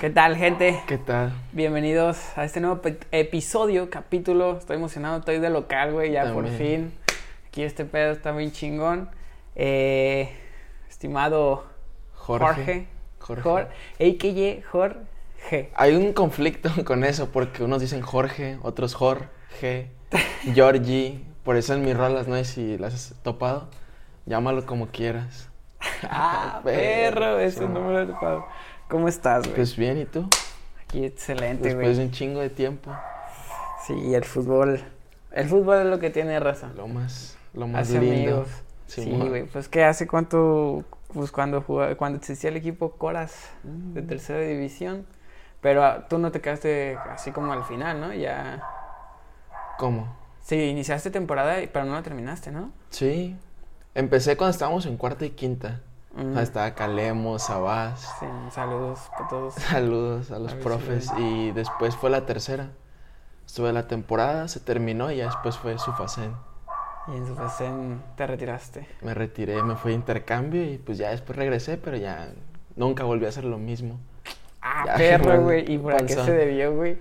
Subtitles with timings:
[0.00, 0.82] ¿Qué tal, gente?
[0.86, 1.30] ¿Qué tal?
[1.52, 2.80] Bienvenidos a este nuevo
[3.12, 4.56] episodio, capítulo.
[4.56, 6.94] Estoy emocionado, estoy de local, güey, ya por fin.
[7.46, 9.10] Aquí este pedo está bien chingón.
[9.56, 10.34] Eh,
[10.88, 11.66] estimado
[12.14, 12.86] Jorge.
[13.18, 13.42] Jorge.
[13.42, 13.68] Jorge.
[14.00, 15.70] AKJ Jorge.
[15.74, 19.90] Hay un conflicto con eso porque unos dicen Jorge, otros Jorge,
[20.54, 21.22] Georgie.
[21.44, 23.68] Por eso en mis rolas, no sé si las has topado.
[24.24, 25.50] Llámalo como quieras.
[26.04, 28.46] Ah, Perro, ese no me lo he topado.
[28.90, 29.54] ¿Cómo estás, güey?
[29.56, 30.28] Pues bien, ¿y tú?
[30.84, 31.96] Aquí excelente, Después güey.
[31.98, 32.90] de un chingo de tiempo.
[33.86, 34.80] Sí, el fútbol.
[35.30, 36.70] El fútbol es lo que tiene raza.
[36.76, 38.14] Lo más, lo más Hace lindo.
[38.16, 38.48] amigos.
[38.86, 39.44] Sí, güey.
[39.44, 40.84] Pues que hace cuánto,
[41.14, 43.92] pues cuando jugaba, cuando existía el equipo Coras Mm.
[43.94, 45.06] de tercera división,
[45.60, 48.12] pero ah, tú no te quedaste así como al final, ¿no?
[48.12, 48.60] Ya,
[49.78, 50.12] ¿Cómo?
[50.42, 52.72] sí, iniciaste temporada, pero no la terminaste, ¿no?
[52.90, 53.36] Sí.
[53.94, 55.80] Empecé cuando estábamos en cuarta y quinta.
[56.14, 56.36] Mm.
[56.36, 58.00] Ahí estaba Calemo, Sabás.
[58.18, 59.54] Sí, saludos para todos.
[59.70, 61.10] Saludos a los A si profes.
[61.18, 62.70] Y después fue la tercera.
[63.46, 66.34] Estuve la temporada, se terminó y ya después fue Sufacén.
[67.08, 68.86] Y en su facén te retiraste.
[69.00, 72.32] Me retiré, me fui a intercambio y pues ya después regresé, pero ya
[72.76, 73.98] nunca volví a hacer lo mismo.
[74.60, 75.72] Ah, Ya, perro, güey.
[75.72, 76.98] ¿Y por qué se debió, güey?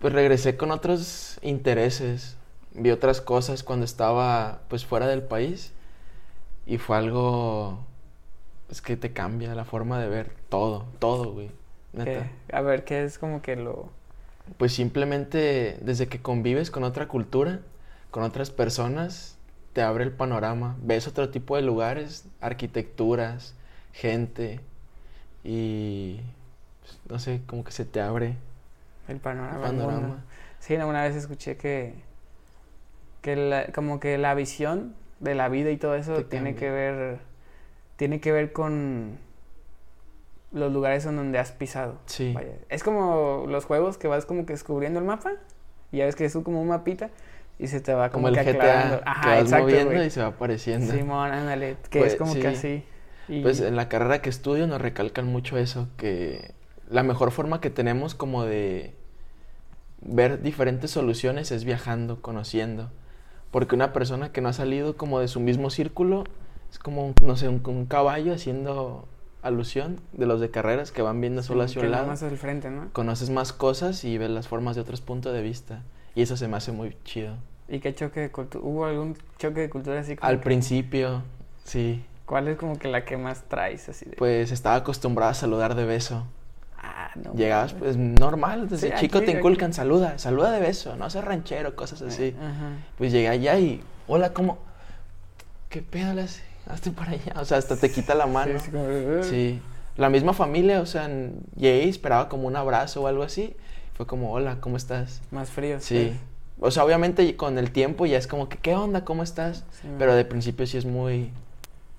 [0.00, 2.36] Pues regresé con otros intereses.
[2.72, 5.72] Vi otras cosas cuando estaba pues fuera del país
[6.66, 7.78] y fue algo
[8.70, 11.50] es que te cambia la forma de ver todo, todo, güey.
[11.92, 12.26] Neta.
[12.52, 13.90] A ver, ¿qué es como que lo...
[14.58, 17.60] Pues simplemente desde que convives con otra cultura,
[18.10, 19.36] con otras personas,
[19.72, 20.76] te abre el panorama.
[20.82, 23.54] Ves otro tipo de lugares, arquitecturas,
[23.92, 24.60] gente
[25.44, 26.20] y
[26.82, 28.36] pues, no sé, como que se te abre
[29.08, 29.56] El panorama.
[29.56, 30.24] el panorama.
[30.60, 31.94] Sí, no, una vez escuché que,
[33.22, 36.60] que la- como que la visión de la vida y todo eso Te tiene cambia.
[36.60, 37.18] que ver
[37.96, 39.18] tiene que ver con
[40.52, 41.98] los lugares en donde has pisado.
[42.06, 42.32] Sí.
[42.34, 45.32] Vaya, Es como los juegos que vas como que descubriendo el mapa
[45.92, 47.10] y ya ves que es como un mapita
[47.58, 48.98] y se te va como, Como el que GTA, aclarando.
[48.98, 50.06] que Ajá, vas exacto, moviendo güey.
[50.06, 50.92] y se va apareciendo.
[50.92, 52.46] Simón, ándale, que Pues, es como que sí.
[52.46, 52.84] así.
[53.28, 56.52] Y- Pues en la carrera que estudio nos recalcan mucho eso, que
[56.88, 58.94] la mejor forma que tenemos como de
[60.00, 62.90] ver diferentes soluciones es viajando, conociendo.
[63.50, 66.24] Porque una persona que no ha salido como de su mismo círculo
[66.76, 69.08] es como, no sé, un, un caballo haciendo
[69.42, 72.06] alusión de los de carreras que van viendo solo sí, hacia un lado.
[72.06, 72.88] más al frente, ¿no?
[72.92, 75.80] Conoces más cosas y ves las formas de otros puntos de vista.
[76.14, 77.34] Y eso se me hace muy chido.
[77.68, 78.62] ¿Y qué choque de cultura?
[78.62, 81.22] ¿Hubo algún choque de cultura así como Al que- principio,
[81.64, 84.16] sí, ¿Cuál es como que la que más traes así de...
[84.16, 86.26] pues estaba acostumbrado a saludar de beso.
[86.76, 87.32] Ah, no.
[87.34, 89.38] Llegabas, pues normal, desde Sí, chico aquí, te aquí.
[89.38, 92.34] inculcan, saluda, saluda de beso, no seas ranchero, cosas así.
[92.38, 92.70] Ajá.
[92.98, 94.58] Pues llegué allá y, hola, ¿cómo?
[95.68, 96.42] ¿Qué pedo le hace?
[96.66, 98.58] Hazte para allá, o sea, hasta te quita la mano.
[98.58, 99.22] Sí, como "Ugh".
[99.22, 99.60] Sí,
[99.96, 103.56] la misma familia, o sea, n- llegué y esperaba como un abrazo o algo así.
[103.94, 105.22] Fue como, hola, ¿cómo estás?
[105.30, 105.78] Más frío.
[105.80, 106.12] Sí.
[106.60, 109.04] O sea, obviamente con el tiempo ya es como que, ¿qué onda?
[109.04, 109.64] ¿Cómo estás?
[109.80, 111.30] Sí, Pero de principio sí es muy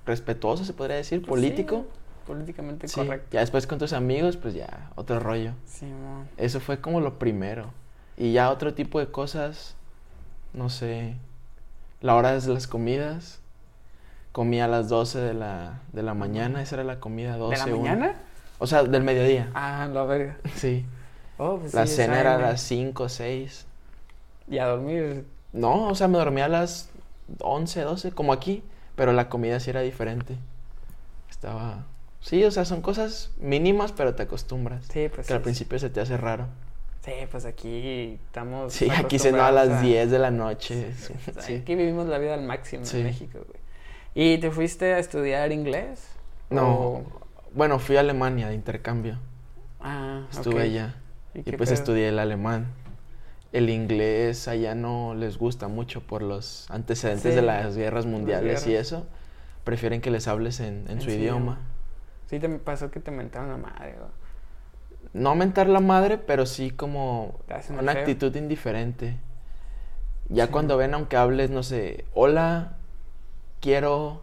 [0.06, 1.86] respetuoso, se podría decir, Pues político.
[1.90, 3.28] sí, políticamente Sí, correcto.
[3.32, 5.52] ya después con tus amigos, pues ya, otro rollo.
[5.66, 6.26] Sí, mo.
[6.38, 7.72] Eso fue como lo primero.
[8.18, 9.76] Y ya otro tipo de cosas,
[10.54, 11.14] no sé,
[12.02, 13.40] la hora de las comidas.
[14.38, 17.60] Comía a las 12 de la, de la mañana, esa era la comida 12.
[17.60, 17.90] ¿De la una.
[17.90, 18.16] mañana?
[18.60, 19.50] O sea, del mediodía.
[19.56, 20.38] Ah, la verga.
[20.54, 20.86] Sí.
[21.40, 23.66] Oh, pues la sí, cena era a las 5, 6.
[24.48, 25.26] Y a dormir.
[25.54, 26.92] No, o sea, me dormía a las
[27.40, 28.62] 11, 12, como aquí.
[28.96, 30.36] Pero la comida sí era diferente.
[31.32, 31.86] Estaba...
[32.22, 34.86] Sí, o sea, son cosas mínimas, pero te acostumbras.
[34.86, 35.44] Sí, pues que al sí.
[35.46, 36.46] principio se te hace raro.
[37.04, 38.72] Sí, pues aquí estamos.
[38.72, 40.94] Sí, aquí se no a las acostumbrados 10 de la noche.
[40.96, 41.56] Sí, pues, Sí.
[41.56, 43.67] Aquí vivimos la vida al máximo en México, güey.
[44.20, 46.10] ¿Y te fuiste a estudiar inglés?
[46.50, 47.04] No, O-
[47.54, 49.20] bueno, fui a Alemania de intercambio.
[49.80, 50.96] Ah, Estuve allá.
[51.36, 51.74] ¿Y pues pedo?
[51.76, 52.66] estudié el alemán.
[53.54, 58.66] El inglés allá no les gusta mucho por los antecedentes Sí, de las guerras mundiales
[58.66, 58.88] y guerras.
[58.88, 59.06] eso.
[59.64, 61.60] Prefieren que les hables en, en su idioma.
[62.28, 64.10] Sí, te pasó que te mentaron la madre, güey.
[65.14, 67.40] No mentar la madre, pero sí como
[67.80, 68.02] una feo.
[68.02, 69.18] actitud indiferente.
[70.30, 70.52] Ya Sí.
[70.52, 72.77] cuando ven, aunque hables, no sé, hola,
[73.62, 74.22] quiero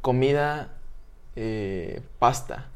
[0.00, 0.68] comida,
[1.36, 2.66] eh, pasta.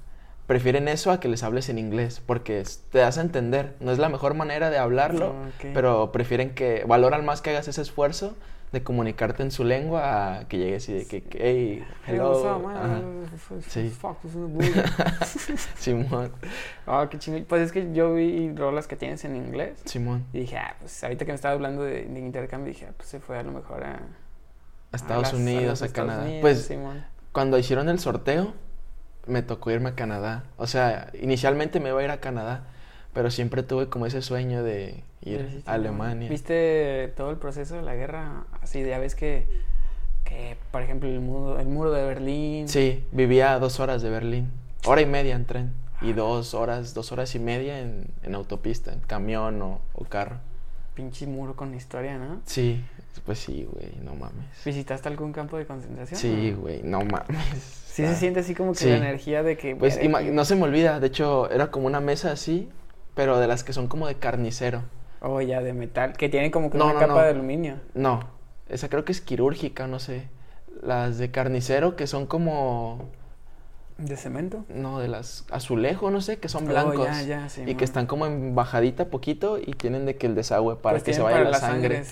[0.47, 3.75] Prefieren eso a que les hables en inglés, porque te das a entender.
[3.81, 5.71] No es la mejor manera de hablarlo, Ah, ok.
[5.73, 8.35] pero prefieren que, valoran más que hagas ese esfuerzo
[8.73, 12.61] de comunicarte en su lengua a que llegues y de que, que, hey, hello.
[13.69, 13.91] Sí.
[13.91, 14.17] Fuck.
[15.79, 16.33] Simón,
[16.87, 17.45] Ah, qué chingón.
[17.49, 20.25] Pues es que yo vi rolas que tienes en inglés Simón.
[20.33, 23.09] y dije, ah, pues ahorita que me estaba hablando de, de intercambio, dije, ah, pues
[23.09, 24.01] se fue a lo mejor a...
[24.93, 26.23] A Estados las- Unidos, a, Estados Canadá.
[26.25, 27.05] Unidos, pues Simón.
[27.33, 28.53] cuando hicieron el sorteo,
[29.27, 30.45] me tocó irme a Canadá.
[30.57, 32.65] O sea, inicialmente me iba a ir a Canadá,
[33.15, 36.29] pero siempre tuve como ese sueño de ir a Alemania.
[36.29, 38.45] ¿Viste todo el proceso de la guerra?
[38.61, 39.47] Así, ya ves que,
[40.25, 42.69] que por ejemplo, el muro, el muro de Berlín.
[42.69, 44.51] Sí, vivía a dos horas de Berlín.
[44.87, 45.73] Hora y media en tren.
[46.01, 50.39] Y dos horas, dos horas y media en, en autopista, en camión o, o carro.
[50.95, 52.41] Pinche muro con historia, ¿no?
[52.45, 52.85] Sí,
[53.21, 54.65] pues sí, güey, no mames.
[54.65, 56.19] ¿Visitaste algún campo de concentración?
[56.19, 57.63] Sí, güey, no mames.
[57.87, 59.77] Sí se siente así como que la energía de que...
[59.77, 62.71] Pues no se me olvida, de hecho era como una mesa así,
[63.15, 64.83] pero de las que son como de carnicero.
[65.21, 67.77] Oh, ya, de metal, que tiene como que una capa de aluminio.
[67.95, 68.21] No,
[68.69, 70.29] esa creo que es quirúrgica, no sé.
[70.83, 73.11] Las de carnicero que son como
[73.99, 74.65] ¿De cemento?
[74.69, 77.09] No, de las azulejo, no sé, que son oh, blancos.
[77.67, 81.05] y que están como en bajadita poquito y tienen de que el desagüe para pues
[81.05, 82.03] que se vaya la, sangre.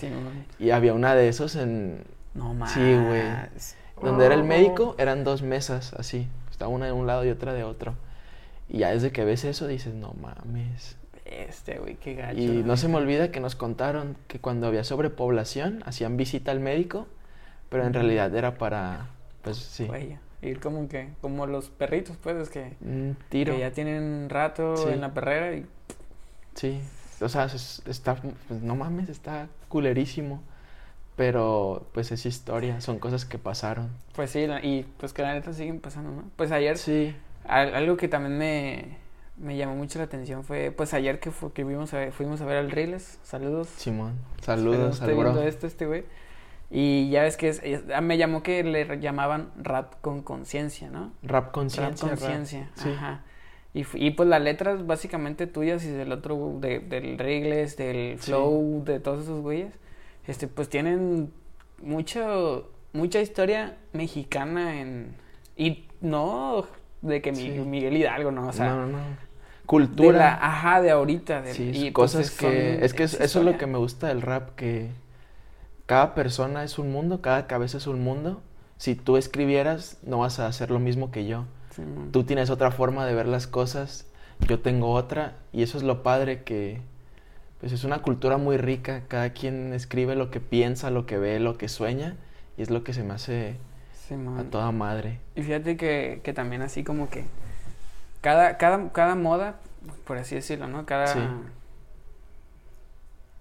[0.58, 2.04] y había una de esos en...
[2.34, 2.74] No mames.
[2.74, 3.22] Sí, güey.
[4.02, 6.28] Donde era el médico eran dos mesas así.
[6.50, 7.94] Estaba una de un lado y otra de otro.
[8.68, 10.96] Y ya desde que ves eso dices, no mames.
[11.24, 12.38] Este, güey, qué gacho.
[12.38, 16.60] Y no se me olvida que nos contaron que cuando había sobrepoblación hacían visita al
[16.60, 17.08] médico,
[17.68, 19.08] pero en realidad era para,
[19.42, 19.88] pues sí
[20.42, 22.74] ir como que, como los perritos, pues, es que,
[23.28, 23.54] tiro.
[23.54, 25.66] que ya tienen rato en la perrera y...
[26.54, 26.80] Sí,
[27.20, 30.42] o sea, está, pues, no mames, está culerísimo.
[31.16, 33.90] Pero, pues, es historia, son cosas que pasaron.
[34.14, 36.24] Pues sí, y pues que la neta siguen pasando, ¿no?
[36.36, 36.78] Pues ayer...
[36.78, 37.14] Sí.
[37.44, 38.98] Algo que también me,
[39.40, 42.40] me llamó mucho la atención fue, pues ayer que, fue, que fuimos a ver, fuimos
[42.40, 43.68] a ver al Riles, saludos.
[43.76, 46.04] Simón, saludos, Estoy viendo esto, este güey.
[46.70, 47.62] Y ya ves que es,
[47.92, 51.12] ah, me llamó que le llamaban rap con conciencia, ¿no?
[51.22, 52.08] Rap conciencia.
[52.08, 53.24] Rap conciencia, ajá.
[53.74, 58.82] Y, y, pues las letras básicamente tuyas y del otro, de, del Regles, del Flow,
[58.84, 59.72] de todos esos güeyes,
[60.26, 61.32] este, pues tienen
[61.80, 65.14] mucho, mucha historia mexicana en...
[65.56, 66.66] Y no
[67.02, 68.48] de que Miguel Hidalgo, ¿no?
[68.48, 68.98] O sea, no, no,
[69.66, 70.38] Cultura.
[70.44, 71.42] ajá, de ahorita.
[71.42, 72.84] De, sí, y pues, cosas que...
[72.84, 74.90] Es que eso es lo que me gusta del rap, que
[75.90, 78.40] cada persona es un mundo, cada cabeza es un mundo.
[78.78, 81.46] Si tú escribieras, no vas a hacer lo mismo que yo.
[82.12, 84.06] tú tienes otra forma de ver las cosas,
[84.46, 86.80] yo tengo otra, y eso es lo padre que
[87.58, 91.40] pues es una cultura muy rica, cada quien escribe lo que piensa, lo que ve,
[91.40, 92.14] lo que sueña,
[92.56, 93.56] y es lo que se me hace
[94.38, 95.18] a toda madre.
[95.34, 97.24] Y fíjate que, que, también así como que
[98.20, 99.56] cada, cada, cada moda,
[100.06, 100.86] por así decirlo, ¿no?
[100.86, 101.16] Cada...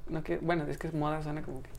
[0.07, 1.78] No que, bueno, es que es moda suena como que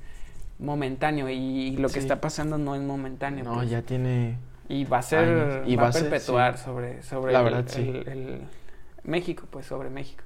[0.61, 3.45] momentáneo y, lo que está pasando no es momentáneo.
[3.45, 3.71] No, pues.
[3.71, 4.37] ya tiene...
[4.69, 8.43] Y va a ser, y va, a perpetuar sobre, sobre la verdad, el,
[9.03, 10.23] México, pues sobre México.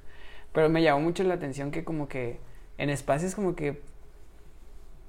[0.51, 2.39] Pero me llamó mucho la atención que como que
[2.77, 3.81] en espacios como que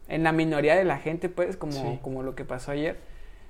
[0.09, 2.99] en la minoría de la gente, pues, como, como lo que pasó ayer,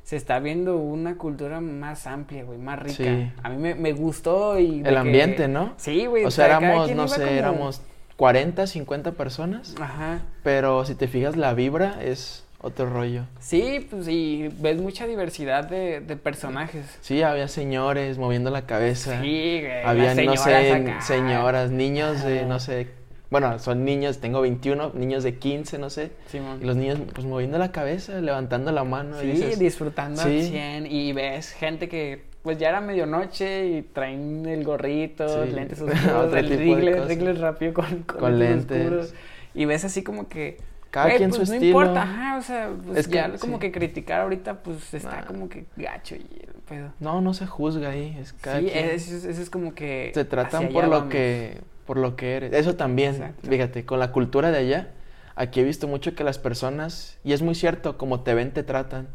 [0.03, 3.33] se está viendo una cultura más amplia, güey, más rica.
[3.45, 4.83] A mí me, gustó y...
[4.85, 5.75] El ambiente, ¿no?
[5.77, 6.25] Sí, güey.
[6.25, 7.81] O sea, éramos, no sé, éramos
[8.17, 9.75] 40, 50 personas.
[9.81, 10.21] Ajá.
[10.43, 13.25] Pero si te fijas, la vibra es otro rollo.
[13.39, 16.85] Sí, pues y ves mucha diversidad de, de personajes.
[17.01, 19.21] Sí, había señores moviendo la cabeza.
[19.21, 19.83] Sí, güey.
[19.85, 22.89] Había, no sé, señoras, niños de, no sé,
[23.29, 26.13] bueno, son niños, tengo 21, niños de 15, no sé.
[26.31, 29.21] Sí, y los niños, pues moviendo la cabeza, levantando la mano.
[29.21, 30.87] Sí, disfrutando al 100.
[30.87, 36.49] Y ves gente que pues ya era medianoche y traen el gorrito, lentes oscuros, el
[36.49, 38.87] rigles, rápido con, con, lentes.
[38.87, 39.15] Oscuros,
[39.53, 40.59] y ves así como que
[40.93, 44.21] cada quien pues su no importa, ajá, o sea, pues es ya como que criticar
[44.21, 46.93] ahorita pues está como que gacho y el pedo.
[47.01, 48.91] No, no se juzga ahí, es cada sí, quien.
[48.91, 52.53] eso, es como que se tratan por lo que por lo que eres.
[52.53, 54.91] Eso también, fíjate, con la cultura de allá,
[55.35, 58.63] aquí he visto mucho que las personas y es muy cierto, como te ven te
[58.63, 59.09] tratan.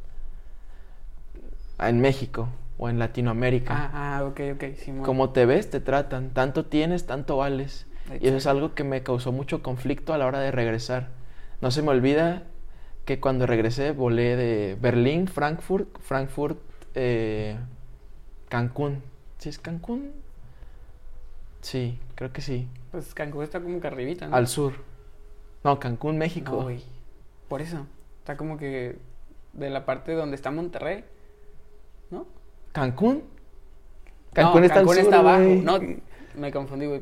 [1.79, 2.49] En México,
[2.81, 3.75] o en Latinoamérica.
[3.75, 4.63] Ah, ah ok, ok.
[4.75, 6.31] Sí, Como te ves, te tratan.
[6.31, 7.85] Tanto tienes, tanto vales.
[8.19, 11.09] Y eso es algo que me causó mucho conflicto a la hora de regresar.
[11.61, 12.41] No se me olvida
[13.05, 16.57] que cuando regresé volé de Berlín, Frankfurt, Frankfurt,
[16.95, 17.55] eh,
[18.49, 19.03] Cancún.
[19.37, 20.13] ¿Sí es Cancún?
[21.61, 22.67] Sí, creo que sí.
[22.89, 24.35] Pues Cancún está como que arribita, ¿no?
[24.35, 24.73] Al sur.
[25.63, 26.67] No, Cancún, México.
[27.47, 27.85] Por eso.
[28.21, 28.97] Está como que
[29.53, 31.03] de la parte donde está Monterrey,
[32.71, 33.23] ¿Cancún?
[34.33, 35.43] Cancún, está, Cancún está abajo.
[35.43, 35.79] No,
[36.35, 37.01] me confundí, güey.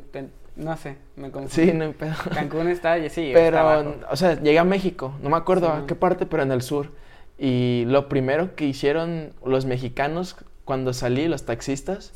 [0.56, 1.72] No sé, me confundí.
[1.72, 1.94] Sí, no.
[2.34, 3.32] Cancún está, sí.
[3.34, 3.96] Pero, está abajo.
[4.10, 5.14] o sea, llegué a México.
[5.22, 6.92] No me acuerdo a qué parte, pero en el sur.
[7.38, 10.36] Y lo primero que hicieron los mexicanos
[10.66, 12.12] cuando salí, los taxistas,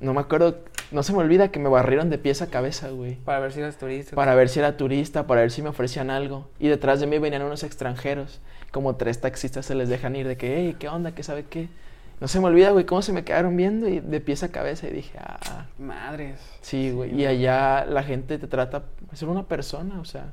[0.00, 0.58] no me acuerdo,
[0.90, 3.16] no se me olvida que me barrieron de pies a cabeza, güey.
[3.16, 4.16] Para ver si eras turista.
[4.16, 6.48] Para ver si era turista, para ver si me ofrecían algo.
[6.58, 8.40] Y detrás de mí venían unos extranjeros.
[8.70, 11.12] Como tres taxistas se les dejan ir de que, hey, ¿qué onda?
[11.14, 11.68] ¿Qué sabe qué?
[12.20, 14.88] No se me olvida, güey, cómo se me quedaron viendo y de pies a cabeza
[14.88, 15.66] y dije, ah.
[15.78, 16.40] Madres.
[16.62, 17.14] Sí, güey.
[17.14, 20.32] y allá la gente te trata de ser una persona, o sea.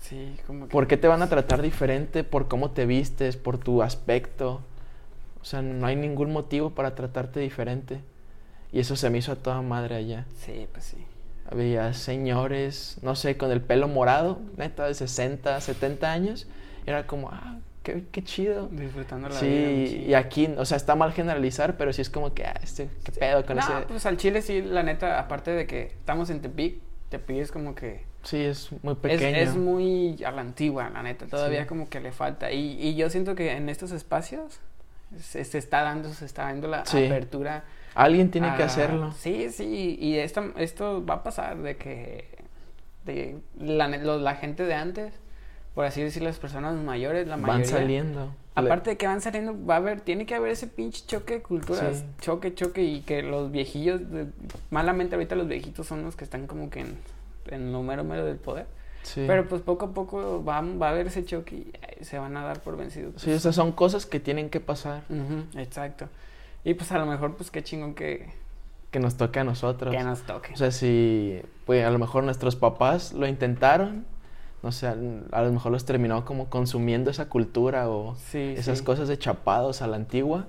[0.00, 0.72] Sí, como que...
[0.72, 2.24] ¿Por qué te van a tratar diferente?
[2.24, 4.60] Por cómo te vistes, por tu aspecto.
[5.42, 8.00] O sea, no hay ningún motivo para tratarte diferente.
[8.72, 10.26] Y eso se me hizo a toda madre allá.
[10.36, 11.04] Sí, pues sí.
[11.50, 16.46] Había señores, no sé, con el pelo morado, neta, de 60, 70 años.
[16.86, 17.58] Era como, ah,
[17.94, 18.68] qué, qué chido.
[18.68, 20.06] Disfrutando la Sí, vida.
[20.10, 23.12] y aquí, o sea, está mal generalizar, pero sí es como que, ah, este, qué
[23.12, 23.72] pedo con No, ese.
[23.88, 27.74] pues al chile sí, la neta, aparte de que estamos en Tepic, Tepic es como
[27.74, 28.06] que...
[28.22, 29.36] Sí, es muy pequeño.
[29.36, 31.66] es muy a la antigua, la neta, todavía Sí.
[31.68, 32.50] como que le falta.
[32.52, 34.60] Y, y yo siento que en estos espacios
[35.18, 37.06] se, se está dando, se está dando la Sí.
[37.06, 37.64] apertura.
[37.94, 39.12] Alguien tiene que hacerlo.
[39.12, 42.28] Sí, sí, y esto, esto va a pasar de que
[43.06, 45.14] de la gente de antes,
[45.74, 47.66] por así decir, las personas mayores, la Van mayoría.
[47.66, 48.34] saliendo.
[48.54, 51.42] Aparte de que van saliendo, va a haber, tiene que haber ese pinche choque de
[51.42, 52.04] culturas, Sí.
[52.20, 54.00] choque, choque, y que los viejillos,
[54.70, 56.96] malamente ahorita los viejitos son los que están como que en,
[57.50, 58.66] en lo mero mero del poder.
[59.02, 59.24] Sí.
[59.28, 61.54] Pero pues poco a poco va, va a haber ese choque
[62.00, 63.22] y se van a dar por vencidos.
[63.22, 65.02] Sí, esas son cosas que tienen que pasar.
[65.56, 66.08] Exacto.
[66.64, 68.28] Y pues a lo mejor pues qué chingón que,
[68.90, 69.94] Que nos toque a nosotros.
[69.94, 70.52] que nos toque.
[70.52, 74.04] O sea, si pues a lo mejor nuestros papás lo intentaron,
[74.62, 74.94] no sé, a
[75.42, 78.84] lo mejor los terminó como consumiendo esa cultura o sí, esas sí.
[78.84, 80.46] cosas de chapados a la antigua.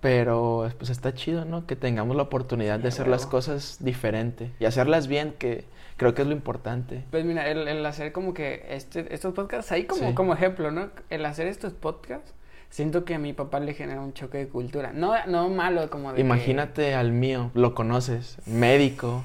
[0.00, 1.66] Pero pues está chido, ¿no?
[1.66, 3.30] Que tengamos la oportunidad Sí, de hacer las huevo.
[3.32, 5.64] cosas diferente y hacerlas bien, que
[5.96, 7.02] creo que es lo importante.
[7.10, 10.90] Pues mira, el, el hacer como que este, estos podcasts, ahí como, como ejemplo, ¿no?
[11.10, 12.34] El hacer estos podcasts,
[12.68, 14.92] siento que a mi papá le genera un choque de cultura.
[14.92, 19.24] No, no malo como de que- Imagínate al mío, lo conoces, médico,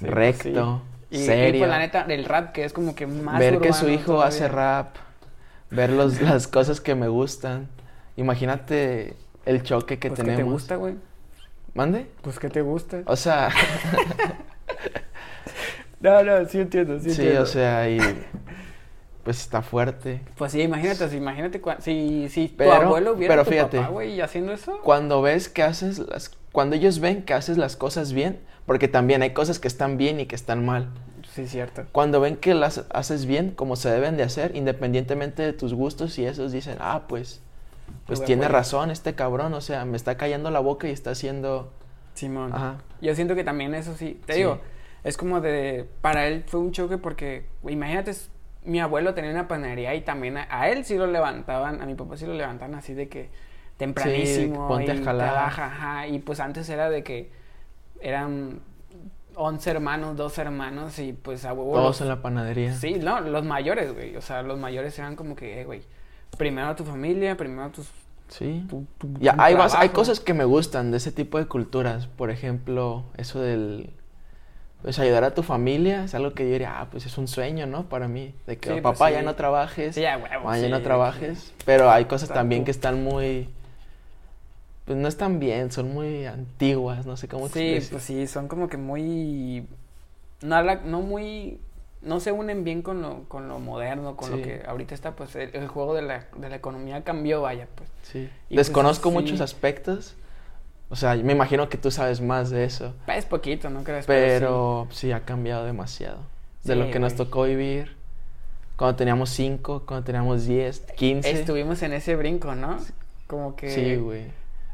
[0.00, 1.60] pues recto, Y, y, serio.
[1.60, 4.48] pues la neta, del rap, que es como que más ver que su hijo hace
[4.48, 4.96] rap,
[5.70, 7.68] ver los, las cosas que me gustan.
[8.16, 10.38] Imagínate el choque que Pues, tenemos.
[10.38, 10.94] ¿qué te gusta, güey?
[11.74, 12.06] ¿Mande?
[12.22, 13.02] Pues, ¿qué te gusta?
[13.06, 13.50] O sea,
[16.00, 17.42] No, no, sí entiendo, sí, sí, entiendo.
[17.42, 17.98] o sea, y
[19.24, 20.20] pues está fuerte.
[20.36, 24.20] Pues sí, imagínate, imagínate si, si tu Pero- abuelo hubiera pero tu fíjate, papá, güey,
[24.20, 24.78] haciendo eso.
[24.82, 29.22] Cuando ves que haces las cuando ellos ven que haces las cosas bien, porque también
[29.22, 30.88] hay cosas que están bien y que están mal.
[31.32, 31.84] Sí, cierto.
[31.92, 36.18] Cuando ven que las haces bien como se deben de hacer, independientemente de tus gustos
[36.18, 37.40] y esos dicen, "Ah, pues
[38.06, 38.58] pues tiene apoyo".
[38.58, 41.72] razón este cabrón, o sea, me está callando la boca y está haciendo
[42.14, 42.52] Simón.
[42.54, 42.78] Ajá.
[43.02, 44.38] Yo siento que también eso sí, te Sí.
[44.40, 44.60] digo,
[45.04, 48.12] es como de, para él fue un choque porque, imagínate,
[48.64, 51.94] mi abuelo tenía una panadería y también a, a él sí lo levantaban, a mi
[51.94, 53.28] papá sí lo levantaban así de que
[53.76, 55.30] tempranísimo ponte a y jalar.
[55.32, 57.30] trabaja, ajá, y pues antes era de que
[58.00, 58.60] eran
[59.34, 62.74] 11 hermanos, 12 hermanos y pues a huevo todos los- en la panadería.
[62.74, 65.82] Sí, no, los mayores, güey, o sea, los mayores eran como que, eh, güey,
[66.38, 67.88] primero tu familia, primero tus...
[68.28, 68.64] Sí.
[68.68, 72.08] tu- tu- Ya, hay, vas- hay cosas que me gustan de ese tipo de culturas.
[72.08, 73.90] Por ejemplo, eso del.
[74.82, 77.66] Pues ayudar a tu familia es algo que yo diría, ah, pues es un sueño,
[77.66, 77.88] ¿no?
[77.88, 78.34] Para mí.
[78.48, 79.94] De que, Sí, papá, pues, ya no trabajes.
[79.94, 81.52] Sí, a huevo, mamá, ya no trabajes.
[81.64, 83.48] Pero hay cosas Está también que están muy.
[84.86, 88.68] Pues no están bien, son muy antiguas, no sé cómo Sí, pues sí, son como
[88.68, 89.66] que muy...
[90.42, 91.60] No, no muy...
[92.02, 95.34] No se unen bien con lo, con lo moderno, con lo que ahorita está, pues
[95.34, 97.90] el, el juego de la, de la economía cambió, vaya, pues.
[98.02, 98.30] Sí.
[98.48, 99.14] Y pues, Desconozco sí.
[99.14, 100.14] muchos aspectos.
[100.88, 102.94] O sea, me imagino que tú sabes más de eso.
[103.08, 104.06] Es poquito, ¿no crees?
[104.06, 106.18] Pero sí ha cambiado demasiado.
[106.62, 107.96] De lo que nos tocó vivir
[108.76, 110.82] cuando teníamos 5, cuando teníamos 10, sí.
[110.94, 111.30] 15.
[111.30, 112.76] Estuvimos en ese brinco, ¿no?
[113.26, 113.70] Como que...
[113.70, 114.26] Sí, güey.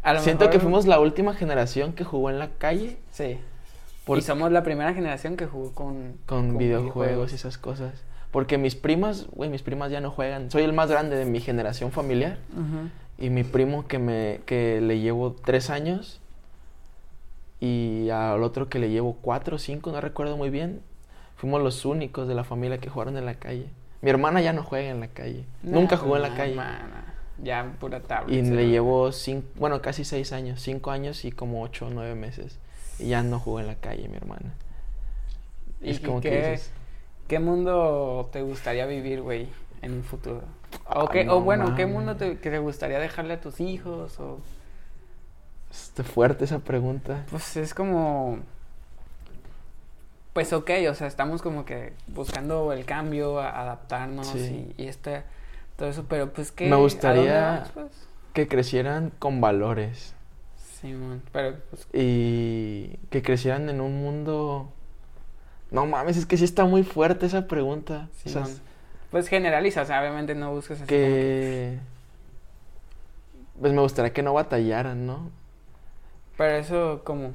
[0.02, 3.38] A lo Siento que fuimos la última generación que jugó en la calle Sí.
[4.08, 6.18] Y somos la primera generación que jugó con...
[6.26, 7.92] con, videojuegos y esas cosas.
[8.32, 10.50] Porque mis primas, güey, mis primas ya no juegan.
[10.50, 12.38] Soy el más grande de mi generación familiar.
[13.18, 16.20] Y mi primo que me que le llevo tres años
[17.60, 20.80] y al otro que le llevo cuatro o cinco, no recuerdo muy bien.
[21.36, 23.66] Fuimos los únicos de la familia que jugaron en la calle.
[24.00, 25.44] Mi hermana ya no juega en la calle.
[25.62, 26.56] Nunca jugó en la calle.
[26.56, 27.01] mana.
[27.42, 28.44] Ya pura tablet.
[28.44, 32.14] Y le llevo cinco, bueno, casi seis años, cinco años y como ocho o nueve
[32.14, 32.58] meses.
[32.98, 34.54] Y ya no jugó en la calle, mi hermana.
[35.80, 36.70] ¿Y es como qué, que dices,
[37.26, 39.48] qué mundo te gustaría vivir, güey,
[39.80, 40.42] en un futuro?
[40.86, 44.18] O, qué, no o bueno, ¿qué mundo te, que te gustaría dejarle a tus hijos?
[44.20, 44.38] O,
[45.72, 47.24] Está fuerte esa pregunta.
[47.30, 48.38] pues es como...
[50.32, 54.72] Pues ok, o sea, estamos como que buscando el cambio, adaptarnos Sí.
[54.78, 55.24] y, y este,
[55.82, 56.68] todo eso, pero pues que...
[56.70, 57.88] Me gustaría- Pues?
[58.34, 60.14] Que crecieran con valores.
[60.80, 61.88] Sí, man, pero pues...
[61.92, 64.68] Y que crecieran en un mundo...
[65.72, 68.08] No mames, es que sí está muy fuerte esa pregunta.
[68.22, 68.52] sí, O sea, man.
[69.10, 71.78] Pues generaliza, o sea, obviamente no busques así que- que...
[73.60, 75.30] pues me gustaría que no batallaran, ¿no?
[76.36, 77.32] Pero eso, ¿cómo?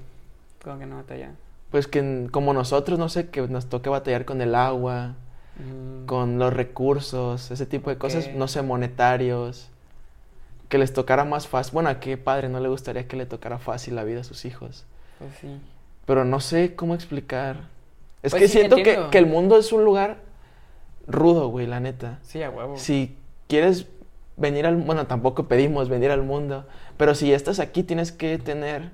[0.63, 1.35] ¿Cómo que no batallan?
[1.69, 5.15] Pues que como nosotros, no sé, que nos toque batallar con el agua,
[5.59, 9.69] Mm, con los recursos, ese tipo de cosas, no sé, monetarios.
[10.69, 11.73] Que les tocara más fácil.
[11.73, 14.45] Bueno, a qué padre no le gustaría que le tocara fácil la vida a sus
[14.45, 14.85] hijos.
[15.17, 15.59] Pues sí.
[16.05, 17.69] Pero no sé cómo explicar.
[18.21, 20.17] Es Pues que sí, siento que, que el mundo es un lugar
[21.07, 22.19] rudo, güey, la neta.
[22.21, 22.77] Sí, a huevo.
[22.77, 23.15] Si
[23.47, 23.87] quieres
[24.35, 24.75] venir al...
[24.75, 26.65] Bueno, tampoco pedimos venir al mundo.
[26.97, 28.91] Pero si estás aquí tienes que tener,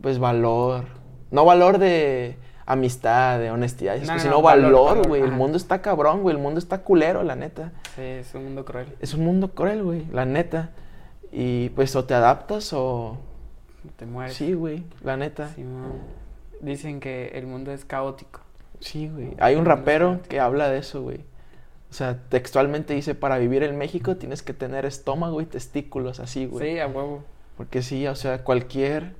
[0.00, 0.86] pues, valor.
[1.30, 5.22] No valor de amistad, de honestidad, No, no, sino no, valor, güey.
[5.22, 6.36] El mundo está cabrón, güey.
[6.36, 7.72] El mundo está culero, la neta.
[7.96, 8.86] Sí, es un mundo cruel.
[9.00, 10.70] Es un mundo cruel, güey, la neta.
[11.30, 13.18] Y pues o te adaptas o...
[13.96, 14.34] Te mueres.
[14.34, 15.50] Sí, güey, la neta.
[16.60, 18.40] Dicen que el mundo es caótico.
[18.80, 19.34] Sí, güey.
[19.38, 21.20] Hay un rapero que habla de eso, güey.
[21.90, 26.46] O sea, textualmente dice, para vivir en México tienes que tener estómago y testículos así,
[26.46, 26.72] güey.
[26.72, 27.24] Sí, a huevo.
[27.56, 29.14] Porque sí, o sea, cualquier...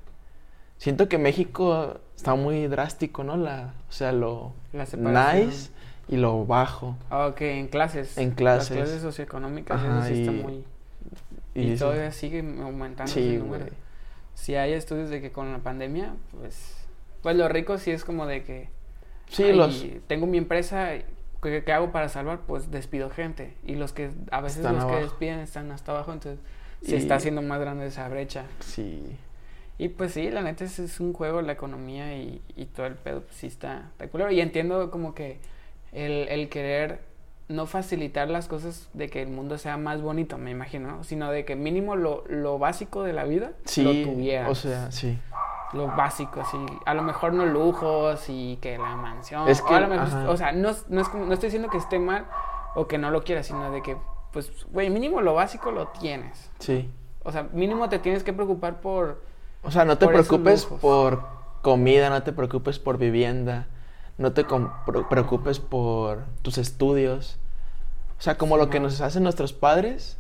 [0.83, 3.37] Siento que México está muy drástico, ¿no?
[3.37, 5.71] La, o sea, lo La nice
[6.09, 6.97] y lo bajo.
[7.09, 8.19] Ah, ok, en clases.
[8.19, 8.71] En clases.
[8.71, 10.65] Las clases socioeconómicas, Ajá, eso sí está y- muy...
[11.55, 13.67] Y, todavía sigue aumentando Sí, ese número.
[13.67, 13.77] güey.
[14.35, 16.75] Si hay estudios de que con la pandemia, pues...
[17.23, 18.69] Pues lo rico sí es como de que...
[19.29, 19.85] Sí, "Ay, los...
[20.09, 20.89] Tengo mi empresa,
[21.41, 22.41] ¿qué, qué hago para salvar?
[22.41, 23.55] Pues despido gente.
[23.65, 24.11] Y los que...
[24.33, 26.41] A veces Están los que despiden están hasta abajo, entonces...
[26.83, 28.47] Se Y- está haciendo más grande esa brecha.
[28.59, 29.17] Sí.
[29.83, 32.95] Y pues sí, la neta es, es un juego, la economía y, y todo el
[32.95, 34.31] pedo, pues sí está, está culero.
[34.31, 35.41] Y entiendo como que
[35.93, 37.01] el, el querer
[37.49, 41.05] no facilitar las cosas de que el mundo sea más bonito, me imagino, ¿no?
[41.05, 44.49] sino de que mínimo lo, lo básico de la vida Sí, lo tuviera.
[44.49, 45.19] o sea, sí.
[45.73, 46.59] Lo básico, así.
[46.87, 49.49] A lo mejor no lujos y que la mansión.
[49.49, 51.69] Es o que, a lo mejor- o sea, no, no, es como- no estoy diciendo
[51.71, 52.27] que esté mal
[52.75, 53.97] o que no lo quieras, sino de que,
[54.33, 56.51] pues, güey, mínimo lo básico lo tienes.
[56.59, 56.91] Sí.
[57.25, 59.23] O sea, mínimo te tienes que preocupar por
[59.63, 61.23] O sea, no te Por preocupes por
[61.63, 63.67] comida, no te preocupes por vivienda,
[64.19, 64.45] no te
[65.09, 67.39] preocupes por tus estudios.
[68.19, 70.19] O sea, como lo que nos hacen nuestros padres,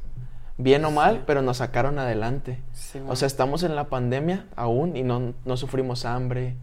[0.59, 1.22] bien o mal, Sí.
[1.26, 2.61] pero nos sacaron adelante.
[2.72, 6.57] Sí, O sea, estamos en la pandemia aún y no, no sufrimos hambre,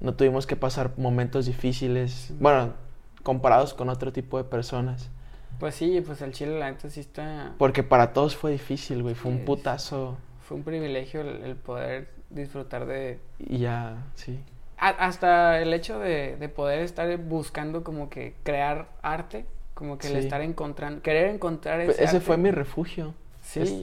[0.00, 2.74] no tuvimos que pasar momentos difíciles, bueno,
[3.22, 5.08] comparados con otro tipo de personas.
[5.58, 7.54] Pues sí, pues el chile la neta sí está...
[7.58, 12.08] Porque para todos fue difícil, güey, fue un putazo Fue un privilegio el, el poder
[12.30, 13.18] disfrutar de...
[13.38, 14.38] y ya, sí.
[14.78, 20.06] a- hasta el hecho de, de poder estar buscando como que crear arte, como que
[20.08, 20.18] el Sí.
[20.20, 22.20] estar encontrando, querer encontrar ese Pues Ese arte.
[22.26, 23.14] fue mi refugio.
[23.42, 23.74] Sí, es-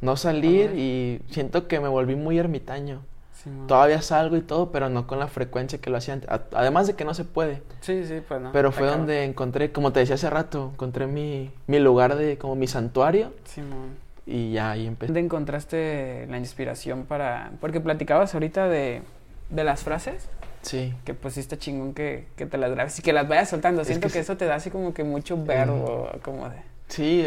[0.00, 0.74] No salir Ajá.
[0.76, 3.00] y siento que me volví muy ermitaño.
[3.32, 3.66] Simón.
[3.66, 6.30] Todavía salgo y todo, pero no con la frecuencia que lo hacía antes.
[6.52, 7.62] Además de que no se puede.
[7.80, 8.52] Sí, sí, pues no.
[8.52, 12.54] Pero fue donde encontré, como te decía hace rato, encontré mi, mi lugar de, como
[12.54, 13.32] mi santuario.
[13.44, 14.03] Simón.
[14.26, 15.08] Y ya ahí empecé.
[15.08, 17.52] ¿Dónde encontraste la inspiración para...?
[17.60, 19.02] Porque platicabas ahorita de,
[19.50, 20.28] de las frases,
[20.62, 20.94] Sí.
[21.04, 23.82] que pues sí está chingón que, que te las grabes y que las vayas soltando.
[23.82, 26.56] Es Siento que que, eso te da así como que mucho verbo, como de...
[26.88, 27.26] Sí.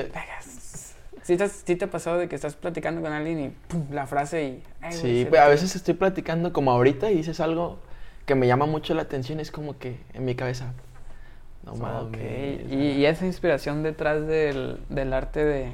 [1.22, 4.08] ¿Sí te, sí te ha pasado de que estás platicando con alguien y pum, la
[4.08, 4.64] frase y...
[4.92, 5.28] sí.
[5.30, 7.80] pues, a veces estoy platicando como ahorita y dices algo
[8.26, 9.40] que me llama mucho la atención.
[9.40, 10.74] Es como que en mi cabeza.
[11.64, 12.62] No mames.
[12.66, 15.74] Ok, Y, y esa inspiración detrás del, del arte de,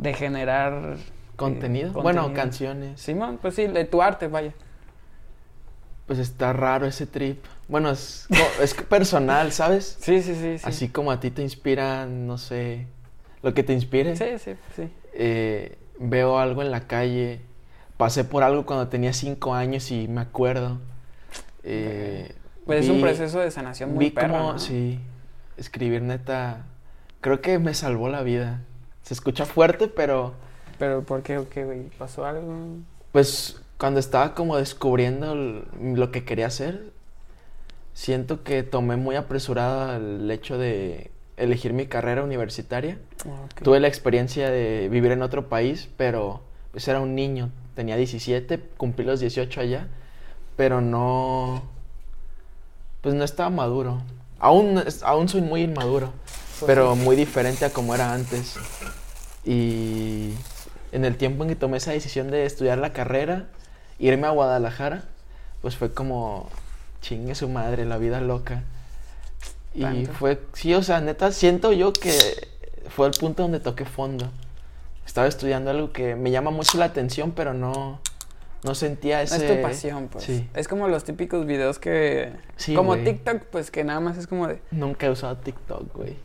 [0.00, 0.96] de generar...
[1.36, 1.88] ¿Contenido?
[1.88, 2.42] eh, Bueno, contenido.
[2.42, 3.00] canciones.
[3.00, 4.52] Simón, pues sí, de tu arte, vaya.
[6.06, 7.44] Pues está raro ese trip.
[7.68, 8.26] Bueno, es,
[8.60, 9.96] es personal, ¿sabes?
[10.00, 10.58] Sí, sí, sí.
[10.58, 10.64] sí.
[10.66, 12.86] Así como a ti te inspiran, no sé,
[13.42, 14.16] lo que te inspire.
[14.16, 14.88] Sí, sí, sí.
[15.14, 17.40] Eh, veo algo en la calle,
[17.96, 20.78] pasé por algo cuando tenía cinco años y me acuerdo.
[21.62, 22.34] Eh,
[22.66, 24.58] Pues es un proceso de sanación muy Vi perro, como, ¿no?
[24.58, 24.98] sí,
[25.56, 26.64] escribir neta,
[27.20, 28.62] creo que me salvó la vida.
[29.10, 30.34] Se escucha fuerte, pero
[30.78, 31.36] Pero ¿por qué?
[31.38, 31.82] ¿O qué, güey?
[31.98, 32.76] ¿Pasó algo?
[33.10, 36.92] pues cuando estaba como descubriendo lo que quería hacer,
[37.92, 42.98] siento que tomé muy apresurado el hecho de elegir mi carrera universitaria.
[43.26, 43.62] Ok.
[43.64, 48.60] Tuve la experiencia de vivir en otro país, pero pues era un niño, tenía 17,
[48.76, 49.88] cumplí los 18 allá,
[50.56, 51.64] pero no,
[53.00, 54.02] pues no estaba maduro.
[54.38, 56.12] Aún, aún soy muy inmaduro,
[56.60, 57.00] Pues pero sí.
[57.00, 58.54] muy diferente a como era antes.
[59.44, 60.32] Y
[60.92, 63.46] en el tiempo en que tomé esa decisión de estudiar la carrera,
[63.98, 65.04] irme a Guadalajara,
[65.62, 66.48] pues fue como,
[67.00, 68.62] chingue su madre, la vida loca.
[69.74, 72.12] Y fue, sí, o sea, neta, siento yo que
[72.88, 74.30] fue el punto donde toqué fondo.
[75.06, 78.00] Estaba estudiando algo que me llama mucho la atención, pero no,
[78.64, 79.46] no sentía No ese...
[79.46, 80.24] es tu pasión, pues.
[80.24, 80.48] Sí.
[80.54, 82.32] Es como los típicos videos que...
[82.56, 82.96] Sí, como.
[82.96, 84.60] TikTok, pues que nada más es como de...
[84.70, 86.16] Nunca he usado TikTok, güey.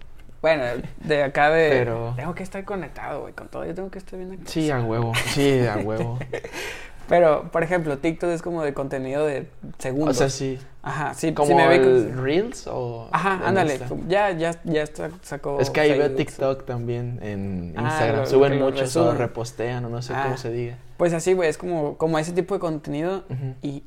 [0.45, 0.63] Bueno,
[1.03, 1.69] de acá de...
[1.69, 3.65] Pero- Tengo que estar conectado, güey, con todo.
[3.65, 5.11] Yo tengo que estar bien Sí, a huevo.
[5.33, 6.19] Sí, a huevo.
[7.09, 10.17] Pero, por ejemplo, TikTok es como de contenido de O segundos.
[10.17, 10.59] sea, sí.
[10.83, 13.09] Ajá, sí, Como me ve con- Reels o...
[13.11, 13.73] Ajá, ándale.
[13.75, 13.95] Insta?
[14.07, 15.59] Ya, ya, ya está- sacó...
[15.59, 16.11] Es que ahí veo.
[16.15, 18.15] TikTok también en Ah, Instagram.
[18.17, 20.25] lo- lo Suben muchos o repostean o no sé Ah.
[20.25, 20.77] cómo se diga.
[20.97, 23.23] Pues así, güey, es como, como ese tipo de contenido
[23.63, 23.83] y,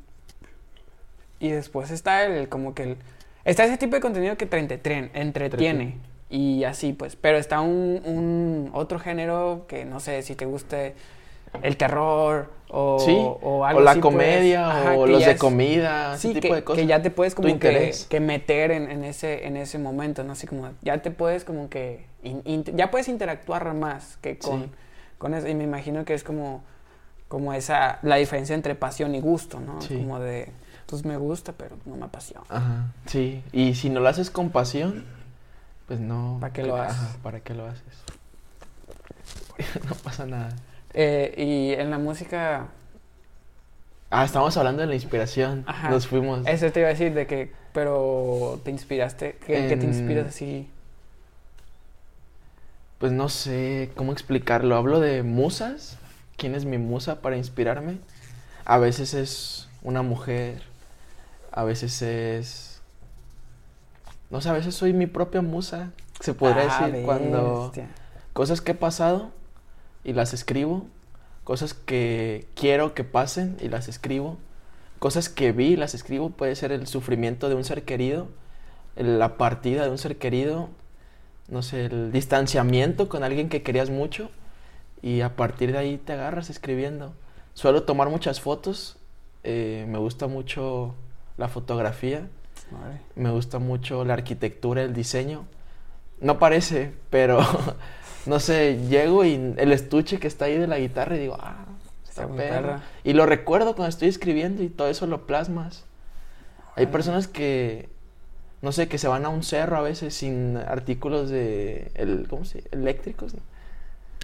[1.39, 2.97] y después está el, como que el...
[3.45, 5.97] Está ese tipo de contenido que te entretien- entretiene
[6.29, 7.15] y así, pues.
[7.15, 10.93] Pero está un, un otro género que no sé si te guste
[11.63, 14.13] el terror o, Sí, o o, algo la así, pues.
[14.13, 16.81] comedia Ajá, o los de es- comida, Sí, ese tipo que, de cosas.
[16.81, 20.33] que ya te puedes como que, que meter en, en ese en ese momento, ¿no?
[20.33, 24.69] Así como, ya te puedes como que, in- ya puedes interactuar más que con, Sí.
[25.17, 25.47] con eso.
[25.47, 26.61] Y me imagino que es como,
[27.27, 29.79] como esa, la diferencia entre pasión y gusto, ¿no?
[29.87, 30.49] Como de,
[30.85, 32.43] pues me gusta, pero no me apasiona.
[32.49, 33.41] Ajá, sí.
[33.51, 35.03] Y si no lo haces con pasión,
[35.89, 36.37] pues no.
[36.39, 37.17] ¿Para qué lo Ajá, haces?
[37.21, 37.83] ¿Para qué lo haces?
[39.89, 40.55] no pasa nada.
[40.93, 42.67] Eh, y en la música,
[44.11, 45.63] Ah, estamos hablando de la inspiración.
[45.67, 45.89] Ajá.
[45.89, 46.47] Nos fuimos.
[46.47, 50.27] eso te iba a decir, de que, pero te inspiraste, que, que te En- inspiras
[50.27, 50.69] así.
[52.97, 54.75] Pues no sé cómo explicarlo.
[54.75, 55.97] Hablo de musas.
[56.37, 57.97] ¿Quién es mi musa para inspirarme?
[58.65, 60.61] A veces es una mujer.
[61.51, 62.68] A veces es.
[64.29, 65.91] No sé, a veces soy mi propia musa.
[66.19, 67.71] Se podría Ah, decir cuando.
[68.33, 69.31] Cosas que he pasado
[70.03, 70.85] y las escribo.
[71.43, 74.37] Cosas que quiero que pasen y las escribo.
[74.99, 76.29] Cosas que vi y las escribo.
[76.29, 78.27] Puede ser el sufrimiento de un ser querido.
[78.95, 80.69] La partida de un ser querido.
[81.47, 84.29] No sé, el distanciamiento con alguien que querías mucho.
[85.01, 87.13] Y a partir de ahí te agarras escribiendo.
[87.55, 88.97] Suelo tomar muchas fotos.
[89.43, 90.93] eh, me gusta mucho
[91.37, 92.27] la fotografía.
[93.15, 95.45] Me gusta mucho la arquitectura, el diseño.
[96.21, 97.39] No parece, pero
[98.25, 101.65] no sé, llego y el estuche que está ahí de la guitarra y digo, ah,
[102.07, 102.83] está perra.
[103.03, 105.85] Y lo recuerdo cuando estoy escribiendo y todo eso lo plasmas.
[106.75, 106.91] Hay Órale.
[106.91, 107.89] personas que,
[108.61, 112.45] no sé, que se van a un cerro a veces sin artículos de, el, ¿cómo
[112.45, 112.63] se?
[112.71, 113.33] Eléctricos.
[113.33, 113.41] ¿no?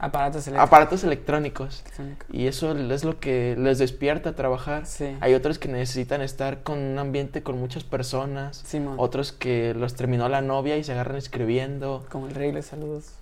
[0.01, 0.67] Aparatos eléctricos.
[0.67, 1.81] Aparatos electrónicos.
[1.81, 2.27] electrónicos.
[2.31, 4.86] Y eso es lo que les despierta a trabajar.
[4.86, 5.15] Sí.
[5.21, 8.62] Hay otros que necesitan estar con un ambiente con muchas personas.
[8.65, 8.95] Simón.
[8.97, 12.05] Otros que los terminó la novia y se agarran escribiendo.
[12.10, 13.13] Como el rey, les saludos.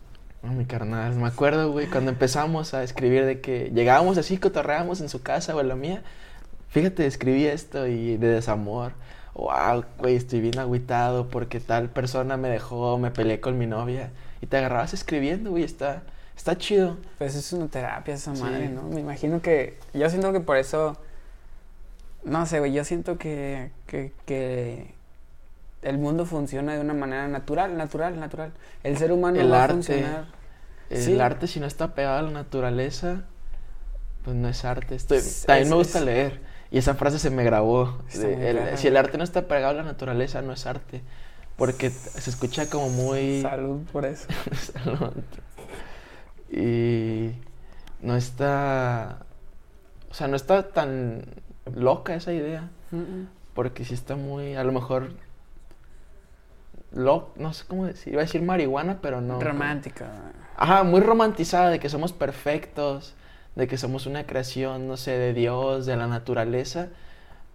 [0.41, 4.99] No, mi carnal, me acuerdo, güey, cuando empezamos a escribir de que llegábamos así, cotorreábamos
[4.99, 6.03] en su casa o en la mía.
[6.67, 8.91] Fíjate, escribí esto y de desamor.
[9.35, 14.11] Wow, güey, estoy bien agüitado porque tal persona me dejó, me peleé con mi novia.
[14.41, 16.03] Y te agarrabas escribiendo, güey, está,
[16.35, 16.97] está chido.
[17.17, 18.41] Pues es una terapia esa Sí.
[18.41, 18.83] madre, ¿no?
[18.83, 19.77] Me imagino que.
[19.93, 20.97] Yo siento que por eso.
[22.23, 22.71] No sé, güey.
[22.73, 24.93] Yo siento que, que, que
[25.81, 28.53] el mundo funciona de una manera natural, natural, natural.
[28.83, 29.73] El ser humano El va a arte.
[29.73, 30.25] funcionar.
[30.89, 31.19] El Sí.
[31.19, 33.23] arte, si no está pegado a la naturaleza,
[34.23, 34.95] pues no es arte.
[34.95, 36.41] Estoy, Es- también es- me gusta es- leer.
[36.71, 37.99] Y esa frase se me grabó.
[38.13, 41.01] De- el- si el arte no está pegado a la naturaleza, no es arte.
[41.57, 43.41] Porque se escucha como muy...
[43.41, 44.27] Salud por eso.
[44.73, 45.11] Salud.
[46.53, 47.31] Y
[48.01, 49.25] no está...
[50.11, 51.25] O sea, no está tan
[51.73, 52.69] loca esa idea.
[53.55, 54.55] Porque sí está muy...
[54.55, 55.11] A lo mejor...
[56.91, 58.13] Lo, no sé cómo decir.
[58.13, 59.39] Iba a decir marihuana, pero no.
[59.39, 60.11] Romántica.
[60.55, 63.15] Ajá, muy romantizada de que somos perfectos,
[63.55, 66.89] de que somos una creación, no sé, de Dios, de la naturaleza.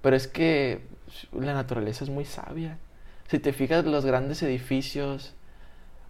[0.03, 0.85] Pero es que
[1.31, 2.79] la naturaleza es muy sabia.
[3.29, 5.35] Si te fijas, los grandes edificios,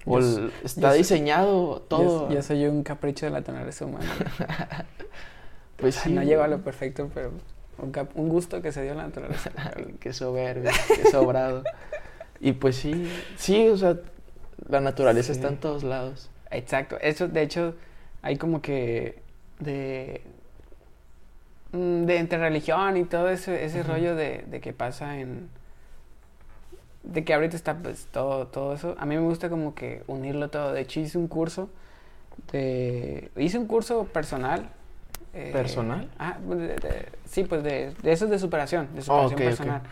[0.08, 2.28] o el- está diseñado todo.
[2.28, 4.06] Yo, yo soy un capricho de la naturaleza humana.
[5.76, 6.12] pues sí.
[6.12, 7.32] no llego a lo perfecto, pero
[7.78, 9.50] un, cap- un gusto que se dio a la naturaleza.
[10.00, 10.70] qué soberbio,
[11.02, 11.62] qué sobrado.
[12.40, 13.96] y pues sí, sí, o sea,
[14.68, 15.38] la naturaleza Sí.
[15.38, 16.30] está en todos lados.
[16.50, 16.98] Exacto.
[17.00, 17.74] Eso, de hecho,
[18.22, 19.20] hay como que
[19.60, 20.22] de
[21.72, 25.48] mm, de entre religión y todo ese, ese rollo de, de que pasa en
[27.08, 28.96] de que ahorita está pues todo, todo eso.
[28.98, 30.72] A mí me gusta como que unirlo todo.
[30.72, 31.70] De hecho hice un curso
[32.52, 34.70] de hice un curso personal.
[35.34, 36.08] eh, ¿Personal?
[36.18, 39.82] Ah, de- de- sí, pues de, de eso de superación, de Oh, superación personal.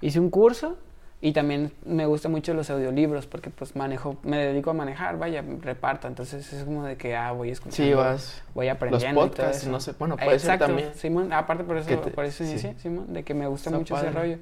[0.00, 0.76] Hice un curso
[1.22, 5.42] y también me gustan mucho los audiolibros porque pues manejo, me dedico a manejar, vaya,
[5.62, 8.42] reparto, entonces es como de que ah, voy escuchando, Sí, vas.
[8.54, 9.70] voy Los aprendiendo y todo podcasts, eso.
[9.70, 10.94] no sé, bueno, puede ser Exacto, también.
[10.94, 12.74] Simón, aparte por eso, te- por eso sí.
[12.78, 14.38] Simón, de que me gusta mucho ese rollo.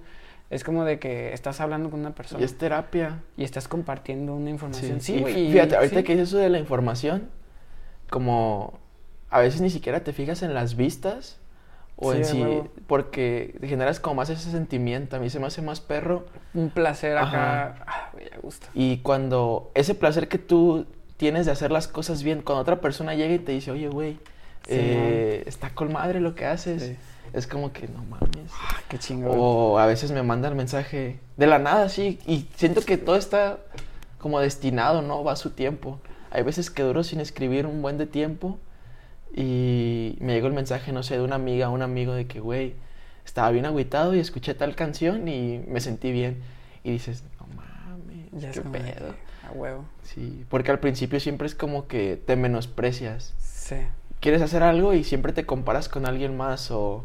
[0.53, 3.23] Es como de que estás hablando con una persona Y es terapia.
[3.39, 5.01] y estás compartiendo una Sí, información.
[5.01, 5.47] Sí, y güey.
[5.49, 6.05] y- Fíjate, ahorita sí.
[6.05, 7.29] que dices eso de la información,
[8.11, 8.79] como
[9.31, 11.39] a veces ni siquiera te fijas en las vistas
[11.97, 12.69] o Sí, en sí, huevo.
[12.87, 15.17] porque generas como más ese sentimiento.
[15.17, 17.77] A mí se me hace más perro Un placer acá.
[17.87, 18.67] Ah, güey, a gusto.
[18.75, 20.87] Y cuando ese placer que tú
[21.17, 24.19] tienes de hacer las cosas bien, cuando otra persona llega y te dice, oye, güey,
[24.65, 26.97] Sí, eh, está con madre lo que haces, Sí.
[27.33, 28.51] Es como que no mames.
[28.53, 29.33] Ah, qué chingón.
[29.35, 33.59] O a veces me mandan mensaje de la nada, sí, y siento que todo está
[34.19, 35.25] como destinado, ¿no?
[35.25, 36.01] Va a su tiempo.
[36.31, 38.59] Hay veces que duro sin escribir un buen de tiempo
[39.35, 42.75] y me llegó el mensaje, no sé, de una amiga un amigo de que, güey,
[43.25, 46.43] estaba bien agüitado y escuché tal canción y me sentí bien.
[46.85, 49.15] Y dices, no mames, Ya qué pedo.
[49.49, 49.85] A huevo.
[50.03, 53.35] Sí, porque al principio siempre es como que te menosprecias.
[53.39, 53.77] Sí.
[54.21, 57.05] Quieres hacer algo y siempre te comparas con alguien más o...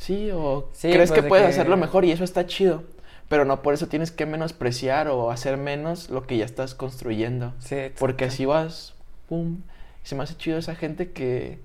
[0.00, 2.84] Sí, o Sí, crees pues, que de puedes que- hacerlo mejor y eso está chido.
[3.28, 7.52] Pero no por eso tienes que menospreciar o hacer menos lo que ya estás construyendo.
[7.58, 8.94] Sí, Porque así vas,
[9.28, 9.58] pum.
[10.02, 11.60] Se me hace chido esa gente que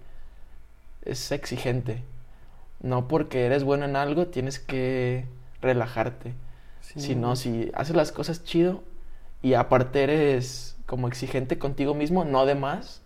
[1.04, 2.04] es exigente.
[2.82, 5.26] No porque eres bueno en algo tienes que
[5.62, 6.34] relajarte.
[6.82, 8.84] Sí, Sino si haces las cosas chido
[9.42, 13.02] y aparte eres como exigente contigo mismo, no de más.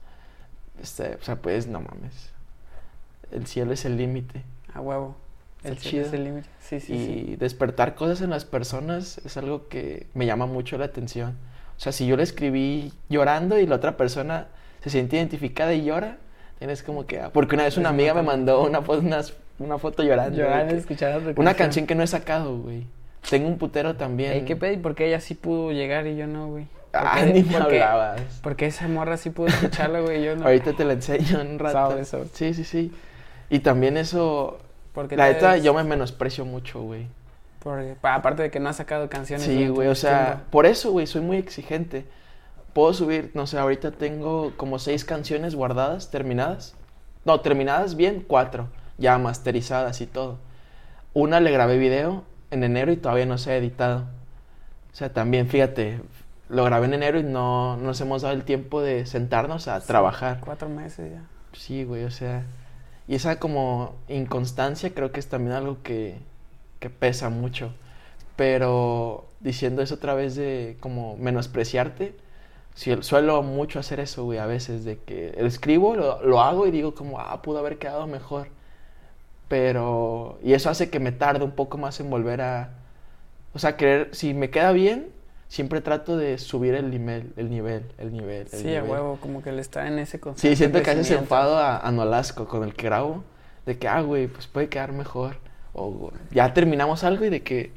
[0.82, 2.32] este, o sea, pues no mames.
[3.32, 4.44] El cielo es el límite.
[4.74, 5.16] A huevo.
[5.64, 6.18] El cielo es chido.
[6.18, 6.48] el límite.
[6.62, 6.98] Sí, sí, y
[7.30, 7.36] sí.
[7.36, 11.38] despertar cosas en las personas es algo que me llama mucho la atención.
[11.78, 14.48] O sea, si yo le escribí llorando y la otra persona
[14.82, 16.18] se siente identificada y llora,
[16.60, 17.20] tienes como que...
[17.20, 20.42] ah, Porque una vez una una amiga me mandó una, fo- unas- una foto llorando.
[20.76, 22.86] escuchar otra una canción que no he sacado, güey.
[23.30, 24.32] Tengo un putero también.
[24.32, 24.72] Ey, ¿qué pedo?
[24.74, 26.68] ¿Y por qué ella sí pudo llegar y yo no, güey?
[26.92, 28.22] ¿Por Ah, ni me por qué- hablabas.
[28.42, 30.46] Porque esa morra sí pudo escucharla, güey, yo no.
[30.46, 31.74] Ahorita te la enseño en un rato.
[31.74, 32.26] Sabe, sabe.
[32.34, 32.94] Sí, sí, sí.
[33.50, 34.60] Y también eso...
[34.94, 37.08] Porque La neta, yo me menosprecio mucho, güey.
[37.60, 39.46] porque- pa- aparte de que no has sacado canciones.
[39.46, 40.44] Sí, güey, o sea, tiempo.
[40.52, 42.06] por eso, güey, soy muy exigente.
[42.74, 46.76] Puedo subir, no sé, ahorita tengo como seis canciones guardadas, terminadas.
[47.26, 50.38] No, terminadas bien, cuatro, ya masterizadas y todo.
[51.14, 54.06] Una le grabé video en enero y todavía no se ha editado.
[54.92, 56.00] O sea, también, fíjate,
[56.50, 60.40] lo grabé en enero y no nos hemos dado el tiempo de sentarnos a trabajar.
[60.42, 61.22] Cuatro meses ya.
[61.54, 62.44] Sí, güey, o sea.
[63.10, 66.20] Y esa como inconstancia creo que es también algo que,
[66.80, 67.74] que pesa mucho.
[68.36, 72.16] Pero diciendo eso otra vez de como menospreciarte,
[72.76, 76.72] sí, suelo mucho hacer eso, güey, a veces, de que escribo, lo, lo hago y
[76.72, 78.50] digo como, ah, pudo haber quedado mejor.
[79.48, 82.74] Pero, y eso hace que me tarde un poco más en volver a,
[83.56, 85.12] o sea, querer, si me queda bien,
[85.50, 88.48] siempre trato de subir el nivel, el nivel, el nivel.
[88.52, 91.12] El Sí, a huevo, como que le está en ese constante Sí, siento que haces
[91.12, 93.24] enfado a, a Nolasco con el que grabo.
[93.66, 95.38] De que, ah, güey, pues puede quedar mejor.
[95.74, 97.72] O ya terminamos algo y de que,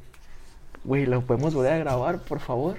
[0.85, 2.77] güey, lo podemos volver a grabar, por favor.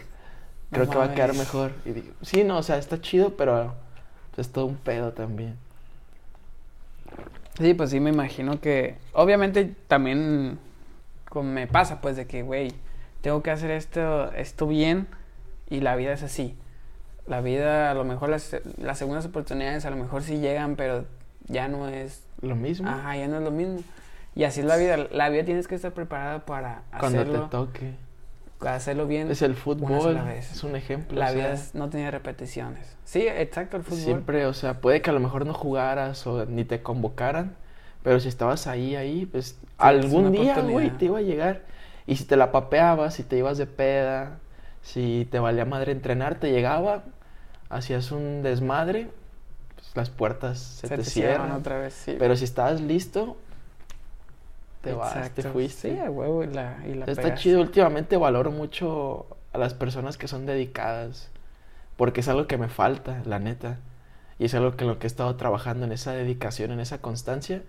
[0.72, 1.72] No Creo que va a quedar mejor.
[1.86, 3.76] Y digo, sí, no, o sea, está chido, pero
[4.34, 5.58] pues, es todo un pedo también.
[7.60, 8.98] Sí, pues sí, me imagino que.
[9.14, 10.60] Obviamente también
[11.36, 12.74] me pasa, pues, de que, güey,
[13.24, 15.08] tengo que hacer esto, esto bien
[15.70, 16.58] y la vida es así.
[17.26, 21.06] La vida, a lo mejor las, las segundas oportunidades, a lo mejor sí llegan, pero
[21.48, 22.22] ya no es.
[22.42, 23.80] Lo mismo Ajá, ya no es lo mismo.
[24.36, 24.98] Y así es la vida.
[25.10, 27.94] La vida tienes que estar preparada para cuando hacerlo, te toque.
[28.60, 29.32] hacerlo bien.
[29.32, 31.18] Es el fútbol, es un ejemplo.
[31.18, 32.98] La o vida sea, no tiene repeticiones.
[33.06, 34.00] Sí, exacto, el fútbol.
[34.00, 37.56] Siempre, o sea, puede que a lo mejor no jugaras o ni te convocaran,
[38.04, 41.72] pero si estabas ahí, ahí, pues es algún día, güey, te iba a llegar.
[42.06, 44.40] Y si te la papeabas, si te ibas de peda,
[44.82, 47.04] si te valía madre entrenar, te llegaba,
[47.70, 49.10] hacías un desmadre,
[49.76, 52.16] pues las puertas se, Se te, te cierran otra vez, sí.
[52.20, 53.38] Pero si estabas listo,
[54.82, 55.54] te vas, te Exacto.
[55.54, 55.94] fuiste.
[55.94, 60.18] Sí, a huevo y la, y la Está chido, últimamente valoro mucho a las personas
[60.18, 61.30] que son dedicadas,
[61.96, 63.78] porque es algo que me falta, la neta.
[64.40, 67.62] Y es algo que lo que he estado trabajando en esa dedicación, en esa constancia,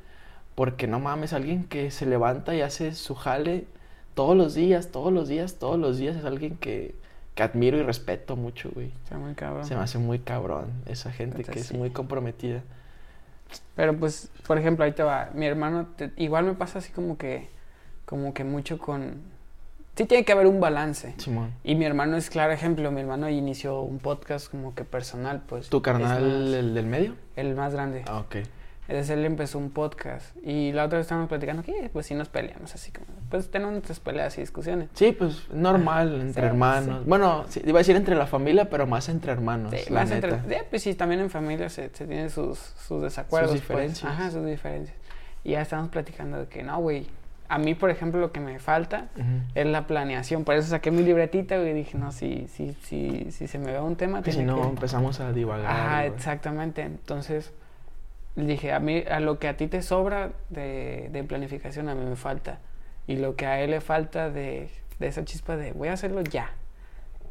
[0.57, 3.67] porque no mames, alguien que se levanta y hace su jale
[4.15, 6.95] todos los días, todos los días, todos los días, es alguien que,
[7.35, 8.93] que admiro y respeto mucho, güey.
[9.05, 9.65] Está muy cabrón.
[9.65, 11.77] Se me hace muy cabrón esa gente que es sí.
[11.77, 12.63] muy comprometida.
[13.77, 15.31] Pero pues, por ejemplo, ahí te va.
[15.35, 17.49] Mi hermano, te- igual me pasa así como que,
[18.05, 19.33] como que mucho con...
[19.97, 21.15] Sí tiene que haber un balance.
[21.19, 21.53] Simón.
[21.63, 22.91] Y mi hermano es claro ejemplo.
[22.91, 25.69] Mi hermano inició un podcast como que personal, pues.
[25.69, 27.15] ¿Tu carnal, más- el del medio?
[27.37, 28.03] el más grande.
[28.09, 28.37] Ah, ok.
[28.87, 30.37] Entonces él empezó un podcast.
[30.45, 33.07] Y la otra vez estábamos platicando que, pues sí nos peleamos, así como.
[33.31, 34.89] Pues tenemos nuestras peleas y discusiones.
[34.95, 36.99] Sí, pues normal, entre sí, hermanos.
[36.99, 37.05] sí.
[37.09, 39.73] Bueno, sí, iba a decir entre la familia, pero más entre hermanos.
[39.75, 40.45] Sí, la más entre- neta.
[40.49, 43.53] sí, pues sí, también en familia se, se tienen sus, sus desacuerdos.
[43.53, 43.63] pues.
[43.63, 44.13] diferencias.
[44.13, 44.97] Ajá, sus diferencias.
[45.45, 47.07] Y ya estamos platicando de que no, güey.
[47.49, 49.25] A mí, por ejemplo, lo que me falta Ujú.
[49.55, 50.45] es la planeación.
[50.45, 51.71] Por eso saqué mi libretita, güey.
[51.71, 54.61] Y dije, no, si, si, si, si se me va un tema, Que si no,
[54.63, 54.69] que...
[54.69, 56.05] empezamos a divagar.
[56.07, 56.15] Güey.
[56.17, 56.81] exactamente.
[56.83, 57.53] Entonces,
[58.37, 62.05] dije, a mí, a lo que a ti te sobra de, de planificación, a mí
[62.05, 62.59] me falta.
[63.07, 64.69] Y lo que a él le falta de,
[64.99, 66.51] de esa chispa de, voy a hacerlo ya.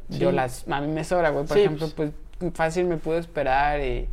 [0.08, 0.36] yo Sí.
[0.36, 1.46] las, a mí me sobra, güey.
[1.46, 2.10] Por Sí, ejemplo, pues
[2.54, 4.08] fácil me puedo esperar y,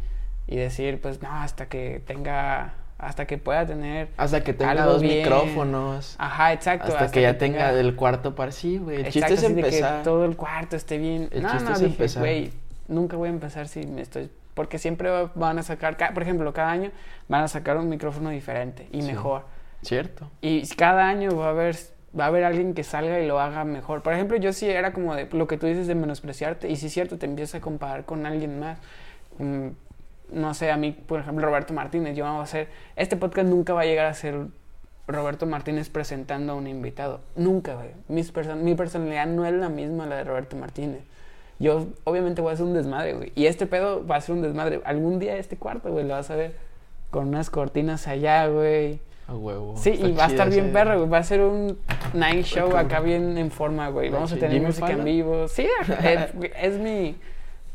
[0.48, 4.10] y decir, pues no, hasta que tenga, hasta que pueda tener.
[4.18, 5.20] Hasta que tenga Algo dos bien.
[5.20, 6.16] micrófonos.
[6.18, 6.88] Ajá, exacto.
[6.94, 8.98] Hasta, que ya tenga el cuarto para sí, güey.
[8.98, 10.04] El chiste Exacto, es así de que empezar.
[10.04, 11.30] todo el cuarto esté bien.
[11.32, 12.22] El no, chiste no, es dije, empezar.
[12.22, 12.52] güey,
[12.88, 14.30] nunca voy a empezar si me estoy...
[14.54, 16.92] Porque siempre va- van a sacar, ca- por ejemplo, cada año
[17.30, 19.08] van a sacar un micrófono diferente y Sí.
[19.08, 19.44] mejor.
[19.82, 20.30] Cierto.
[20.42, 21.76] Y cada año va a haber
[22.20, 24.02] va a haber alguien que salga y lo haga mejor.
[24.04, 26.88] Por ejemplo, yo sí era como de lo que tú dices de menospreciarte y sí
[26.88, 28.78] es cierto, te empiezas a comparar con alguien más.
[29.40, 29.68] Mm,
[30.34, 33.74] no sé, a mí, por ejemplo, Roberto Martínez, yo vamos a hacer este podcast nunca
[33.74, 34.48] va a llegar a ser
[35.08, 37.22] Roberto Martínez presentando a un invitado.
[37.38, 37.92] Nunca, güey.
[38.10, 41.04] Mis perso- mi personalidad no es la misma la de Roberto Martínez.
[41.62, 43.32] Yo obviamente voy a hacer un desmadre, güey.
[43.36, 44.82] Y este pedo va a ser un desmadre.
[44.84, 46.56] Algún día este cuarto, güey, lo vas a ver
[47.12, 49.00] con unas cortinas allá, güey.
[49.28, 49.76] A huevo.
[49.78, 51.10] Sí, Está y va a estar bien perro, güey.
[51.10, 51.78] Va a ser un
[52.14, 54.10] night show acá bien en forma, güey.
[54.10, 55.48] Vamos a tener ¿Jimmy música en vivo.
[55.48, 55.68] Sí,
[56.04, 57.16] es, es mi,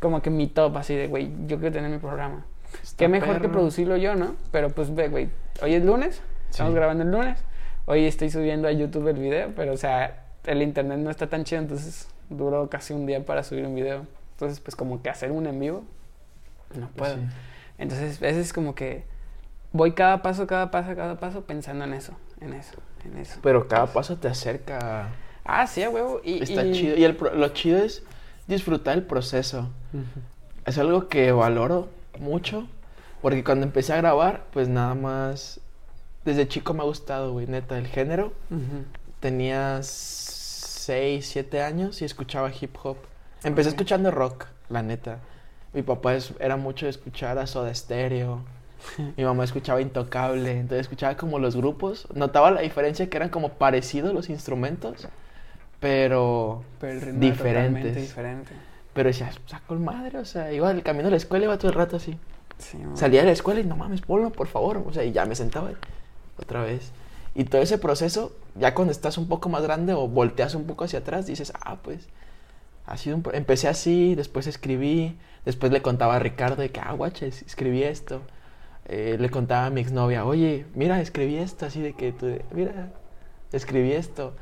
[0.00, 2.44] como que mi top así de, güey, yo quiero tener mi programa.
[2.82, 4.34] Está Qué mejor que producirlo yo, ¿no?
[4.50, 5.28] Pero pues ve, güey,
[5.62, 6.20] hoy es lunes,
[6.50, 6.76] estamos Sí.
[6.76, 7.38] grabando el lunes.
[7.86, 11.44] Hoy estoy subiendo a YouTube el video, pero o sea, el internet no está tan
[11.44, 14.06] chido, entonces duró casi un día para subir un video.
[14.32, 15.84] Entonces, pues como que hacer un en vivo,
[16.78, 17.14] no puedo.
[17.16, 17.20] Sí.
[17.78, 19.04] Entonces, ese es como que
[19.72, 23.38] voy cada paso, cada paso, cada paso pensando en eso, en eso, en eso.
[23.42, 25.04] Pero cada paso te acerca.
[25.04, 25.08] a-
[25.44, 26.20] Ah, sí, a huevo.
[26.24, 26.96] Y, Está y- chido.
[26.96, 28.02] Y el, lo chido es
[28.48, 29.70] disfrutar el proceso.
[30.64, 32.66] Es algo que valoro mucho.
[33.22, 35.60] Porque cuando empecé a grabar, pues nada más.
[36.24, 38.32] Desde chico me ha gustado, güey, neta, el género.
[38.50, 38.84] Ujú.
[39.20, 39.78] Tenía
[40.86, 42.96] 6, 7 años y escuchaba hip hop.
[43.42, 45.18] Empecé escuchando rock, la neta.
[45.72, 48.40] Mi papá es- era mucho de escuchar a Soda Stereo.
[49.16, 50.52] Mi mamá escuchaba Intocable.
[50.52, 52.06] Entonces escuchaba como los grupos.
[52.14, 55.08] Notaba la diferencia que eran como parecidos los instrumentos.
[55.80, 56.62] Pero.
[56.80, 57.96] Pero el ritmo Diferentes.
[57.96, 58.52] diferente.
[58.94, 60.18] Pero decía, saco el madre.
[60.18, 62.16] O sea, iba el camino a la escuela, iba todo el rato así.
[62.58, 62.78] Sí.
[62.94, 64.78] Salía de la escuela y no mames, ponlo, por favor.
[64.86, 65.70] O sea, y ya me sentaba
[66.38, 66.92] otra vez.
[67.34, 70.84] Y todo ese proceso, ya cuando estás un poco más grande o volteas un poco
[70.84, 72.08] hacia atrás, dices, ah, pues,
[72.86, 73.24] ha sido un...
[73.32, 78.22] Empecé así, después escribí, después le contaba a Ricardo de que, ah, guaches, escribí esto.
[78.86, 82.92] Eh, le contaba a mi exnovia, oye, mira, escribí esto, así de que tú, mira,
[83.52, 84.34] escribí esto,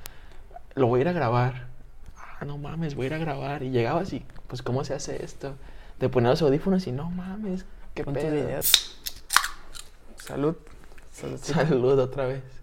[0.74, 1.68] lo voy a ir a grabar.
[2.16, 3.62] Ah, no mames, voy a ir a grabar.
[3.62, 5.54] Y llegaba así, pues, ¿cómo se hace esto?
[5.98, 8.62] Te ponía los audífonos y no mames, qué pedo.
[10.16, 10.56] Salud.
[11.10, 11.38] Salud.
[11.42, 12.53] Salud otra vez.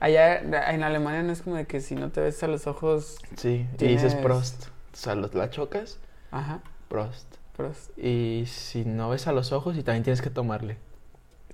[0.00, 3.16] Allá en Alemania no es como de que si no te ves a los ojos.
[3.36, 4.66] Sí, y dices Tienes- Prost.
[4.92, 5.98] Salud, la chocas,
[6.30, 6.60] Ajá.
[6.88, 7.26] Prost.
[7.56, 10.76] Pues Y si no ves a los ojos, y también tienes que tomarle.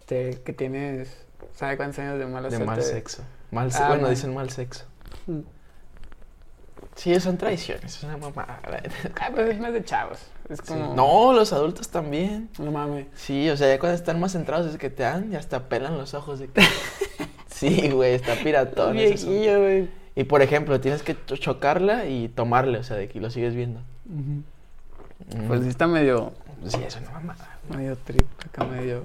[0.07, 1.25] te, que tienes.
[1.55, 2.67] ¿Sabe cuántos años de mala De suerte?
[2.67, 3.23] mal sexo.
[3.51, 4.11] Mal Ah, bueno, man.
[4.11, 4.85] dicen mal sexo.
[5.27, 5.41] Mm.
[6.97, 8.61] Sí, son tradiciones, es una mamada.
[9.21, 10.19] Ah, pues es más de chavos.
[10.49, 10.65] Es Sí.
[10.69, 10.95] como.
[10.95, 12.51] No, los adultos también.
[12.59, 13.07] No mames.
[13.15, 15.97] Sí, o sea, ya cuando están más centrados es que te dan y hasta pelan
[15.99, 16.61] los ojos de que...
[17.61, 18.93] Sí, güey, está piratón.
[18.95, 19.89] Viejillo, güey.
[20.17, 23.55] Y por ejemplo, tienes que cho- chocarla y tomarle, o sea, de que lo sigues
[23.55, 23.81] viendo.
[24.07, 24.41] Mm.
[25.47, 26.33] Pues sí está medio.
[26.67, 27.59] Sí, es una mamada.
[27.69, 29.05] Medio trip, acá medio.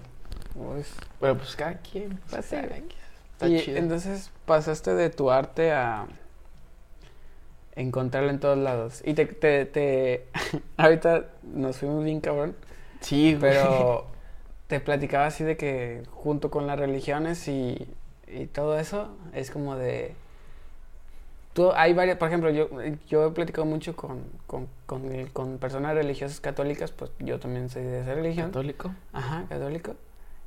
[0.56, 0.84] Uy.
[1.20, 2.20] Pero pues cada quien.
[2.30, 2.56] Pues sí.
[2.56, 2.86] cada quien.
[3.34, 3.78] Está Y chido.
[3.78, 6.06] entonces pasaste de tu arte a
[7.76, 9.02] encontrarlo en todos lados.
[9.06, 10.28] Y te, te, te-
[10.78, 12.56] ahorita nos fuimos bien cabrón,
[13.02, 13.52] Sí, güey.
[13.54, 14.08] pero
[14.68, 17.88] te platicaba así de que junto con las religiones y,
[18.36, 20.13] y todo eso es como de...
[21.54, 22.67] Tú, hay varias, por ejemplo, yo,
[23.08, 24.67] yo he platicado mucho con, con,
[25.32, 28.48] con, personas religiosas católicas, pues yo también soy de esa religión.
[28.48, 28.91] ¿Católico?
[29.13, 29.95] Ajá, católico.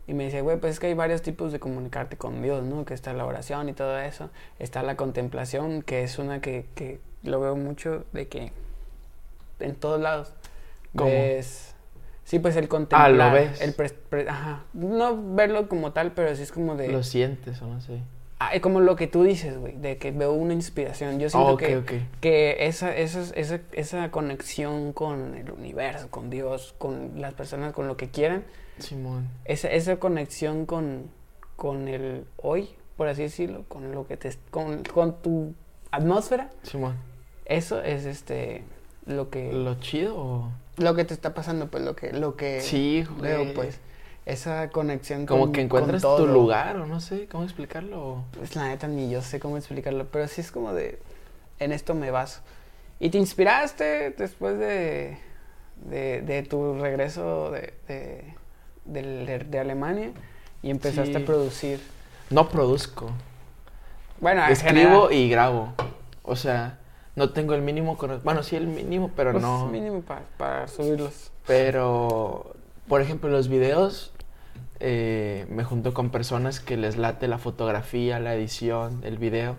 [0.06, 2.84] Y me dice, güey, pues es que hay varios tipos de comunicarte con Dios, ¿no?
[2.84, 4.28] Que está la oración y todo eso.
[4.58, 8.52] Está la contemplación, que es una que, que lo veo mucho de que
[9.60, 10.34] en todos lados.
[10.94, 11.10] ¿Cómo?
[11.10, 11.74] Ves...
[12.28, 13.06] Sí, pues el contemplar.
[13.06, 13.58] Ah, lo ves.
[13.62, 14.64] El pre- ajá.
[14.74, 16.88] No verlo como tal, pero sí es como de...
[16.88, 18.02] Lo sientes o no sé.
[18.38, 21.18] Ah, es como lo que tú dices, güey, de que veo una inspiración.
[21.20, 27.12] Yo siento que, que esa, esa, esa, esa conexión con el universo, con Dios, con
[27.18, 28.44] las personas, con lo que quieran,
[28.78, 29.26] Simón.
[29.46, 31.04] esa, esa conexión con,
[31.56, 35.54] con el hoy, por así decirlo, con lo que te con, con tu
[35.92, 36.94] atmósfera, Simón.
[37.46, 38.64] eso es este
[39.06, 40.52] lo que lo, ¿Lo chido o...?
[40.94, 43.54] Que te está pasando, pues lo que lo que Sí, veo, güey.
[43.54, 43.80] pues
[44.26, 48.24] esa conexión Como con- que encuentras con tu lugar o no sé cómo explicarlo.
[48.36, 50.98] Pues la neta ni yo sé cómo explicarlo, pero sí es como de
[51.58, 52.40] en esto me baso.
[53.00, 55.18] Y te inspiraste después de
[55.88, 58.34] de, de tu regreso de, de,
[58.84, 60.10] de- de Alemania
[60.62, 61.22] y empezaste Sí.
[61.22, 61.80] a producir.
[62.30, 63.10] No produzco.
[64.20, 65.12] Bueno, en Escribo general.
[65.12, 65.72] y grabo.
[66.24, 66.78] O sea,
[67.18, 69.66] No tengo el mínimo, bueno, sí el mínimo, pero Pues no.
[69.66, 71.30] mínimo pa- para subirlos.
[71.46, 72.54] Pero,
[72.86, 74.12] por ejemplo, los videos,
[74.80, 79.56] eh, me junto con personas que les late la fotografía, la edición, el video,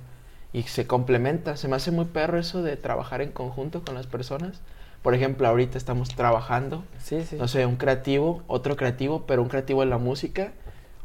[0.53, 1.57] y se complementa.
[1.57, 4.61] Se me hace muy perro eso de trabajar en conjunto con las personas.
[5.01, 7.35] Por ejemplo, ahorita estamos trabajando, Sí, sí.
[7.37, 10.51] no sé, un creativo, otro creativo, pero un creativo en la música,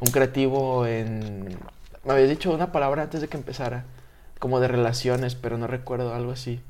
[0.01, 1.57] un creativo en...
[2.05, 3.85] Me habías dicho una palabra antes de que empezara,
[4.45, 6.61] como de relaciones, pero no recuerdo, algo así.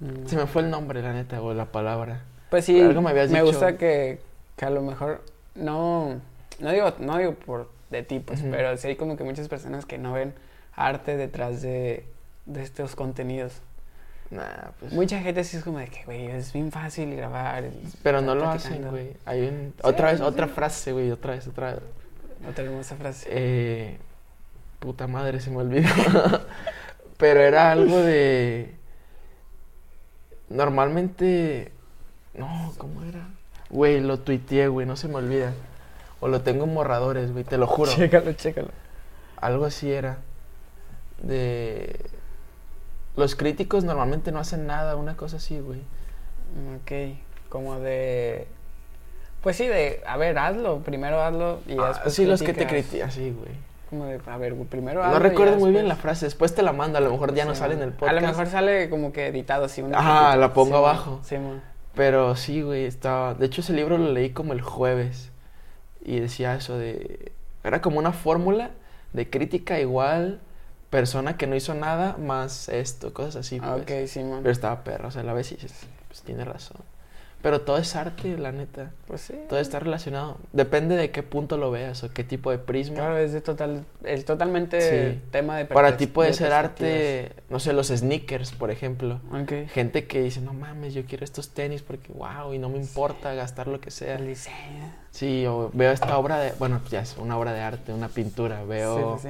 [0.00, 0.26] Mm.
[0.26, 2.22] Se me fue el nombre, la neta, o la palabra.
[2.50, 3.44] Pues sí, Algo me habías dicho.
[3.44, 4.18] gusta que,
[4.56, 5.22] que a lo mejor
[5.54, 6.20] no,
[6.58, 8.50] no digo, no digo por de tipos, Ujú.
[8.50, 10.34] pero sí hay como que muchas personas que no ven
[10.74, 12.04] arte detrás de,
[12.46, 13.52] de estos contenidos.
[14.32, 14.42] Nah,
[14.80, 14.92] pues...
[14.92, 17.62] Mucha gente sí es como de que, güey, es bien fácil grabar.
[18.02, 19.12] Pero no lo hacen, güey.
[19.24, 19.72] Hay un...
[19.84, 21.82] Otra vez, sí, otra frase, güey, otra vez, otra vez.
[22.50, 23.28] Otra hermosa frase.
[23.30, 23.98] Eh,
[24.78, 25.88] puta madre, se me olvidó.
[27.18, 28.74] Pero era algo de...
[30.48, 31.72] Normalmente...
[32.34, 33.28] No, ¿cómo era?
[33.70, 35.52] Güey, lo tuiteé, güey, no se me olvida.
[36.20, 37.90] O lo tengo en borradores, güey, te lo juro.
[37.92, 38.68] Chécalo, chécalo.
[39.40, 40.18] Algo así era.
[41.22, 42.00] De...
[43.16, 45.80] Los críticos normalmente no hacen nada, una cosa así, güey.
[46.76, 47.18] Ok,
[47.48, 48.46] como de...
[49.42, 52.66] Pues sí, de, a ver, hazlo, primero hazlo y Ah, después sí, los que te
[52.66, 53.54] critican, sí, güey.
[53.90, 56.72] Como de, a ver, güey, primero No recuerdo muy bien la frase, después te la
[56.72, 58.18] mando, a lo mejor ya no sale en el podcast.
[58.18, 59.80] A lo mejor sale como que editado así.
[59.82, 61.20] una Ajá, la pongo Sí, abajo.
[61.22, 61.62] Sí, mon.
[61.94, 63.34] Pero sí, güey, estaba...
[63.34, 65.30] De hecho, ese libro lo leí como el jueves.
[66.04, 67.32] Y decía eso de...
[67.64, 68.70] Era como una fórmula
[69.12, 70.40] de crítica igual,
[70.90, 74.02] persona que no hizo nada, más esto, cosas así, Ah, pues.
[74.02, 74.42] Ok, sí, mon.
[74.42, 76.76] Pero estaba perro, o sea, la vez y dices, pues tiene razón.
[77.40, 78.90] Pero todo es arte, la neta.
[79.06, 79.34] Pues sí.
[79.48, 80.38] Todo está relacionado.
[80.52, 82.96] Depende de qué punto lo veas o qué tipo de prisma.
[82.96, 85.20] Claro, es de total, es totalmente Sí.
[85.30, 89.20] tema de Para ti puede de ser arte, no sé, los sneakers, por ejemplo.
[89.32, 89.68] Ok.
[89.70, 93.32] Gente que dice, no mames, yo quiero estos tenis porque wow, y no me importa
[93.34, 94.16] gastar lo que sea.
[94.16, 94.92] El diseño.
[95.12, 98.64] Sí, o veo esta obra de, bueno, ya es una obra de arte, una pintura,
[98.64, 99.18] veo...
[99.22, 99.28] Sí.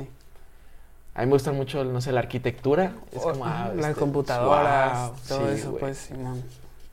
[1.15, 2.93] A mí me gusta mucho, no sé, la arquitectura.
[3.13, 5.81] Es como, ah, las este, computadoras, wow, todo sí, eso, güey.
[5.81, 6.43] pues, Simón.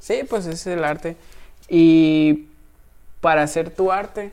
[0.06, 1.18] Sí, pues ese es el arte.
[1.68, 2.46] Y
[3.22, 4.32] para hacer tu arte,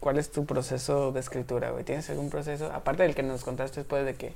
[0.00, 1.72] ¿cuál es tu proceso de escritura?
[1.84, 2.72] ¿Tienes algún proceso?
[2.72, 4.32] Aparte del que nos contaste después de que,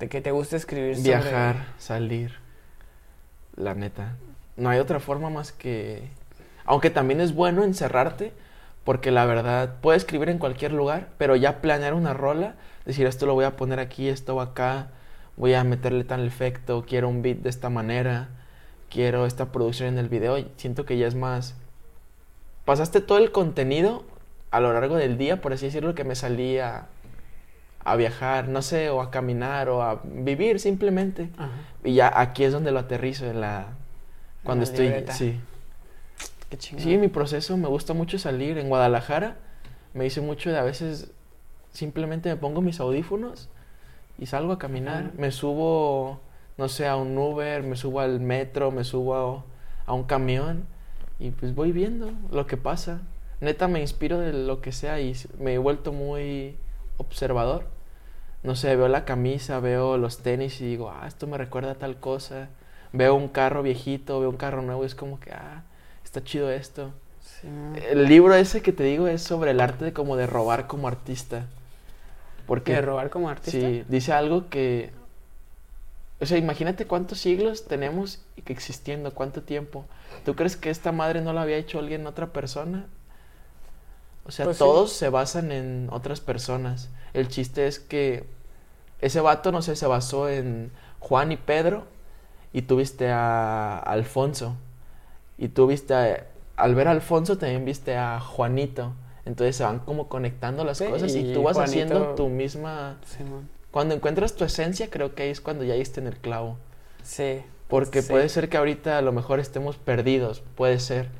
[0.00, 2.34] de que te gusta escribir Viajar, salir,
[3.54, 4.16] la neta.
[4.56, 6.10] No hay otra forma más que...
[6.64, 8.32] Aunque también es bueno encerrarte,
[8.82, 13.24] porque la verdad, puedes escribir en cualquier lugar, pero ya planear una rola, decir esto
[13.26, 14.88] lo voy a poner aquí, esto acá,
[15.36, 18.30] voy a meterle tal efecto, quiero un beat de esta manera,
[18.90, 21.54] quiero esta producción en el video, siento que ya es más...
[22.64, 24.04] Pasaste todo el contenido
[24.50, 26.88] a lo largo del día, por así decirlo, que me salí a,
[27.96, 31.30] viajar, no sé, o a caminar, o a vivir simplemente.
[31.36, 31.52] Ajá.
[31.84, 33.66] Y ya aquí es donde lo aterrizo, en la...
[34.42, 34.86] Cuando la estoy...
[34.86, 35.12] libreta.
[35.12, 35.38] Sí.
[36.48, 36.58] Qué.
[36.58, 38.58] Sí, mi proceso me gusta mucho salir.
[38.58, 39.36] En Guadalajara
[39.94, 41.10] me hice mucho de a veces
[41.72, 43.48] simplemente me pongo mis audífonos
[44.18, 45.04] y salgo a caminar.
[45.04, 45.12] Ajá.
[45.18, 46.20] Me subo,
[46.58, 49.44] no sé, a un Uber, me subo al metro, me subo a,
[49.86, 50.66] a un camión
[51.18, 53.00] y pues voy viendo lo que pasa.
[53.40, 56.56] Neta me inspiro de lo que sea y me he vuelto muy
[56.96, 57.66] observador.
[58.42, 61.74] No sé, veo la camisa, veo los tenis y digo, ah, esto me recuerda a
[61.74, 62.48] tal cosa.
[62.92, 65.64] Veo un carro viejito, veo un carro nuevo y es como que, ah,
[66.04, 66.92] está chido esto.
[67.20, 67.48] Sí.
[67.90, 70.88] El libro ese que te digo es sobre el arte de como de robar como
[70.88, 71.46] artista.
[72.46, 73.58] Porque ¿De robar como artista?
[73.58, 74.92] sí, dice algo que
[76.20, 79.84] o sea, imagínate cuántos siglos tenemos y que existiendo, cuánto tiempo.
[80.24, 82.86] ¿Tú crees que esta madre no la había hecho alguien otra persona?
[84.24, 84.64] O sea, Pues sí.
[84.64, 86.88] todos se basan en otras personas.
[87.14, 88.24] El chiste es que
[89.00, 91.84] ese vato, no sé, se basó en Juan y Pedro
[92.52, 94.56] y tú viste a Alfonso.
[95.38, 98.94] Y tú viste a, al ver a Alfonso también viste a Juanito.
[99.26, 101.62] Entonces se van como conectando las Sí, cosas y tú vas Juanito-
[101.94, 102.96] haciendo tu misma...
[103.04, 103.18] Sí.
[103.76, 106.56] Cuando encuentras tu esencia, creo que ahí es cuando ya diste en el clavo.
[107.02, 107.42] Sí.
[107.68, 108.08] Porque Sí.
[108.10, 111.10] puede ser que ahorita a lo mejor estemos perdidos, puede ser.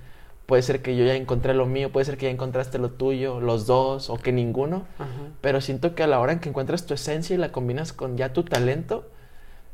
[0.46, 3.40] Puede ser que yo ya encontré lo mío, puede ser que ya encontraste lo tuyo,
[3.40, 4.86] los dos, o que ninguno.
[4.98, 5.10] Ajá.
[5.42, 8.16] Pero siento que a la hora en que encuentras tu esencia y la combinas con
[8.16, 9.04] ya tu talento,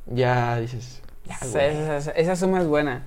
[0.06, 3.04] ya dices, ya, Sí, esa, esa- esa suma es buena.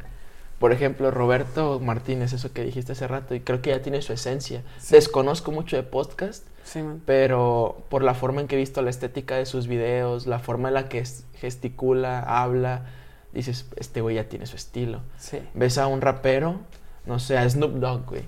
[0.58, 4.14] Por ejemplo, Roberto Martínez, eso que dijiste hace rato, y creo que ya tiene su
[4.14, 4.64] esencia.
[4.80, 4.96] Sí.
[4.96, 7.02] Desconozco mucho de podcast, Sí, man.
[7.06, 10.68] pero por la forma en que he visto la estética de sus videos, la forma
[10.68, 12.86] en la que es- gesticula, habla,
[13.32, 15.02] dices, este güey ya tiene su estilo.
[15.18, 15.40] Sí.
[15.54, 16.60] Ves a un rapero,
[17.06, 18.24] no sé, a Snoop Dogg, güey,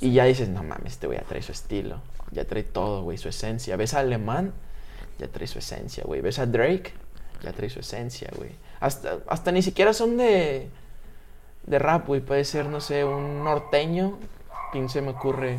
[0.00, 2.00] y ya dices, no mames, este güey ya trae su estilo,
[2.30, 3.76] ya trae todo, güey, su esencia.
[3.76, 4.52] Ves a Alemán
[5.18, 6.20] ya trae su esencia, güey.
[6.20, 6.92] ¿Ves a Drake?
[7.42, 8.50] Ya trae su esencia, güey.
[8.80, 10.68] Hasta, hasta ni siquiera son de,
[11.66, 12.20] de rap, güey.
[12.20, 14.18] Puede ser, no sé, un norteño.
[14.72, 15.58] ¿Quién se me ocurre?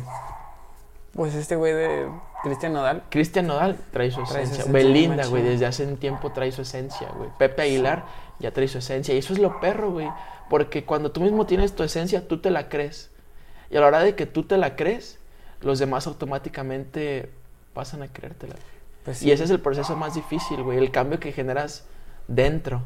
[1.14, 2.08] Pues este güey de
[2.42, 3.04] Cristian Nodal.
[3.10, 4.72] Cristian Nodal trae su Trae su esencia.
[4.72, 7.30] Belinda, güey, desde hace un tiempo trae su esencia, güey.
[7.38, 8.04] Pepe Aguilar
[8.38, 9.14] ya trae su esencia.
[9.14, 10.08] Y eso es lo perro, güey.
[10.48, 13.10] Porque cuando tú mismo tienes tu esencia, tú te la crees.
[13.70, 15.18] Y a la hora de que tú te la crees,
[15.60, 17.30] los demás automáticamente
[17.74, 18.54] pasan a creértela.
[19.04, 20.78] Pues Y ese es el proceso más difícil, güey.
[20.78, 21.86] El cambio que generas
[22.28, 22.82] dentro.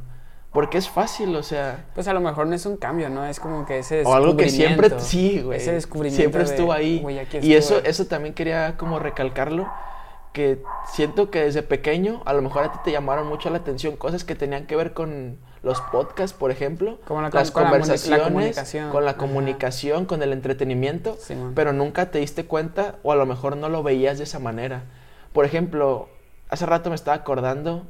[0.53, 1.86] Porque es fácil, o sea.
[1.94, 3.24] Pues a lo mejor no es un cambio, ¿no?
[3.24, 5.05] Es como que ese O algo que siempre, descubrimiento,
[5.38, 5.59] sí, güey.
[5.59, 7.00] Ese descubrimiento Siempre de, estuvo ahí.
[7.00, 9.66] güey, aquí y eso, eso también quería como recalcarlo,
[10.34, 13.96] que siento que desde pequeño, a lo mejor a ti te llamaron mucho la atención
[13.96, 17.70] cosas que tenían que ver con los podcasts, por ejemplo, Como la- las con la
[17.70, 18.90] la conversaciones, comunicación.
[18.90, 19.18] con la Ajá.
[19.20, 21.53] comunicación, con el entretenimiento, Simón.
[21.55, 24.82] pero nunca te diste cuenta o a lo mejor no lo veías de esa manera.
[25.32, 26.09] Por ejemplo,
[26.50, 27.86] hace rato me estaba acordando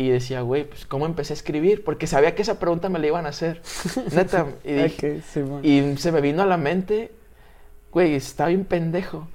[0.00, 1.82] y decía, güey, pues ¿cómo empecé a escribir?
[1.82, 3.62] Porque sabía que esa pregunta me la iban a hacer.
[4.14, 4.46] Neta.
[4.64, 5.60] Y, dije- Ok, Simón.
[5.64, 7.10] y se me vino a la mente,
[7.90, 9.26] güey, estaba bien pendejo.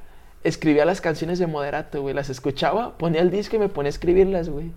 [0.45, 2.13] Escribía las canciones de Moderato, güey.
[2.15, 4.71] Las escuchaba, ponía el disco y me ponía a escribirlas, güey.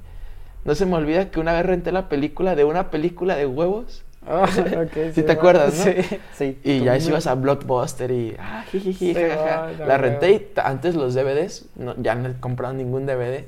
[0.64, 4.02] No se me olvida que una vez renté la película de una película de huevos.
[4.28, 5.30] Ah, ok, ¿Sí te Simón.
[5.30, 5.84] acuerdas, no?
[5.84, 6.58] Sí, sí.
[6.64, 8.34] Y ya muy- ibas a Blockbuster y...
[8.40, 12.74] Ah, jijiji, Sí, va, La renté y antes los DVDs, no, ya no he comprado
[12.74, 13.44] ningún DVD.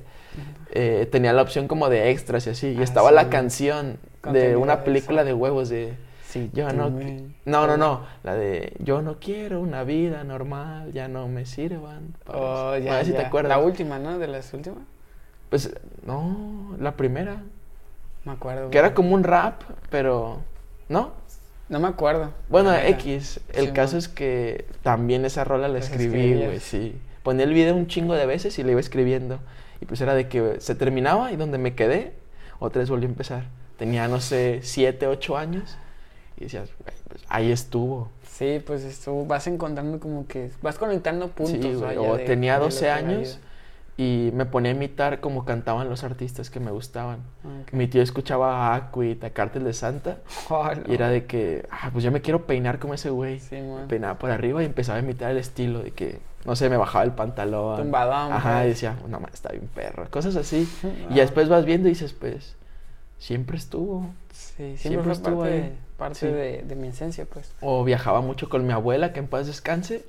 [0.72, 2.68] Eh, tenía la opción como de extras y así.
[2.72, 3.14] Y Ah, estaba sí.
[3.14, 3.98] la canción
[4.32, 5.94] de una película de huevos de...
[6.26, 6.90] Sí, Yo no,
[7.46, 12.14] no, no, no, la de yo no quiero una vida normal, ya no me sirvan.
[12.26, 12.84] para Oh, eso".
[12.84, 13.48] ya, A ver si te acuerdas.
[13.48, 14.18] La última, ¿no?
[14.18, 14.80] De las últimas.
[15.48, 15.74] Pues
[16.04, 17.40] no, la primera,
[18.26, 18.68] Me acuerdo.
[18.68, 20.40] que era como un rap, pero
[20.90, 21.12] ¿no?
[21.70, 22.30] No me acuerdo.
[22.50, 22.86] Bueno, La.
[22.88, 26.94] X, el caso es que también esa rola la escribí, güey, sí.
[27.22, 29.38] Ponía el video un chingo de veces y le iba escribiendo.
[29.80, 32.14] Y pues era de que se terminaba y donde me quedé,
[32.58, 33.44] otra vez volví a empezar.
[33.76, 35.76] Tenía, no sé, siete, ocho años.
[36.36, 38.10] Y decías, "Güey, pues, ahí estuvo.
[38.24, 41.60] Sí, pues esto vas encontrando como que vas conectando puntos.
[41.60, 43.38] Sí, vaya, o de- tenía de lo 12 que la años
[43.96, 47.18] y me ponía a imitar como cantaban los artistas que me gustaban.
[47.62, 47.72] Ok.
[47.72, 50.18] Mi tío escuchaba a Aquit, a Cártel de Santa,
[50.50, 53.40] Oh, y era de que, ah, pues yo me quiero peinar como ese güey.
[53.40, 53.56] Sí,
[53.88, 57.04] peinaba por arriba y empezaba a imitar el estilo de que, no sé, me bajaba
[57.04, 57.76] el pantalón.
[57.78, 58.64] Tumbadón, Ajá, pues.
[58.64, 60.08] y decía, no, man, está bien perro.
[60.10, 60.68] Cosas así.
[61.10, 62.56] Y después vas viendo y dices, pues,
[63.18, 64.06] siempre estuvo.
[64.32, 65.78] Sí, siempre, siempre fue estuvo parte, ahí.
[65.96, 66.26] parte Sí.
[66.28, 67.52] de, de mi esencia, pues.
[67.60, 70.04] O viajaba mucho con mi abuela, que en paz descanse,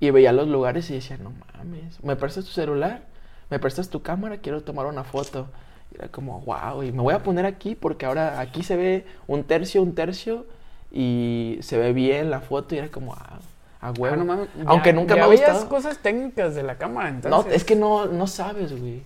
[0.00, 3.02] y veía los lugares y decía, no mames, ¿me prestas tu celular?
[3.50, 4.38] ¿Me prestas tu cámara?
[4.38, 5.48] Quiero tomar una foto.
[5.92, 9.06] Y era como, wow, y me voy a poner aquí porque ahora aquí se ve
[9.26, 10.46] un tercio, un tercio,
[10.90, 13.38] y se ve bien la foto, y era como, ah,
[13.86, 14.14] a huevo.
[14.14, 15.68] Ah, no mames, Aunque ya- nunca ya me ha gustado.
[15.68, 19.02] cosas técnicas de la cámara, No, es que no, no sabes, güey.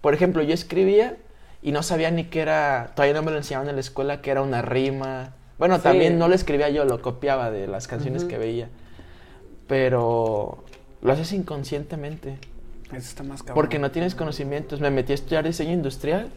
[0.00, 1.16] Por ejemplo, yo escribía
[1.62, 4.30] y no sabía ni qué era, todavía no me lo enseñaban en la escuela, que
[4.30, 5.34] era una rima.
[5.58, 5.82] Bueno, Sí.
[5.82, 8.68] también no lo escribía yo, lo copiaba de las canciones que veía.
[9.68, 10.64] Pero
[11.02, 12.38] lo haces inconscientemente,
[12.88, 13.54] Eso está más cabrón.
[13.54, 14.80] porque no tienes conocimientos.
[14.80, 16.28] Me metí a estudiar diseño industrial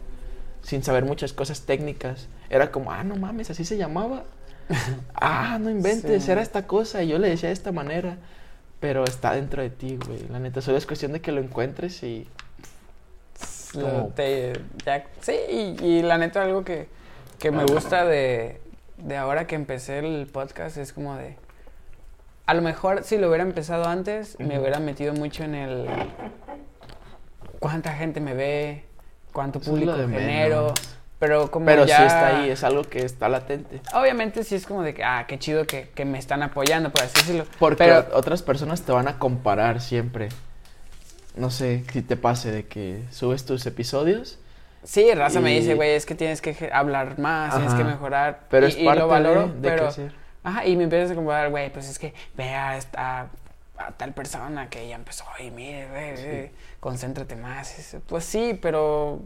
[0.62, 2.28] sin saber muchas cosas técnicas.
[2.50, 4.24] Era como, ah, no mames, así se llamaba.
[5.14, 6.30] ah, no inventes, Sí.
[6.30, 7.02] era esta cosa.
[7.02, 8.16] Y yo le decía de esta manera.
[8.80, 10.26] Pero está dentro de ti, güey.
[10.28, 12.28] La neta, solo es cuestión de que lo encuentres y
[13.74, 14.52] Lo- como- te-
[14.84, 16.86] ya- sí, y, y la neta algo que,
[17.38, 18.60] que me gusta de,
[18.98, 21.36] de ahora que empecé el podcast es como de...
[22.44, 25.86] A lo mejor si lo hubiera empezado antes, me hubiera metido mucho en el...
[27.58, 28.84] ¿Cuánta gente me ve?
[29.32, 30.60] ¿Cuánto público de genero?
[30.62, 30.72] menos.
[31.18, 31.96] Pero como Pero ya...
[31.98, 33.80] sí está ahí, es algo que está latente.
[33.94, 37.02] Obviamente sí es como de que, ah, qué chido que, que me están apoyando, por
[37.02, 37.46] así decirlo.
[37.58, 40.28] Porque Pero otras personas te van a comparar siempre.
[41.34, 44.38] No sé si te pase de que subes tus episodios,
[44.84, 47.90] sí, Raza me y- dice, güey, es que tienes que hablar más, tienes que Ajá.
[47.90, 48.40] mejorar.
[48.50, 49.84] pero y, es y parte lo valoro, de, pero...
[49.84, 50.12] crecer.
[50.44, 53.28] Ajá, y me empiezas a comparar, güey, pues es que vea a, esta-
[53.78, 56.56] a tal persona que ya empezó y mire, ve, Sí.
[56.80, 57.78] concéntrate más.
[57.78, 59.20] Es- Pues sí, pero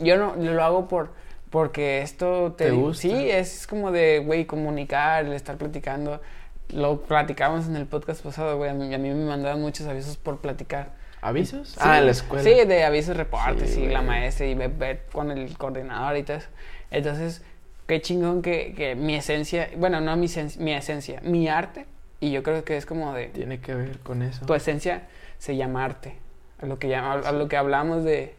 [0.00, 1.10] yo no lo hago por
[1.50, 3.02] porque esto te, ¿Te digo, gusta?
[3.02, 6.20] Sí, es como de, güey, comunicar, el estar platicando.
[6.68, 10.16] Lo platicamos en el podcast pasado, güey, a mí, a mí me mandaban muchos avisos
[10.16, 10.92] por platicar.
[11.20, 11.70] ¿Avisos?
[11.70, 12.44] Sí, ah, en la escuela.
[12.44, 16.22] Sí, de avisos, reportes Sí, y la maestra y ve, ve con el coordinador y
[16.22, 16.48] todo eso.
[16.92, 17.42] Entonces,
[17.88, 21.86] qué chingón que, que mi esencia, bueno, no mi, sen- mi esencia, mi arte,
[22.20, 24.46] y yo creo que es como de, Tiene que ver con eso.
[24.46, 26.14] tu esencia se llama arte.
[26.62, 28.36] A lo que, llama, a lo que hablamos de...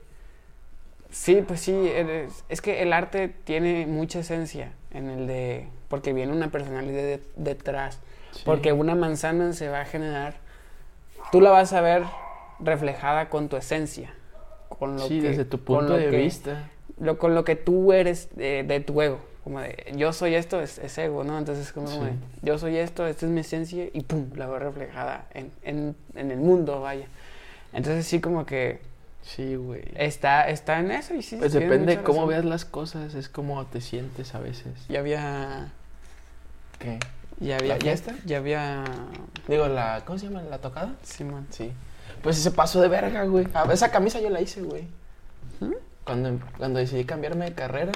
[1.11, 5.67] Sí, pues sí, eres- es que el arte tiene mucha esencia en el de...
[5.89, 7.99] Porque viene una personalidad de- detrás.
[8.31, 8.41] Sí.
[8.45, 10.35] Porque una manzana se va a generar...
[11.31, 12.03] Tú la vas a ver
[12.59, 14.13] reflejada con tu esencia.
[14.69, 15.29] con lo Sí, que...
[15.29, 16.69] desde tu punto de que- vista.
[16.99, 19.19] Lo, con lo que tú eres de, de tu ego.
[19.43, 21.37] Como de, yo soy esto, es, es ego, ¿no?
[21.39, 21.99] Entonces, como Sí.
[21.99, 22.11] de,
[22.43, 26.29] yo soy esto, esta es mi esencia, y pum, la veo reflejada en, en, en
[26.29, 27.07] el mundo, vaya.
[27.73, 28.81] Entonces, sí, como que
[29.23, 29.83] Sí, güey.
[29.95, 31.37] está, está en eso, y sí.
[31.37, 32.29] Pues depende de cómo razón.
[32.29, 34.73] veas las cosas, es como te sientes a veces.
[34.89, 35.71] Ya había.
[36.79, 36.99] ¿Qué?
[37.39, 37.75] Ya había.
[37.75, 38.15] ¿La ya, fiesta?
[38.25, 38.83] ya había.
[39.47, 40.41] Digo, la, ¿cómo se llama?
[40.43, 40.93] ¿La tocada?
[41.03, 41.47] Simón.
[41.51, 41.71] Sí.
[42.23, 43.47] Pues ese paso de verga, güey.
[43.53, 44.83] Ah, esa camisa yo la hice, güey.
[45.59, 45.73] ¿Mm?
[46.03, 47.91] Cuando, cuando decidí cambiarme de carrera.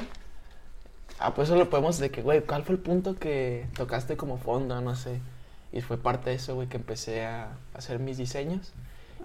[1.19, 4.37] Ah, pues eso lo podemos de que, güey, ¿cuál fue el punto que tocaste como
[4.37, 4.79] fondo?
[4.81, 5.19] No sé.
[5.71, 8.73] Y fue parte de eso, güey, que empecé a hacer mis diseños.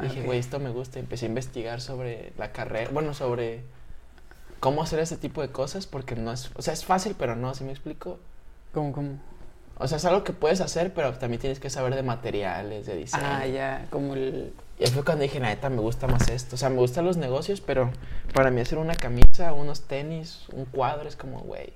[0.00, 0.98] Y dije, güey, esto me gusta.
[0.98, 3.62] Empecé a investigar sobre la carrera, bueno, sobre
[4.60, 7.54] cómo hacer ese tipo de cosas, porque no es, o sea, es fácil, pero no,
[7.54, 8.18] ¿sí me explico?
[8.72, 9.18] ¿Cómo, cómo?
[9.78, 12.96] O sea, es algo que puedes hacer, pero también tienes que saber de materiales, de
[12.96, 13.24] diseño.
[13.26, 14.52] Ah, ya, como el.
[14.78, 16.56] Y fue cuando dije, neta, me gusta más esto.
[16.56, 17.90] O sea, me gustan los negocios, pero
[18.34, 21.72] para mí hacer una camisa, unos tenis, un cuadro es como, güey.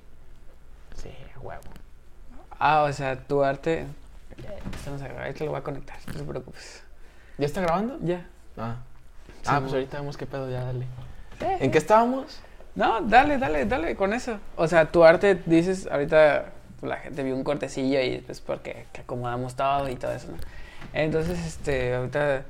[1.01, 1.09] Sí,
[1.41, 1.63] huevo.
[2.59, 3.87] Ah, o sea, tu arte.
[4.37, 6.83] Graba, ahorita lo voy a conectar, no te preocupes.
[7.37, 7.97] ¿Ya está grabando?
[8.01, 8.25] Ya.
[8.57, 8.77] Ah.
[9.27, 10.85] Sí, ah, pues ahorita vemos qué pedo, ya dale.
[11.41, 12.39] Eh, ¿En qué estábamos?
[12.75, 14.39] No, dale, dale, dale con eso.
[14.55, 16.45] O sea, tu arte, dices, ahorita
[16.79, 20.27] pues, la gente vio un cortecillo y pues porque que acomodamos todo y todo eso,
[20.31, 20.37] ¿no?
[20.93, 22.43] Entonces, este, ahorita,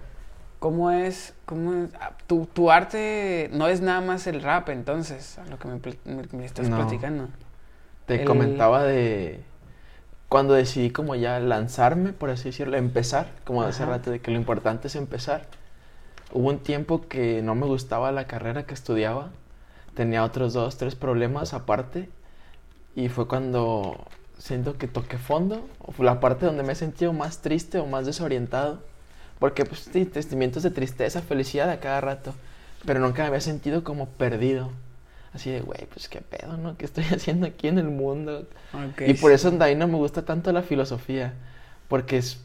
[0.59, 1.89] ¿cómo es, cómo es?
[1.99, 5.79] Ah, tu, tu arte no es nada más el rap, entonces, a lo que me,
[6.05, 6.77] me- me estás No.
[6.77, 7.27] platicando.
[8.05, 9.41] Te El- comentaba de
[10.29, 13.93] cuando decidí como ya lanzarme, por así decirlo, empezar, como hace Ajá.
[13.93, 15.47] rato, de que lo importante es empezar.
[16.33, 19.29] Hubo un tiempo que no me gustaba la carrera que estudiaba,
[19.93, 22.09] tenía otros dos, tres problemas aparte,
[22.95, 24.07] y fue cuando
[24.37, 27.85] siento que toqué fondo, o fue la parte donde me he sentido más triste o
[27.85, 28.81] más desorientado,
[29.39, 32.33] porque pues sentimientos de tristeza, felicidad a cada rato,
[32.85, 34.71] pero nunca me había sentido como perdido.
[35.35, 36.77] Así de, güey, pues qué pedo, ¿no?
[36.77, 38.47] ¿Qué estoy haciendo aquí en el mundo?
[39.05, 39.35] Y por sí.
[39.35, 41.33] eso de ahí no me gusta tanto la filosofía.
[41.87, 42.39] Porque es.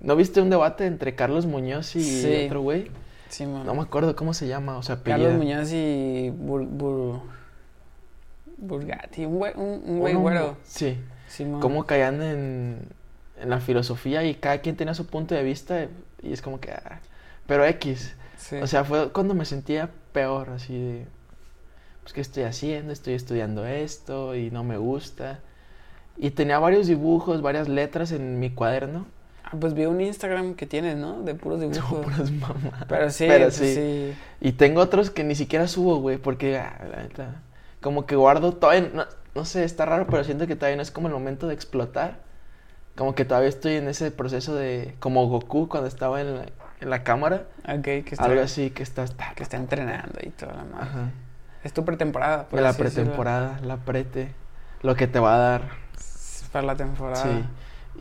[0.00, 2.44] ¿No viste un debate entre Carlos Muñoz y Sí.
[2.46, 2.90] otro güey?
[3.28, 3.64] Sí, man.
[3.64, 5.38] No me acuerdo cómo se llama, o sea, Carlos apellida.
[5.56, 7.20] Muñoz y Bur, Bur-
[8.56, 10.56] Burgatti, un güey, un, un güey güero.
[10.64, 10.98] Sí.
[11.28, 11.60] Sí, man.
[11.60, 12.78] Cómo caían en,
[13.40, 15.86] en la filosofía y cada quien tenía su punto de vista
[16.22, 16.72] y es como que.
[16.72, 17.00] ah,
[17.46, 18.14] pero X.
[18.36, 18.56] Sí.
[18.56, 21.06] O sea, fue cuando me sentía peor, así de.
[22.08, 22.90] Pues, ¿qué estoy haciendo?
[22.90, 25.40] Estoy estudiando esto y no me gusta.
[26.16, 29.06] Y tenía varios dibujos, varias letras en mi cuaderno.
[29.44, 31.20] Ah, pues vi un Instagram que tienes, ¿no?
[31.22, 32.06] De puros dibujos.
[32.06, 32.86] puras mamadas.
[32.88, 33.74] Pero sí, Pero pues sí.
[33.74, 34.14] sí.
[34.40, 37.42] Y tengo otros que ni siquiera subo, güey, porque ah, la neta,
[37.82, 39.04] como que guardo todavía, no,
[39.34, 42.20] no sé, está raro, pero siento que todavía no es como el momento de explotar.
[42.96, 46.46] Como que todavía estoy en ese proceso de, como Goku cuando estaba en la,
[46.80, 50.54] en la cámara, Ok, que está, algo así que estás, que está entrenando y toda
[50.54, 50.88] la madre.
[50.88, 51.10] ajá,
[51.68, 52.48] Es tu pretemporada.
[52.48, 53.04] por de la así decirlo.
[53.04, 54.32] pretemporada, la prete,
[54.82, 55.62] lo que te va a dar,
[56.50, 57.22] Para la temporada.
[57.22, 57.44] sí.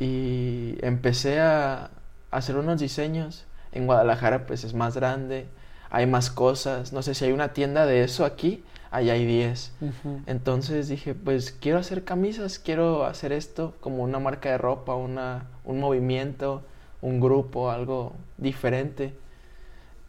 [0.01, 1.89] Y empecé a
[2.31, 3.45] hacer unos diseños.
[3.73, 5.47] En Guadalajara, pues es más grande,
[5.89, 6.93] hay más cosas.
[6.93, 9.73] No sé si hay una tienda de eso aquí, allá hay 10.
[9.81, 10.21] Ujú.
[10.27, 15.47] Entonces dije, pues quiero hacer camisas, quiero hacer esto como una marca de ropa, una,
[15.65, 16.63] un movimiento,
[17.01, 19.13] un grupo, algo diferente.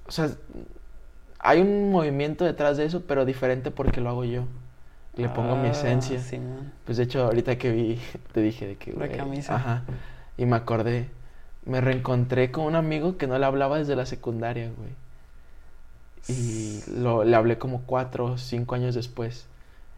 [0.07, 0.29] O sea,
[1.39, 4.45] hay un movimiento detrás de eso, pero diferente porque lo hago yo.
[5.17, 6.21] Le pongo mi Ah, esencia.
[6.85, 8.01] Pues de hecho, ahorita que vi,
[8.33, 8.93] te dije de que...
[8.93, 9.57] La camisa.
[9.57, 9.83] Ajá.
[10.37, 11.09] Y me acordé.
[11.67, 14.91] Me reencontré con un amigo que no le hablaba desde la secundaria, güey.
[16.29, 19.47] Y lo, le hablé como cuatro o cinco años después.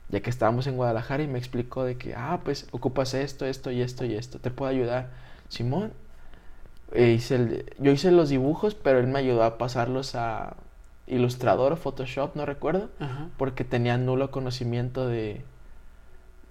[0.08, 3.70] Ya que estábamos en Guadalajara y me explicó de que, ah, pues ocupas esto, esto
[3.70, 4.38] y esto y esto.
[4.38, 5.08] ¿Te puedo ayudar?
[5.48, 5.92] Simón.
[6.92, 10.56] E hice el- yo hice los dibujos, pero él me ayudó a pasarlos a
[11.10, 12.88] Ilustrador o Photoshop, no recuerdo.
[13.00, 13.28] Ajá.
[13.36, 15.44] Porque tenía nulo conocimiento de,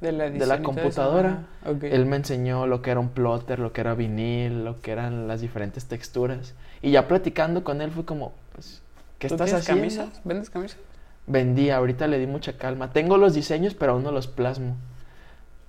[0.01, 1.45] De la, de computadora.
[1.81, 5.27] Él me enseñó lo que era un plotter, lo que era vinil, lo que eran
[5.27, 6.55] las diferentes texturas.
[6.81, 8.81] Y ya platicando con él fue como, pues,
[9.17, 9.81] ¿qué ¿Tú estás haciendo?
[9.81, 10.21] camisas?
[10.25, 10.77] ¿Vendes camisas?
[11.25, 12.91] Vendí, ahorita le di mucha calma.
[12.91, 14.75] Tengo los diseños, pero aún no los plasmo.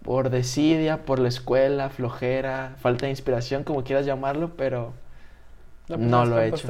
[0.02, 4.94] Por desidia, por la escuela, flojera, falta de inspiración, como quieras llamarlo, pero...
[5.86, 6.66] La No lo he hecho.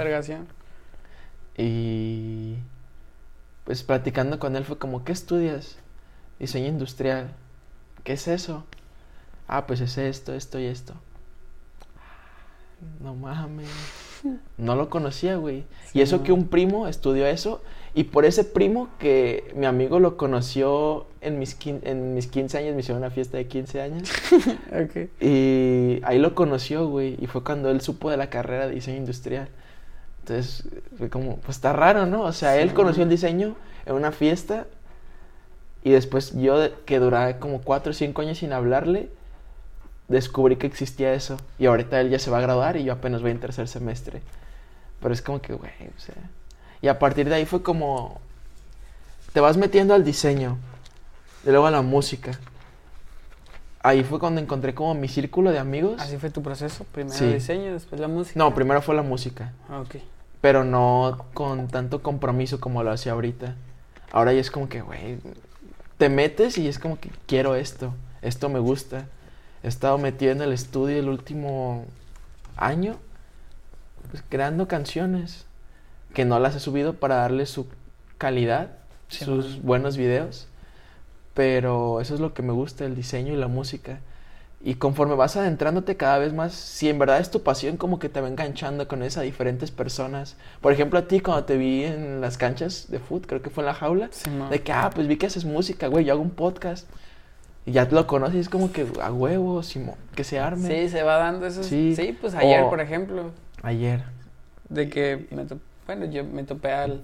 [1.57, 2.57] Y...
[3.64, 5.76] Pues platicando con él fue como, ¿qué estudias?
[6.38, 7.30] Diseño industrial.
[8.05, 8.64] ¿Qué es eso?
[9.46, 10.94] Ah, pues es esto, esto y esto.
[13.01, 13.68] No mames.
[14.59, 15.64] No lo conocía, güey.
[15.86, 16.22] Sí, y eso no.
[16.24, 17.62] que un primo estudió eso.
[17.94, 22.59] Y por ese primo que mi amigo lo conoció en mis, quin- en mis 15
[22.59, 24.11] años, me hicieron una fiesta de 15 años.
[24.72, 25.09] Ok.
[25.22, 27.16] Y ahí lo conoció, güey.
[27.18, 29.48] Y fue cuando él supo de la carrera de diseño industrial.
[30.21, 30.64] Entonces,
[30.97, 32.23] fue como, pues está raro, ¿no?
[32.23, 33.57] O sea, él conoció el diseño
[33.87, 34.66] en una fiesta
[35.83, 39.11] y después yo, que duraba como cuatro o cinco años sin hablarle,
[40.09, 41.39] descubrí que existía eso.
[41.59, 44.21] Y ahorita él ya se va a graduar y yo apenas voy en tercer semestre.
[45.01, 46.16] Pero es como que, güey, o sea...
[46.83, 48.21] Y a partir de ahí fue como...
[49.33, 50.59] Te vas metiendo al diseño,
[51.45, 52.33] y luego a la música.
[53.83, 56.01] Ahí fue cuando encontré como mi círculo de amigos.
[56.01, 56.85] Así fue tu proceso.
[56.93, 57.26] Primero Sí.
[57.33, 58.39] diseño, después la música.
[58.39, 59.53] No, primero fue la música.
[59.68, 59.97] Ah, ok.
[60.43, 63.57] pero no con tanto compromiso como lo hacía ahorita.
[64.11, 65.18] Ahora ya es como que, güey,
[65.99, 69.05] te metes y es como que quiero esto, esto me gusta.
[69.62, 71.85] He estado metido en el estudio el último
[72.57, 72.97] año,
[74.11, 75.45] pues, creando canciones
[76.14, 77.66] que no las he subido para darle su
[78.16, 78.70] calidad,
[79.09, 79.61] Sí, sus man.
[79.62, 80.47] buenos videos,
[81.35, 84.01] pero eso es lo que me gusta, el diseño y la música.
[84.62, 88.11] Y conforme vas adentrándote cada vez más, si en verdad es tu pasión, como que
[88.11, 90.37] te va enganchando con esas diferentes personas.
[90.61, 93.62] Por ejemplo, a ti cuando te vi en las canchas de fútbol, creo que fue
[93.62, 94.51] en la jaula, Simón.
[94.51, 96.87] de que, ah, pues vi que haces música, güey, yo hago un podcast.
[97.64, 100.68] Y ya te lo conoces, es como que a huevo, Simón, que se arme.
[100.68, 101.62] Sí, se va dando eso.
[101.62, 101.95] Sí.
[101.97, 103.31] Sí, pues ayer, O- por ejemplo,
[103.62, 104.03] Ayer.
[104.68, 105.47] de que me
[105.87, 107.03] bueno, yo me topé al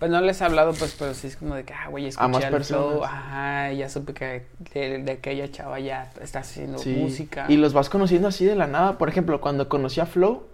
[0.00, 2.28] pues no les he hablado pues, pero sí es como de que ah, güey, escuché
[2.28, 2.84] más al personas.
[2.88, 6.90] flow, ajá, y ya supe que de, de aquella chava ya está haciendo Sí.
[6.94, 7.44] música.
[7.48, 8.98] Y los vas conociendo así de la nada.
[8.98, 10.44] Por ejemplo, cuando conocí a Flow,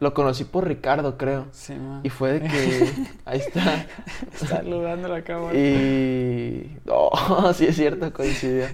[0.00, 1.46] lo conocí por Ricardo, creo.
[1.52, 2.00] Sí, man.
[2.02, 2.92] Y fue de que.
[3.26, 3.86] ahí está.
[4.34, 5.56] Saludando a la cámara.
[5.56, 6.78] Y.
[6.88, 8.66] Oh, sí es cierto, coincidió.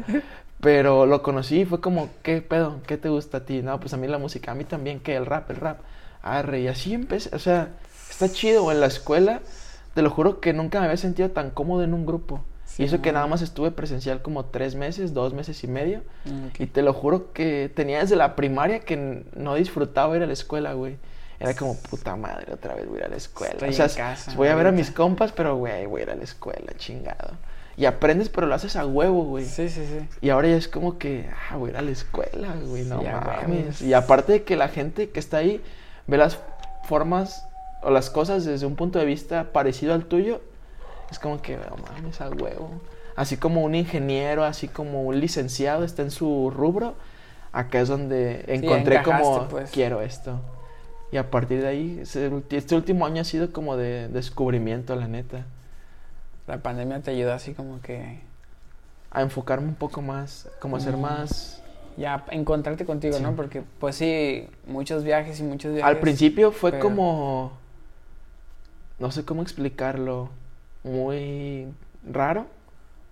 [0.60, 2.80] Pero lo conocí y fue como, ¿qué pedo?
[2.86, 3.62] ¿Qué te gusta a ti?
[3.62, 5.16] No, pues a mí la música, a mí también, ¿qué?
[5.16, 5.80] El rap, el rap.
[6.22, 7.34] Arre, y así empecé.
[7.34, 7.70] O sea,
[8.10, 8.70] está chido.
[8.70, 9.40] En la escuela,
[9.94, 12.44] te lo juro que nunca me había sentido tan cómodo en un grupo.
[12.64, 13.14] Sí, y eso que man.
[13.14, 16.02] nada más estuve presencial como tres meses, dos meses y medio.
[16.24, 16.60] Mm, ok.
[16.60, 20.32] Y te lo juro que tenía desde la primaria que no disfrutaba ir a la
[20.32, 20.96] escuela, güey.
[21.40, 23.54] Era como, puta madre, otra vez voy a ir a la escuela.
[23.54, 26.04] Estoy o sea, en casa, voy a ver a mis compas, pero, güey, voy a
[26.04, 27.30] ir a la escuela, chingado.
[27.78, 29.46] Y aprendes, pero lo haces a huevo, güey.
[29.46, 30.06] Sí, sí, sí.
[30.20, 33.00] Y ahora ya es como que, ah, voy a ir a la escuela, güey, no
[33.00, 33.80] Sí, mames.
[33.80, 35.62] Y aparte de que la gente que está ahí
[36.06, 36.38] ve las
[36.84, 37.46] formas
[37.82, 40.40] o las cosas desde un punto de vista parecido al tuyo,
[41.10, 42.70] es como que, no mames, a huevo.
[43.16, 46.94] Así como un ingeniero, así como un licenciado está en su rubro,
[47.52, 49.70] acá es donde encontré encajaste, como, pues.
[49.70, 50.40] quiero esto.
[51.12, 55.44] Y a partir de ahí, este último año ha sido como de descubrimiento, la neta.
[56.46, 58.20] La pandemia te ayudó así como que
[59.10, 61.62] A enfocarme un poco más, como a ser más...
[61.96, 63.22] ya encontrarte contigo, Sí.
[63.24, 63.34] ¿no?
[63.34, 65.88] Porque pues sí, muchos viajes y muchos viajes.
[65.88, 67.52] Al principio fue pero- como.
[69.00, 70.28] No sé cómo explicarlo.
[70.84, 71.66] Muy
[72.08, 72.46] raro.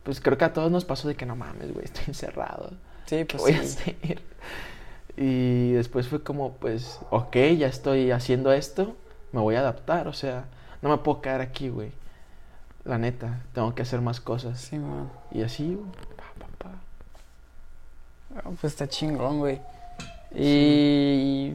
[0.05, 2.71] Pues creo que a todos nos pasó de que no mames, güey, estoy encerrado.
[3.07, 4.23] Sí, ¿Qué pues voy a hacer?
[5.17, 8.95] Y después fue como, pues, ok, ya estoy haciendo esto,
[9.33, 10.07] me voy a adaptar.
[10.07, 10.45] O sea,
[10.81, 11.91] no me puedo quedar aquí, güey.
[12.85, 14.61] La neta, tengo que hacer más cosas.
[14.61, 15.11] Sí, man.
[15.33, 16.71] Y así, güey, pa, pa, pa.
[18.37, 19.61] Ah, Pues está chingón, güey.
[20.35, 21.55] Y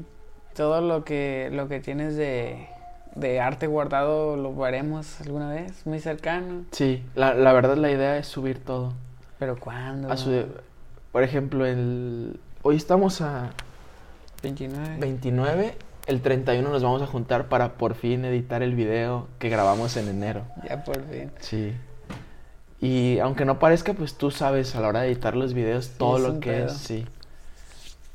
[0.56, 2.68] todo lo que lo que tienes de,
[3.16, 6.64] de arte guardado lo veremos alguna vez, muy cercano.
[6.72, 8.94] Sí, la, la verdad la idea es subir todo.
[9.40, 10.12] Pero ¿cuándo?
[10.12, 10.46] A su-
[11.12, 13.52] por ejemplo, el, hoy estamos a
[14.42, 14.98] 29.
[15.00, 15.76] 29,
[16.08, 20.08] el 31 nos vamos a juntar para por fin editar el video que grabamos en
[20.10, 20.44] enero.
[20.68, 21.32] Ya por fin.
[21.40, 21.74] Sí.
[22.82, 26.20] Y aunque no parezca, pues tú sabes a la hora de editar los videos todo
[26.20, 26.66] lo que pedo.
[26.68, 27.06] es, sí.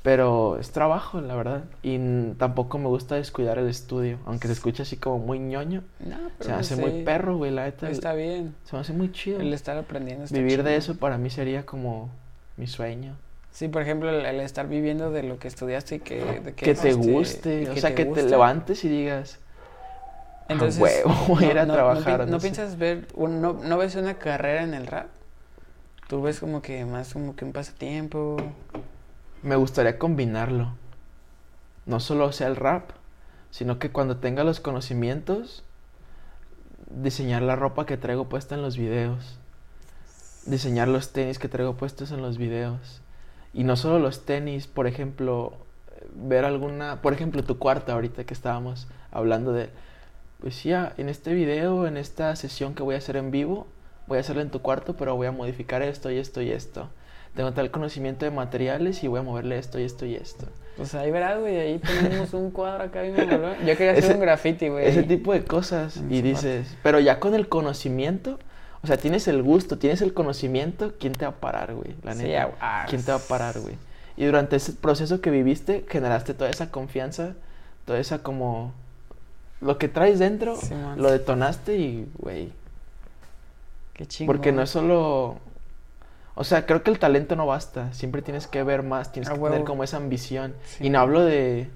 [0.09, 1.65] Pero es trabajo, la verdad.
[1.83, 1.99] Y
[2.39, 5.83] tampoco me gusta descuidar el estudio, aunque se escucha así como muy ñoño.
[6.01, 7.91] No, pero Se me hace sí, muy perro, güey, la neta.
[7.91, 8.55] Está bien.
[8.65, 9.39] Se me hace muy chido.
[9.39, 10.79] El estar aprendiendo está Vivir de chingón.
[10.79, 12.09] eso para mí sería como
[12.57, 13.17] mi sueño.
[13.51, 16.75] Sí, por ejemplo, el, el estar viviendo de lo que estudiaste y que, de Que
[16.75, 18.31] te este, guste, y o sea, que te guste.
[18.31, 19.39] levantes y digas,
[20.49, 23.43] Entonces, huevo, voy a ir a no, trabajar, No, pi- no no piensas ver, un-
[23.43, 25.09] no, no ves una carrera en el rap?
[26.09, 28.39] Tú ves como que más como que un pasatiempo.
[29.43, 30.73] Me gustaría combinarlo.
[31.87, 32.91] No solo sea el rap,
[33.51, 35.65] sino que cuando tenga los conocimientos,
[36.91, 39.39] diseñar la ropa que traigo puesta en los videos.
[40.47, 43.01] Diseñar los tenis que traigo puestos en los videos.
[43.53, 45.55] Y no solo los tenis, por ejemplo,
[46.15, 49.71] ver alguna, por ejemplo, tu cuarto ahorita que estábamos hablando de,
[50.41, 53.67] pues ya, en este video, en esta sesión que voy a hacer en vivo,
[54.07, 56.89] voy a hacerla en tu cuarto, pero voy a modificar esto y esto y esto.
[57.35, 60.47] Tengo tal conocimiento de materiales y voy a moverle esto y esto y esto.
[60.77, 63.59] Pues ahí verás, güey, ahí ponemos un cuadro acá bien mamalón.
[63.61, 64.87] Yo quería hacer Ese- un graffiti, güey.
[64.87, 66.01] Ese tipo de cosas.
[66.09, 68.39] Y dices, pero ya con el conocimiento,
[68.83, 71.95] o sea, tienes el gusto, tienes el conocimiento, ¿quién te va a parar, güey?
[72.03, 72.51] La Sí, neta.
[72.61, 73.75] ah, ¿Quién te va a parar, güey?
[74.17, 77.35] Y durante ese proceso que viviste, generaste toda esa confianza,
[77.85, 78.73] toda esa como
[79.61, 82.53] lo que traes dentro, Sí, lo detonaste y, güey.
[83.95, 84.37] Qué chingón.
[84.37, 85.39] Porque no es solo.
[86.41, 87.93] O sea, creo que el talento no basta.
[87.93, 89.53] Siempre tienes que ver más, tienes que huevo.
[89.53, 90.55] tener como esa ambición.
[90.65, 90.87] Sí.
[90.87, 91.69] Y no hablo de.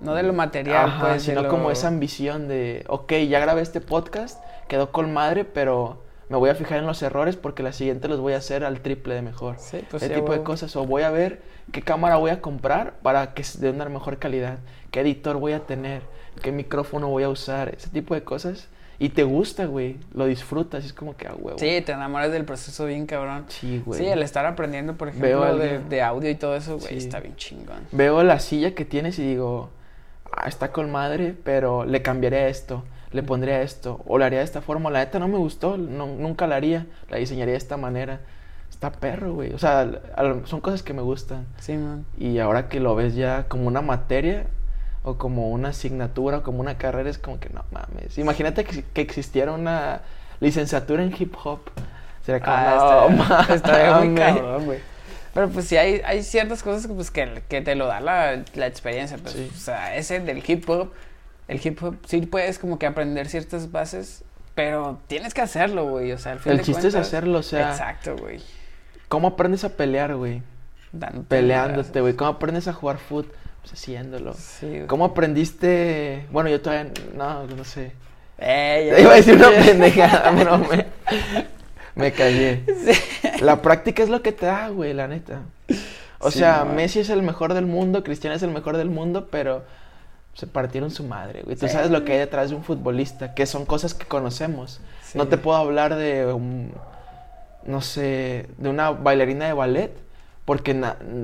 [0.00, 1.22] No de lo material, Ajá, pues.
[1.22, 2.84] sino lo- como esa ambición de.
[2.88, 7.02] Ok, ya grabé este podcast, quedó con madre, pero me voy a fijar en los
[7.02, 9.56] errores porque la siguiente los voy a hacer al triple de mejor.
[9.58, 10.74] Sí, pues ese sí, tipo de cosas.
[10.76, 11.40] O voy a ver
[11.72, 14.58] qué cámara voy a comprar para que sea de una mejor calidad.
[14.90, 16.02] Qué editor voy a tener.
[16.42, 17.70] Qué micrófono voy a usar.
[17.74, 18.68] Ese tipo de cosas.
[18.98, 19.96] Y te gusta, güey.
[20.14, 20.84] Lo disfrutas.
[20.84, 21.58] Es como que a huevo.
[21.58, 23.44] Sí, te enamoras del proceso bien cabrón.
[23.48, 24.00] Sí, güey.
[24.00, 26.96] Sí, el estar aprendiendo, por ejemplo, de, audio y todo eso, güey, Sí.
[27.06, 27.80] está bien chingón.
[27.92, 29.70] Veo la silla que tienes y digo,
[30.32, 34.44] ah, está con madre, pero le cambiaría esto, le pondría esto, o la haría de
[34.46, 34.90] esta forma.
[34.90, 38.20] La neta no me gustó, no- nunca la haría, la diseñaría de esta manera.
[38.70, 39.52] Está perro, güey.
[39.54, 39.88] O sea,
[40.44, 41.46] son cosas que me gustan.
[41.58, 42.04] Sí, man.
[42.18, 44.46] Y ahora que lo ves ya como una materia,
[45.06, 48.18] o como una asignatura, o como una carrera, es como que no mames.
[48.18, 50.00] Imagínate que, que existiera una
[50.40, 51.60] licenciatura en hip hop.
[52.24, 54.34] Sería como, Ah, no está, está muy mames".
[54.36, 54.78] cabrón, güey.
[55.32, 58.42] Pero pues sí, hay, hay ciertas cosas que, pues, que, que te lo da la,
[58.54, 59.16] la experiencia.
[59.18, 59.50] Pues, Sí.
[59.54, 60.90] O sea, ese del hip hop,
[61.46, 64.24] el hip hop sí puedes como que aprender ciertas bases,
[64.56, 66.10] pero tienes que hacerlo, güey.
[66.12, 68.40] O sea, al fin El de chiste es cuentas- hacerlo, o sea, Exacto, güey.
[69.08, 70.42] ¿cómo aprendes a pelear, güey?
[71.28, 72.14] Peleándote, güey.
[72.14, 73.26] ¿Cómo aprendes a jugar foot?
[73.68, 74.34] Pues haciéndolo.
[74.34, 74.86] Sí, güey.
[74.86, 76.26] ¿Cómo aprendiste?
[76.30, 77.92] Bueno, yo todavía no, no sé.
[78.38, 80.86] Eh, Te iba a decir una pendejada, pero me,
[81.96, 82.62] me callé.
[83.40, 85.40] La práctica es lo que te da, güey, la neta.
[86.20, 86.64] O Sí, sea.
[86.64, 89.64] Messi es el mejor del mundo, Cristiano es el mejor del mundo, pero
[90.34, 91.56] se partieron su madre, güey.
[91.56, 91.72] Tú Sí.
[91.72, 94.80] sabes lo que hay detrás de un futbolista, que son cosas que conocemos.
[95.02, 95.18] Sí.
[95.18, 96.72] No te puedo hablar de un,
[97.64, 99.92] no sé, de una bailarina de ballet,
[100.44, 100.72] porque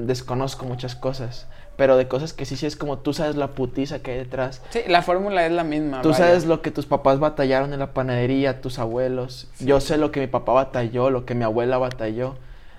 [0.07, 1.47] desconozco muchas cosas.
[1.83, 4.63] Pero de cosas que sí, sí es como tú sabes la putiza que hay detrás.
[4.71, 6.01] Sí, la fórmula es la misma.
[6.03, 6.27] Tú vaya.
[6.27, 9.49] sabes lo que tus papás batallaron en la panadería, tus abuelos.
[9.59, 12.37] Yo sé lo que mi papá batalló, lo que mi abuela batalló.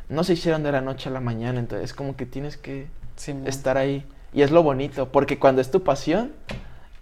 [0.07, 2.87] No se hicieron de la noche a la mañana, entonces es como que tienes que
[3.17, 4.05] Sí, estar ahí.
[4.33, 6.31] Y es lo bonito, porque cuando es tu pasión,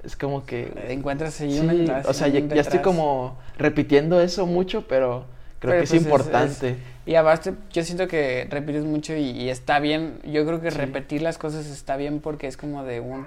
[0.03, 0.73] es como que...
[0.89, 5.25] Encuentras ahí Sí, una o sea, ya, ya estoy como repitiendo eso mucho, pero
[5.59, 6.77] creo Pero, que es pues, es- importante.
[7.05, 10.19] Y aparte, yo siento que repites mucho y, y está bien.
[10.23, 10.77] Yo creo que Sí.
[10.77, 13.25] repetir las cosas está bien porque es como de un...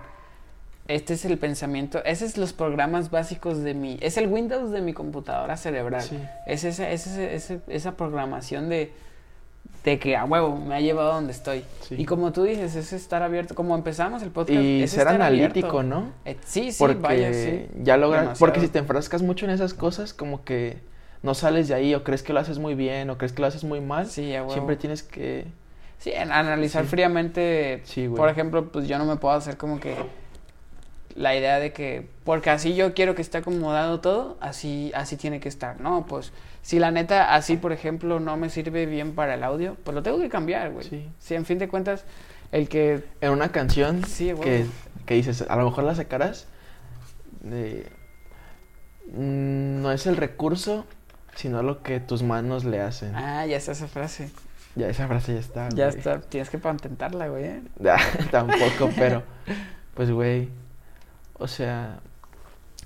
[0.86, 3.96] Este es el pensamiento, ese es los programas básicos de mi...
[4.02, 6.02] Es el Windows de mi computadora cerebral.
[6.02, 6.18] Sí.
[6.46, 8.92] Es esa, es ese- esa programación de,
[9.82, 11.64] de que a huevo me ha llevado a donde estoy.
[11.88, 11.94] Sí.
[11.96, 13.54] Y como tú dices, es estar abierto.
[13.54, 14.60] Como empezamos el podcast.
[14.60, 15.82] Y es ser analítico, abierto.
[16.00, 16.12] ¿no?
[16.26, 17.66] Eh, sí, sí, porque vaya, sí.
[17.82, 18.34] ya Demasiado.
[18.38, 20.76] porque si te enfrascas mucho en esas cosas, como que
[21.24, 23.48] no sales de ahí o crees que lo haces muy bien o crees que lo
[23.48, 24.52] haces muy mal, Sí, a huevo.
[24.52, 25.46] siempre tienes que
[25.98, 26.90] Sí, en analizar Sí.
[26.90, 27.80] fríamente.
[27.84, 28.16] Sí, güey.
[28.18, 29.96] Por ejemplo, pues yo no me puedo hacer como que
[31.16, 35.40] la idea de que porque así yo quiero que esté acomodado todo, así así tiene
[35.40, 35.80] que estar.
[35.80, 39.76] No, pues si la neta así, por ejemplo, no me sirve bien para el audio,
[39.84, 40.86] pues lo tengo que cambiar, güey.
[40.86, 41.08] Sí.
[41.20, 42.04] Si en fin de cuentas
[42.52, 44.42] el que en una canción Sí, güey.
[44.44, 44.66] que,
[45.06, 46.46] que dices, a lo mejor la sacarás
[47.40, 47.86] de
[49.12, 50.84] mm, no es el recurso,
[51.34, 53.14] sino lo que tus manos le hacen.
[53.16, 54.30] ah, ya está esa frase.
[54.76, 55.68] Ya esa frase ya está.
[55.70, 55.98] Ya güey.
[55.98, 57.44] está, tienes que patentarla, güey.
[57.44, 57.62] ¿eh?
[58.30, 59.22] Tampoco, pero
[59.94, 60.48] pues güey,
[61.34, 62.00] o sea,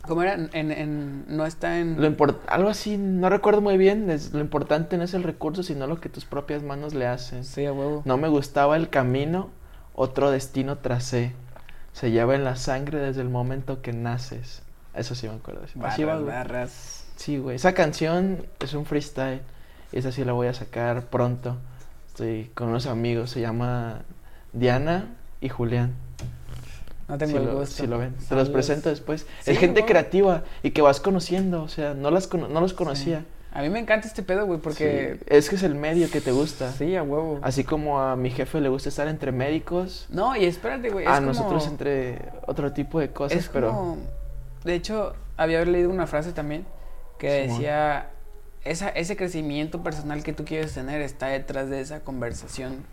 [0.02, 0.34] ¿Cómo era?
[0.34, 4.40] En, en- no está en Lo import- algo así, no recuerdo muy bien, es- lo
[4.40, 7.44] importante no es el recurso, sino lo que tus propias manos le hacen.
[7.44, 8.02] Sí, a huevo.
[8.06, 9.50] No me gustaba el camino,
[9.94, 11.32] otro destino tracé.
[11.92, 14.62] Se lleva en la sangre desde el momento que naces.
[14.94, 15.62] Eso sí me acuerdo.
[15.82, 17.04] Así va, Barras, barras.
[17.18, 17.56] Sí, güey.
[17.56, 19.40] Esa canción es un freestyle.
[19.92, 21.56] Y esa sí la voy a sacar pronto.
[22.08, 24.02] Estoy con unos amigos, se llama
[24.52, 25.06] Diana
[25.40, 25.92] y Julián.
[27.08, 27.74] No tengo si el lo, gusto.
[27.74, 28.14] si lo ven.
[28.28, 29.26] Te los presento después.
[29.42, 31.62] Sí, es gente creativa y que vas conociendo.
[31.62, 33.24] O sea, no, las no los conocía.
[33.50, 35.16] A mí me encanta este pedo, güey, porque...
[35.20, 36.70] Sí, Es que es el medio que te gusta.
[36.72, 37.40] Sí, a huevo.
[37.42, 41.06] Así como a mi jefe le gusta estar entre médicos, No, y espérate, güey.
[41.06, 43.96] a es como- nosotros entre otro tipo de cosas, es pero como-
[44.64, 46.66] De hecho, había leído una frase también
[47.18, 48.10] que decía...
[48.64, 52.84] Esa, ese crecimiento personal que tú quieres tener está detrás de esa conversación.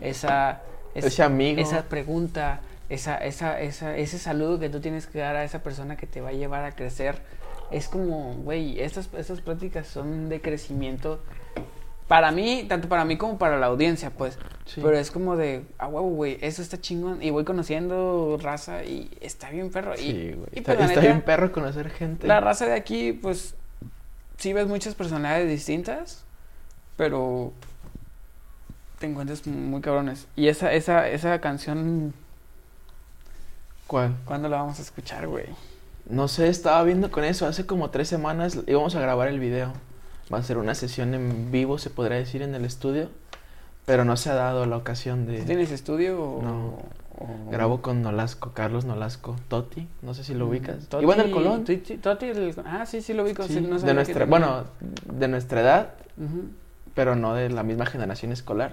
[0.00, 0.62] Esa...
[0.94, 5.34] es- ese amigo, esa pregunta, esa, esa, esa, ese saludo que tú tienes que dar
[5.36, 7.22] a esa persona que te va a llevar a crecer,
[7.72, 11.20] es como, güey, estas, estas prácticas son de crecimiento
[12.06, 14.38] para mí, tanto para mí como para la audiencia, pues.
[14.64, 14.80] Sí.
[14.80, 17.20] Pero es como de, ah, huevo, güey, eso está chingón.
[17.20, 19.94] Y voy conociendo raza y está bien perro.
[19.94, 20.48] Y, sí, güey.
[20.52, 22.28] Está, pues, está neta, bien perro conocer gente.
[22.28, 23.56] La raza de aquí, pues,
[24.38, 26.24] sí ves muchas personalidades distintas,
[26.96, 27.52] pero
[28.98, 30.26] te encuentras muy cabrones.
[30.36, 32.14] Y esa, esa, esa canción,
[33.86, 34.16] ¿Cuál?
[34.24, 35.46] ¿cuándo la vamos a escuchar, güey?
[36.08, 37.46] No sé, estaba viendo con eso.
[37.46, 39.72] Hace como tres semanas íbamos a grabar el video.
[40.32, 43.10] Va a ser una sesión en vivo, se podría decir, en el estudio.
[43.84, 45.42] Pero no se ha dado la ocasión de...
[45.42, 46.42] ¿Tienes estudio o...?
[46.42, 46.78] No.
[47.18, 50.88] O- Grabo con Nolasco, Carlos Nolasco, Toti, no sé si lo Mm, ubicas.
[50.88, 51.64] Toti- Igual en el Colón.
[51.64, 53.42] Toti, Toti el- ah, sí, sí lo ubico.
[53.44, 55.94] Sí, sí, no de nuestra, bueno, de nuestra edad,
[56.94, 58.72] pero no de la misma generación escolar.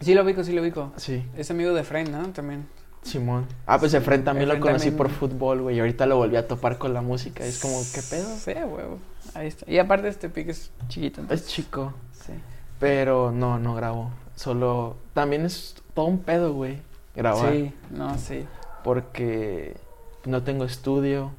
[0.00, 0.92] Sí lo ubico, sí lo ubico.
[0.96, 2.28] Sí, Es amigo de Efraín, ¿no?
[2.30, 2.66] También.
[3.02, 3.46] Simón.
[3.66, 4.96] Ah, pues Efren también lo conocí también.
[4.96, 7.44] por fútbol, güey, y ahorita lo volví a topar con la música.
[7.44, 8.28] Es como, ¿qué pedo?
[8.38, 8.98] Sí, huevo.
[9.34, 9.70] Ahí está.
[9.70, 11.20] Y aparte este pique es chiquito.
[11.20, 12.32] Es entonces, chico, Sí.
[12.80, 14.10] pero no, no grabo.
[14.36, 16.78] Solo, también es todo un pedo, güey,
[17.14, 17.52] grabar.
[17.52, 18.46] Sí, no, sí.
[18.82, 19.76] porque
[20.24, 21.32] no tengo estudio.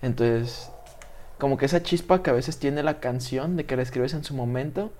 [0.00, 0.70] Entonces,
[1.38, 4.24] como que esa chispa que a veces tiene la canción de que la escribes en
[4.24, 4.92] su momento,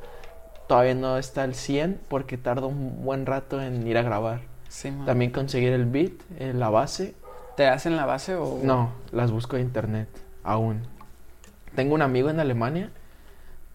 [0.67, 4.41] todavía no está al 100 porque tarda un buen rato en ir a grabar.
[4.69, 5.07] Sí, man.
[5.07, 7.15] También conseguir el beat, eh, la base.
[7.57, 8.59] ¿Te hacen la base o...?
[8.63, 10.09] No, las busco de internet,
[10.43, 10.83] aún.
[11.75, 12.91] Tengo un amigo en Alemania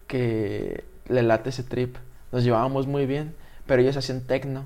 [0.08, 1.97] que le late ese trip.
[2.32, 3.36] Nos llevábamos muy bien,
[3.66, 4.66] pero ellos hacían techno.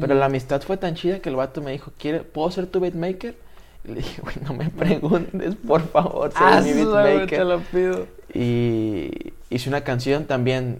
[0.00, 2.80] Pero la amistad fue tan chida que el vato me dijo, ¿Quiere, ¿puedo ser tu
[2.80, 3.36] beatmaker?
[3.84, 7.38] Y le dije, güey, no me preguntes, por favor, sé Ah, mi beatmaker.
[7.38, 8.06] te lo pido.
[8.32, 10.78] Y hice una canción también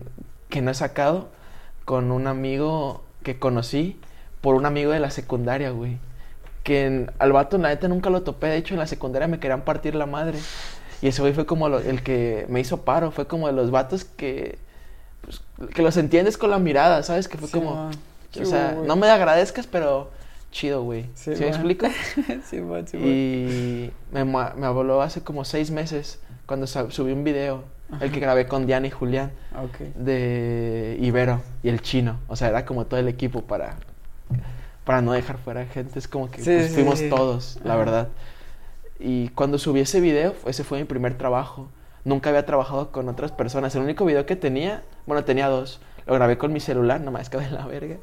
[0.48, 1.28] que no he sacado
[1.84, 3.98] con un amigo que conocí
[4.40, 5.98] por un amigo de la secundaria, güey.
[6.62, 8.46] Que en- al vato, la neta, nunca lo topé.
[8.48, 10.38] De hecho, en la secundaria me querían partir la madre.
[11.02, 13.10] Y ese güey fue como lo- el que me hizo paro.
[13.10, 14.58] Fue como de los vatos que...
[15.20, 15.42] pues,
[15.74, 17.28] que los entiendes con la mirada, ¿sabes?
[17.28, 17.74] Que fue Sí, como...
[17.74, 17.92] man.
[18.40, 20.10] O sea, no me agradezcas, pero
[20.50, 21.06] chido, güey.
[21.14, 21.86] Sí, ¿Sí, me explico?
[22.44, 23.06] sí, man, sí, man.
[23.08, 27.64] y me, me habló hace como seis meses cuando subí un video,
[28.00, 29.32] el que grabé con Diana y Julián,
[29.94, 32.18] de Ibero y el chino.
[32.28, 33.76] O sea, era como todo el equipo para,
[34.84, 35.98] para no dejar fuera gente.
[35.98, 37.08] Es como que Sí, pues, sí, fuimos sí.
[37.08, 37.78] todos, la Ajá.
[37.84, 38.08] verdad.
[38.98, 41.68] Y cuando subí ese video, ese fue mi primer trabajo.
[42.04, 43.74] Nunca había trabajado con otras personas.
[43.74, 45.80] El único video que tenía, bueno, tenía dos.
[46.06, 47.96] Lo grabé con mi celular, nomás que de la verga.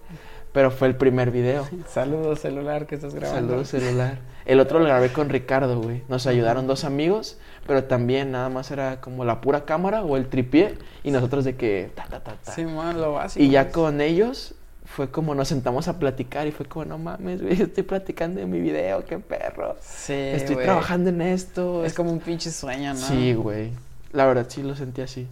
[0.51, 1.67] Pero fue el primer video.
[1.87, 3.49] Saludos celular que estás grabando.
[3.49, 4.17] Saludos celular.
[4.45, 6.03] El otro lo grabé con Ricardo, güey.
[6.09, 7.37] Nos ayudaron dos amigos,
[7.67, 11.55] pero también nada más era como la pura cámara o el tripié y nosotros de
[11.55, 12.51] que ta ta ta ta.
[12.51, 13.43] Sí, man, lo básico.
[13.43, 13.73] y ya pues.
[13.73, 17.83] con ellos fue como nos sentamos a platicar y fue como no mames, güey, estoy
[17.83, 19.77] platicando de mi video, qué perro.
[19.81, 20.65] Sí, estoy güey.
[20.65, 21.85] trabajando en esto.
[21.85, 22.99] Es como un pinche sueño, ¿no?
[22.99, 23.71] Sí, güey.
[24.11, 25.27] La verdad sí lo sentí así.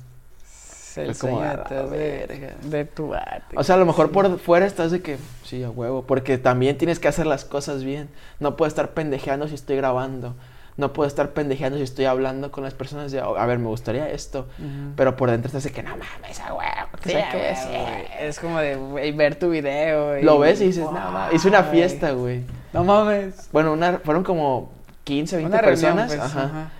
[1.04, 2.91] Es el como, sueño de, verga.
[2.93, 3.56] tu arte.
[3.58, 6.78] O sea, a lo mejor por fuera estás de que, sí, a huevo, porque también
[6.78, 8.10] tienes que hacer las cosas bien.
[8.39, 10.36] No puedo estar pendejeando si estoy grabando.
[10.78, 14.10] No puedo estar pendejeando si estoy hablando con las personas de, a ver, me gustaría
[14.10, 14.47] esto.
[14.95, 16.89] Pero por dentro estás de que, no mames, a huevo.
[17.04, 17.68] que Sí, sé qué, güey, sí".
[17.68, 18.06] güey.
[18.28, 20.18] Es como de ver tu video.
[20.18, 21.36] y- Lo ves y dices, Wow, no mames.
[21.36, 22.43] Hice una fiesta, güey.
[22.72, 23.50] No mames.
[23.52, 24.72] Bueno, una, fueron como
[25.04, 26.08] 15, 20 Una reunión, personas.
[26.16, 26.43] pues, ajá.
[26.45, 26.72] ajá.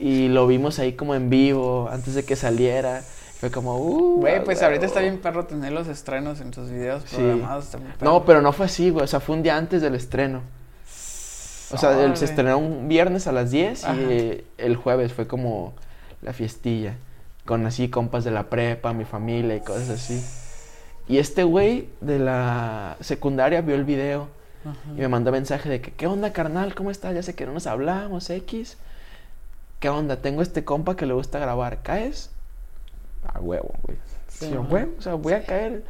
[0.00, 3.02] Y lo vimos ahí como en vivo, antes de que saliera.
[3.44, 4.20] Fue como, uh.
[4.20, 4.68] Güey, pues huevo.
[4.68, 7.16] ahorita está bien perro tener los estrenos en tus videos Sí.
[7.16, 7.66] programados.
[7.66, 7.84] perro.
[8.00, 9.04] No, pero no fue así, güey.
[9.04, 10.40] O sea, fue un día antes del estreno.
[11.70, 14.00] O sea, él se estrenó un viernes a las 10 Ajá.
[14.00, 15.74] y el jueves fue como
[16.22, 16.94] la fiestilla.
[17.44, 20.24] Con así compas de la prepa, mi familia y cosas así.
[21.06, 24.28] Y este güey de la secundaria vio el video
[24.64, 24.78] Ajá.
[24.96, 26.74] y me mandó mensaje de que, ¿qué onda, carnal?
[26.74, 27.14] ¿Cómo estás?
[27.14, 28.78] Ya sé que no nos hablamos, X.
[29.80, 30.16] ¿Qué onda?
[30.22, 31.82] Tengo este compa que le gusta grabar.
[31.82, 32.30] ¿Caes?
[33.32, 33.98] A huevo, güey.
[34.28, 35.84] Sí, Sí, güey, o sea, voy a caer.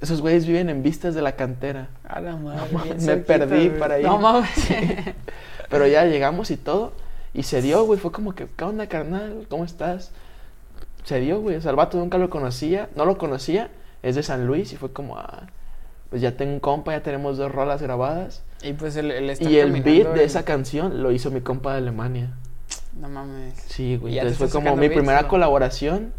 [0.00, 1.88] Esos güeyes viven en vistas de la cantera.
[2.06, 2.58] A la madre.
[2.58, 3.78] No bien mames, me cerquita, perdí güey.
[3.78, 4.04] para ir.
[4.06, 4.50] No mames.
[5.70, 6.92] Pero ya llegamos y todo.
[7.32, 7.98] Y se dio, güey.
[7.98, 9.46] Fue como que, ¿qué onda, carnal?
[9.48, 10.10] ¿Cómo estás?
[11.04, 11.56] Se dio, güey.
[11.56, 12.88] O sea, el vato nunca lo conocía.
[12.96, 13.70] No lo conocía.
[14.02, 14.72] Es de San Luis.
[14.72, 15.44] Y fue como, ah,
[16.10, 18.42] pues ya tengo un compa, ya tenemos dos rolas grabadas.
[18.62, 22.30] y pues el, Y el beat de esa canción lo hizo mi compa de Alemania.
[23.00, 23.54] No mames.
[23.68, 24.18] Sí, güey.
[24.18, 25.28] Entonces fue como mi beats, primera ¿no?
[25.28, 26.12] colaboración.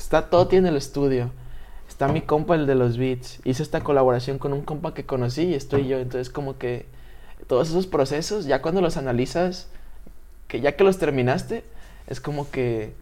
[0.00, 1.30] Está todo tiene el estudio.
[1.88, 3.40] Está mi compa, el de los beats.
[3.44, 5.98] Hice esta colaboración con un compa que conocí y estoy yo.
[5.98, 6.86] Entonces, como que
[7.46, 9.68] todos esos procesos, ya cuando los analizas,
[10.48, 11.64] que ya que los terminaste,
[12.06, 12.94] es como que.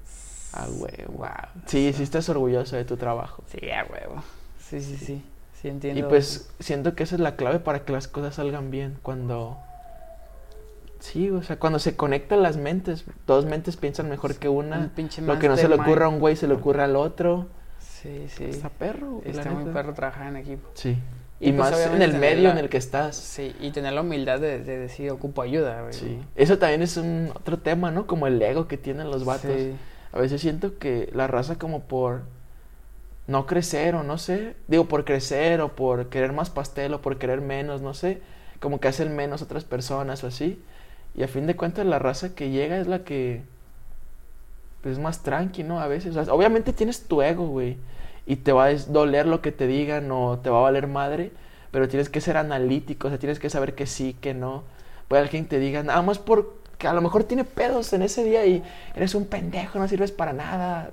[0.52, 1.28] Ah, güey, wow.
[1.66, 3.44] Sí, sí estás orgulloso de tu trabajo.
[3.46, 4.22] Sí, a huevo.
[4.58, 5.22] Sí, sí, sí.
[5.62, 6.00] Sí entiendo.
[6.00, 8.98] Y pues siento que esa es la clave para que las cosas salgan bien.
[9.02, 9.58] Cuando.
[11.00, 14.90] Sí, o sea, cuando se conectan las mentes, dos mentes piensan mejor que Un una.
[14.94, 17.46] pinche Lo que no se le ocurre a un güey se le ocurre al otro.
[17.78, 18.44] Sí, sí.
[18.44, 19.22] Está perro.
[19.24, 20.68] Está muy perro trabajar en equipo.
[20.74, 20.96] Sí.
[21.40, 23.14] Y Y, pues, más en el medio la- en el que estás.
[23.16, 25.92] Sí, y tener la humildad de, de decir, ocupo ayuda, güey.
[25.92, 26.18] Sí.
[26.34, 28.08] Eso también es un otro tema, ¿no?
[28.08, 29.52] Como el ego que tienen los vatos.
[29.56, 29.72] Sí.
[30.12, 32.22] A veces siento que la raza como por
[33.28, 37.18] no crecer o no sé, digo por crecer o por querer más pastel o por
[37.18, 38.20] querer menos, no sé,
[38.58, 40.60] como que hacen menos otras personas o así.
[41.18, 43.42] Y a fin de cuentas la raza que llega es la que
[44.82, 45.80] pues, es más tranqui, ¿no?
[45.80, 46.16] A veces.
[46.16, 47.76] O sea, obviamente tienes tu ego, güey.
[48.24, 51.32] Y te va a doler lo que te digan o te va a valer madre.
[51.72, 54.62] Pero tienes que ser analítico, o sea, tienes que saber que sí, que no.
[55.08, 58.46] Puede alguien te diga, nada más porque a lo mejor tiene pedos en ese día
[58.46, 58.62] y
[58.94, 60.92] eres un pendejo, no sirves para nada.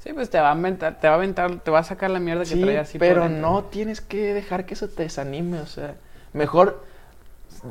[0.00, 2.18] Sí, pues te va a aventar, te va a aventar, te va a sacar la
[2.18, 2.98] mierda que trae así.
[2.98, 5.94] pero no tienes que dejar que eso te desanime, o sea,
[6.32, 6.84] mejor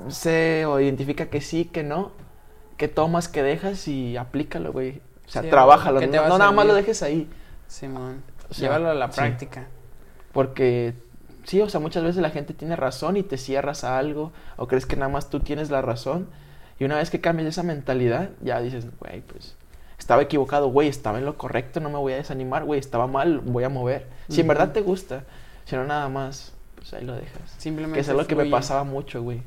[0.10, 2.12] sé o identifica que sí, que no,
[2.78, 5.02] que tomas, que dejas y aplícalo, güey.
[5.26, 7.30] O sea, Sí, trabájalo, ¿qué te no, no nada más lo dejes ahí,
[7.68, 8.24] Simón.
[8.50, 9.16] O sea, Llévalo a la sí.
[9.16, 9.68] práctica.
[10.32, 10.94] porque
[11.44, 14.68] sí, o sea, muchas veces la gente tiene razón y te cierras a algo o
[14.68, 16.28] crees que nada más tú tienes la razón
[16.80, 19.56] y una vez que cambias esa mentalidad, ya dices, güey, pues
[19.98, 23.40] estaba equivocado, güey, estaba en lo correcto, no me voy a desanimar, güey, estaba mal,
[23.40, 24.08] voy a mover.
[24.28, 25.24] Si en verdad te gusta,
[25.66, 27.56] si no nada más, pues ahí lo dejas.
[27.58, 27.96] Simplemente.
[27.96, 29.44] Que es lo que me pasaba mucho, güey.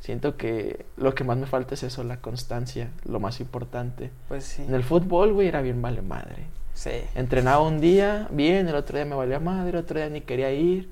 [0.00, 4.10] Siento que lo que más me falta es eso, la constancia, lo más importante.
[4.28, 4.62] Pues sí.
[4.62, 6.44] En el fútbol, güey, era bien vale madre.
[6.74, 6.92] Sí.
[7.16, 10.52] Entrenaba un día bien, el otro día me valía madre, el otro día ni quería
[10.52, 10.88] ir.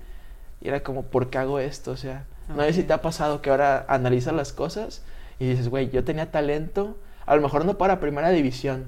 [0.61, 1.93] Y era como, ¿por qué hago esto?
[1.93, 5.03] O sea, no sé si te ha pasado que ahora analizas las cosas
[5.39, 6.97] y dices, güey, yo tenía talento,
[7.27, 8.85] a lo mejor no para primera división,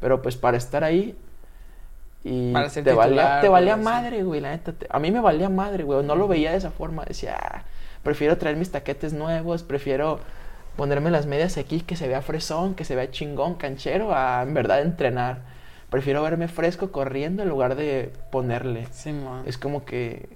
[0.00, 1.16] pero pues para estar ahí
[2.24, 4.72] y Para te valía, te valía madre, güey, la neta.
[4.72, 7.64] te- a mí me valía madre, güey, no lo veía de esa forma, decía, "Ah,
[8.02, 10.20] prefiero traer mis taquetes nuevos, prefiero
[10.76, 14.54] ponerme las medias aquí que se vea fresón, que se vea chingón, canchero, a en
[14.54, 15.42] verdad entrenar.
[15.90, 18.86] Prefiero verme fresco corriendo en lugar de ponerle.
[18.92, 19.42] Simón.
[19.46, 20.30] Es como que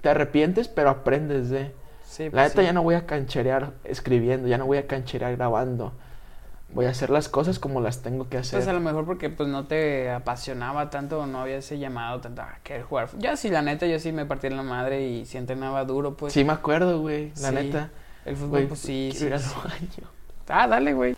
[0.00, 1.72] te arrepientes, pero aprendes de.
[2.04, 2.66] Sí, La pues neta sí.
[2.66, 5.92] ya no voy a cancherear escribiendo, ya no voy a cancherear grabando.
[6.72, 8.58] Voy a hacer las cosas como las tengo que hacer.
[8.60, 12.20] Pues a lo mejor porque pues no te apasionaba tanto o no había ese llamado
[12.20, 13.08] tanto a querer jugar.
[13.18, 16.16] Ya sí, la neta, yo sí me partí en la madre y sí entrenaba duro,
[16.16, 16.32] pues.
[16.32, 17.54] Sí me acuerdo, güey, la Sí.
[17.54, 17.90] neta.
[18.24, 19.26] El fútbol, Güey, pues sí, sí.
[19.26, 20.08] ir al baño.
[20.48, 21.16] Ah, dale, güey.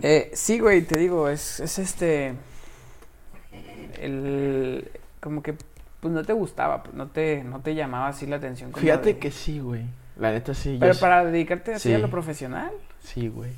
[0.00, 2.34] Eh, sí, güey, te digo, es, es este.
[4.00, 4.90] El.
[5.20, 5.54] Como que,
[6.00, 8.70] pues no te gustaba, pues, no te, no te llamaba así la atención.
[8.70, 9.84] como Fíjate de- que sí, güey.
[10.16, 10.74] La neta sí.
[10.74, 12.70] yo Pero sí- para dedicarte así a lo profesional.
[13.02, 13.52] Sí, güey.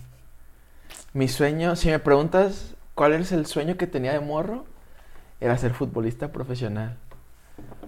[1.12, 4.64] Mi sueño, si me preguntas cuál es el sueño que tenía de morro,
[5.40, 6.96] era ser futbolista profesional.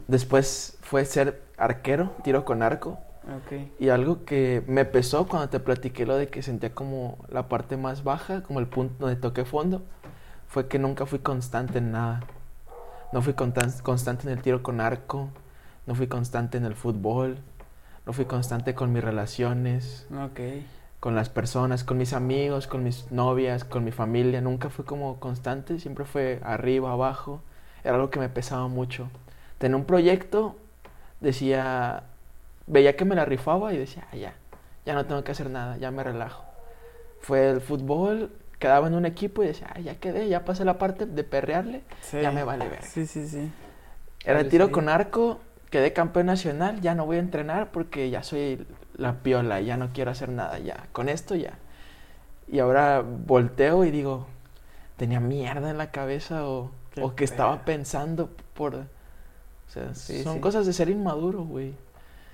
[0.09, 2.99] Después fue ser arquero, tiro con arco.
[3.25, 3.71] Ok.
[3.81, 7.77] Y algo que me pesó cuando te platiqué lo de que sentía como la parte
[7.79, 9.83] más baja, como el punto donde toqué fondo,
[10.47, 12.21] fue que nunca fui constante en nada.
[13.13, 15.31] No fui constan- constante en el tiro con arco,
[15.87, 17.39] no fui constante en el fútbol,
[18.05, 20.41] no fui constante con mis relaciones, Ok.
[21.05, 24.41] Con las personas, con mis amigos, con mis novias, con mi familia.
[24.41, 27.43] Nunca fue como constante, siempre fue arriba, abajo.
[27.85, 29.11] Era algo que me pesaba mucho.
[29.59, 30.57] Tenía un proyecto,
[31.21, 32.05] decía,
[32.67, 34.33] veía que me la rifaba y decía, "Ah, ya,
[34.87, 36.43] ya no tengo que hacer nada, ya me relajo.
[37.21, 40.79] Fue el fútbol, quedaba en un equipo y decía, "Ah, ya quedé, ya pasé la
[40.79, 42.23] parte de perrearle, Sí.
[42.23, 42.83] ya me vale ver.
[42.83, 43.53] Sí, sí, sí.
[44.25, 45.39] Era tiro con arco,
[45.69, 48.67] quedé campeón nacional, ya no voy a entrenar porque ya soy
[48.97, 51.55] la piola, ya no quiero hacer nada, ya, con esto ya.
[52.49, 54.27] Y ahora volteo y digo,
[54.97, 56.71] tenía mierda en la cabeza o,
[57.01, 58.75] o que estaba pensando por...
[58.75, 58.85] O
[59.71, 60.41] sea, Sí, son sí.
[60.41, 61.73] cosas de ser inmaduro, güey.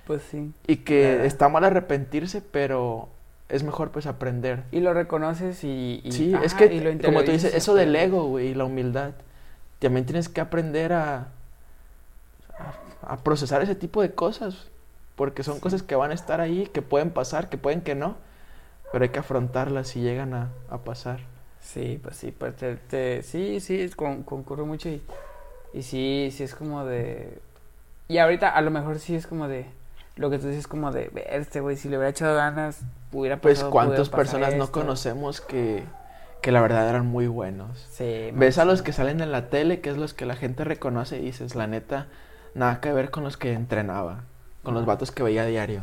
[0.06, 0.52] Pues sí.
[0.66, 1.24] Y que Nada.
[1.24, 3.08] está mal arrepentirse, pero
[3.48, 4.64] es mejor pues aprender.
[4.72, 6.00] Y lo reconoces y.
[6.04, 8.54] y- Sí, es ajá, que, y lo como tú dices, eso del ego, güey, y
[8.54, 9.12] la humildad,
[9.78, 11.28] también tienes que aprender a,
[12.58, 14.68] a, a procesar ese tipo de cosas,
[15.20, 18.16] porque son cosas que van a estar ahí, que pueden pasar, que pueden que no,
[18.90, 21.20] pero hay que afrontarlas si llegan a, a pasar.
[21.60, 25.02] Sí, pues sí, pues te, te- sí, sí, con- concurro mucho y,
[25.74, 27.38] y sí, sí es como de...
[28.08, 29.66] Y ahorita a lo mejor sí es como de...
[30.16, 32.80] Lo que tú dices como de, "Ver, este güey, si le hubiera echado ganas,
[33.12, 34.72] hubiera Pues pasado, cuántas pudiera pasar personas no esto".
[34.72, 35.84] conocemos que,
[36.40, 37.86] que la verdad eran muy buenos.
[37.92, 40.64] Sí, Ves a los que salen en la tele, que es los que la gente
[40.64, 42.06] reconoce y dices, la neta,
[42.54, 44.24] nada que ver con los que entrenaba,
[44.62, 45.82] con los vatos que veía a diario.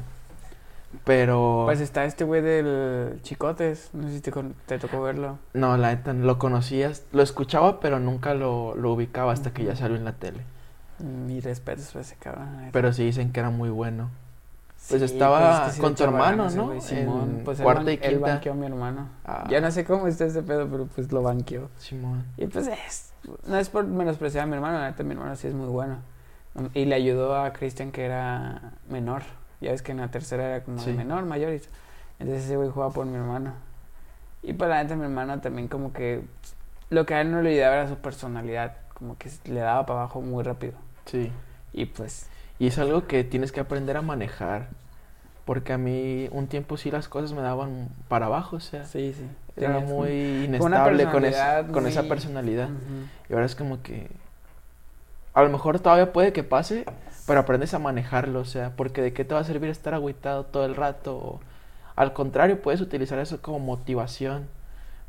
[1.04, 1.64] Pero...
[1.66, 5.38] Pues está este güey del Chicotes, no sé si te, tocó verlo.
[5.54, 9.76] No, la neta, lo conocías, lo escuchaba, pero nunca lo, lo ubicaba hasta que ya
[9.76, 10.44] salió en la tele.
[11.00, 12.70] Mi respeto para ese cabrón.
[12.72, 14.10] Pero sí dicen que era muy bueno.
[14.90, 16.82] pues Sí, estaba es que sí con tu hermano, ¿no?
[16.82, 18.28] Simón, En pues él cuarta y él quinta.
[18.28, 19.10] banqueó a mi hermano.
[19.24, 19.46] Ah.
[19.50, 21.70] Ya no sé cómo está ese pedo, pero pues lo banqueó.
[21.78, 22.26] Simón.
[22.38, 23.14] Y pues es,
[23.46, 25.98] no es por menospreciar a mi hermano, la neta mi hermano sí es muy bueno.
[26.74, 29.24] Y le ayudó a Cristian que era menor.
[29.62, 30.92] Ya ves que en la tercera era como Sí.
[30.92, 31.54] de menor, mayor.
[31.54, 31.62] Y,
[32.20, 33.54] entonces ese güey jugaba por mi hermano.
[34.44, 36.24] Y pues la neta mi hermano también como que
[36.90, 38.78] lo que a él no le olvidaba era su personalidad.
[38.94, 40.74] Como que le daba para abajo muy rápido.
[41.06, 41.32] Sí.
[41.74, 42.30] Y pues
[42.60, 44.70] Y es algo que tienes que aprender a manejar.
[45.46, 48.84] Porque a mí un tiempo sí las cosas me daban para abajo, o sea.
[48.86, 49.26] Sí, sí.
[49.56, 51.38] Era muy inestable con, es-
[51.72, 52.66] con esa muy- personalidad.
[52.70, 53.06] Ujú.
[53.30, 54.10] Y ahora es como que...
[55.38, 56.84] A lo mejor todavía puede que pase,
[57.28, 60.46] pero aprendes a manejarlo, o sea, porque de qué te va a servir estar agüitado
[60.46, 61.16] todo el rato.
[61.16, 61.40] O,
[61.96, 64.48] al contrario, puedes utilizar eso como motivación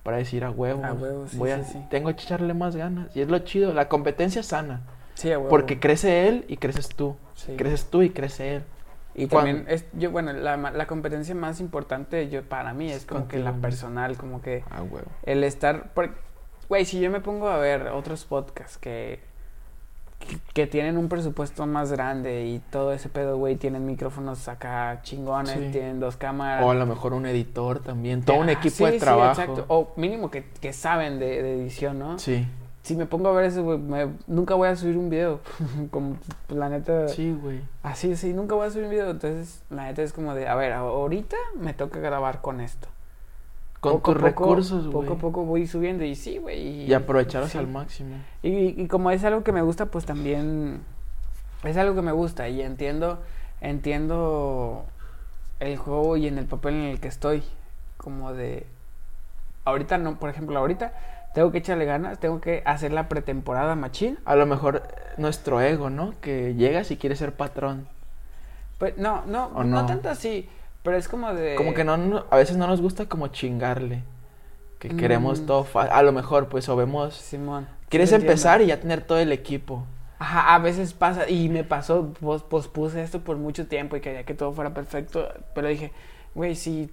[0.02, 3.16] para decir a huevo, A huevo, sí, voy a, sí, tengo que echarle más ganas.
[3.16, 4.82] Y es lo chido, la competencia sana,
[5.14, 5.48] Sí, a huevo.
[5.48, 7.16] porque crece él y creces tú.
[7.56, 8.64] Creces tú y crece él.
[9.14, 13.38] Y también, es, yo, bueno, la, competencia más importante yo, para mí es como que
[13.38, 15.08] la personal, como que A huevo.
[15.22, 15.90] el estar...
[16.68, 19.26] Güey, si yo me pongo a ver otros podcasts que,
[20.52, 25.54] que, tienen un presupuesto más grande y todo ese pedo, güey, tienen micrófonos acá chingones,
[25.58, 25.68] Sí.
[25.72, 26.64] tienen dos cámaras.
[26.64, 29.40] O a lo mejor un editor también, todo un Ah, equipo sí, de sí, trabajo.
[29.40, 29.64] exacto.
[29.68, 32.18] O mínimo que, que saben de, de edición, ¿no?
[32.18, 32.46] Sí,
[32.82, 35.40] Si me pongo a ver eso, güey, me- nunca voy a subir un video.
[35.90, 36.16] como,
[36.48, 37.08] la neta...
[37.08, 37.60] sí, güey.
[37.82, 39.10] Así, sí, nunca voy a subir un video.
[39.10, 42.88] Entonces, la neta es como de, a ver, ahorita me toca grabar con esto.
[43.80, 44.92] Con Poco tus poco- recursos, güey.
[45.06, 46.82] Poco a poco voy subiendo y sí, güey.
[46.84, 47.58] Y aprovecharlos sí.
[47.58, 48.16] al máximo.
[48.42, 50.80] Y, y como es algo que me gusta, pues también
[51.62, 53.20] es algo que me gusta y entiendo,
[53.60, 54.84] entiendo
[55.60, 57.42] el juego y en el papel en el que estoy.
[57.96, 58.66] Como de,
[59.64, 60.92] ahorita no, por ejemplo, ahorita
[61.34, 64.18] tengo que echarle ganas, tengo que hacer la pretemporada machín.
[64.24, 66.14] A lo mejor eh, nuestro ego, ¿no?
[66.20, 67.86] Que llegas y quieres ser patrón.
[68.78, 69.86] Pues no, no, ¿O no no?
[69.86, 70.48] tanto así,
[70.88, 71.54] pero es como de...
[71.54, 74.02] Como que no, no- a veces no nos gusta como chingarle.
[74.78, 75.46] Que queremos Mm.
[75.46, 75.92] todo fácil.
[75.92, 77.14] A lo mejor, pues, o vemos...
[77.14, 77.68] Simón.
[77.90, 78.32] Quieres entiendo.
[78.32, 79.84] empezar y ya tener todo el equipo.
[80.18, 84.24] Ajá, a veces pasa, y me pasó, pos, pospuse esto por mucho tiempo y quería
[84.24, 85.92] que todo fuera perfecto, pero dije,
[86.34, 86.90] güey, si,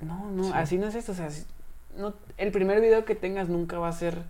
[0.00, 0.50] no, no, Sí.
[0.54, 1.46] así no es esto, o sea, si-
[1.96, 4.24] no, el primer video que tengas nunca va a ser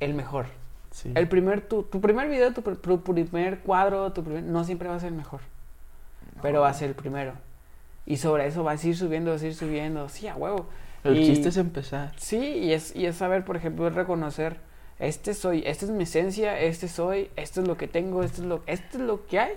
[0.00, 0.46] el mejor.
[0.90, 1.12] Sí.
[1.14, 2.62] El primer, tu, tu primer video, tu
[3.02, 5.40] primer cuadro, tu primer, no siempre va a ser el mejor,
[6.42, 7.32] pero va a ser el primero.
[8.06, 10.66] Y sobre eso vas a ir subiendo, vas a ir subiendo, sí, a huevo.
[11.04, 12.12] El Y- chiste es empezar.
[12.16, 14.56] Sí, y es, y es saber, por ejemplo, es reconocer,
[14.98, 18.48] este soy, esta es mi esencia, este soy, esto es lo que tengo, esto es
[18.48, 19.52] lo, esto es lo que hay,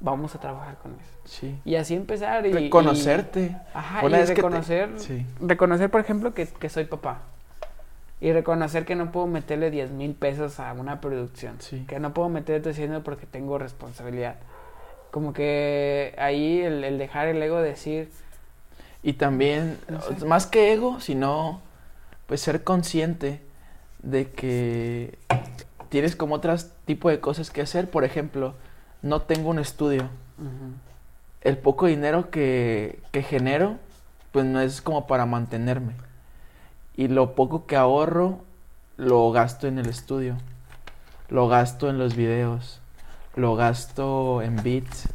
[0.00, 1.10] vamos a trabajar con eso.
[1.24, 1.58] Sí.
[1.64, 2.52] Y así empezar y...
[2.52, 3.40] Reconocerte.
[3.42, 5.26] y- ajá, Una y vez que te- reconocer, Sí.
[5.40, 7.22] reconocer, por ejemplo, que, que soy papá.
[8.20, 11.56] Y reconocer que no puedo meterle 10 mil pesos a una producción.
[11.60, 11.84] Sí.
[11.86, 14.36] Que no puedo meter todo haciendo porque tengo responsabilidad.
[15.16, 18.10] Como que ahí el, el dejar el ego decir,
[19.02, 20.26] Y también, No sé.
[20.26, 21.62] más que ego, sino
[22.26, 23.40] pues ser consciente
[24.02, 25.18] de que
[25.88, 27.88] tienes como otros tipo de cosas que hacer.
[27.88, 28.56] Por ejemplo,
[29.00, 30.10] no tengo un estudio.
[31.40, 33.78] El poco dinero que, que genero,
[34.32, 35.94] pues no es como para mantenerme.
[36.94, 38.40] Y lo poco que ahorro,
[38.98, 40.36] lo gasto en el estudio.
[41.30, 42.82] Lo gasto en los videos.
[43.36, 45.08] Lo gasto en beats.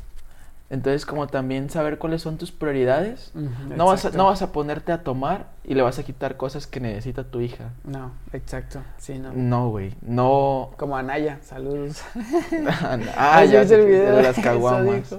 [0.69, 3.33] Entonces, como también saber cuáles son tus prioridades.
[3.35, 6.65] No vas, a, no vas a ponerte a tomar y le vas a quitar cosas
[6.65, 7.71] que necesita tu hija.
[7.83, 9.33] No, exacto, sí, no.
[9.33, 9.93] No, güey.
[10.01, 10.69] No.
[10.77, 12.01] Como Anaya, saludos.
[13.17, 15.13] ah, ya el video de las caguamas.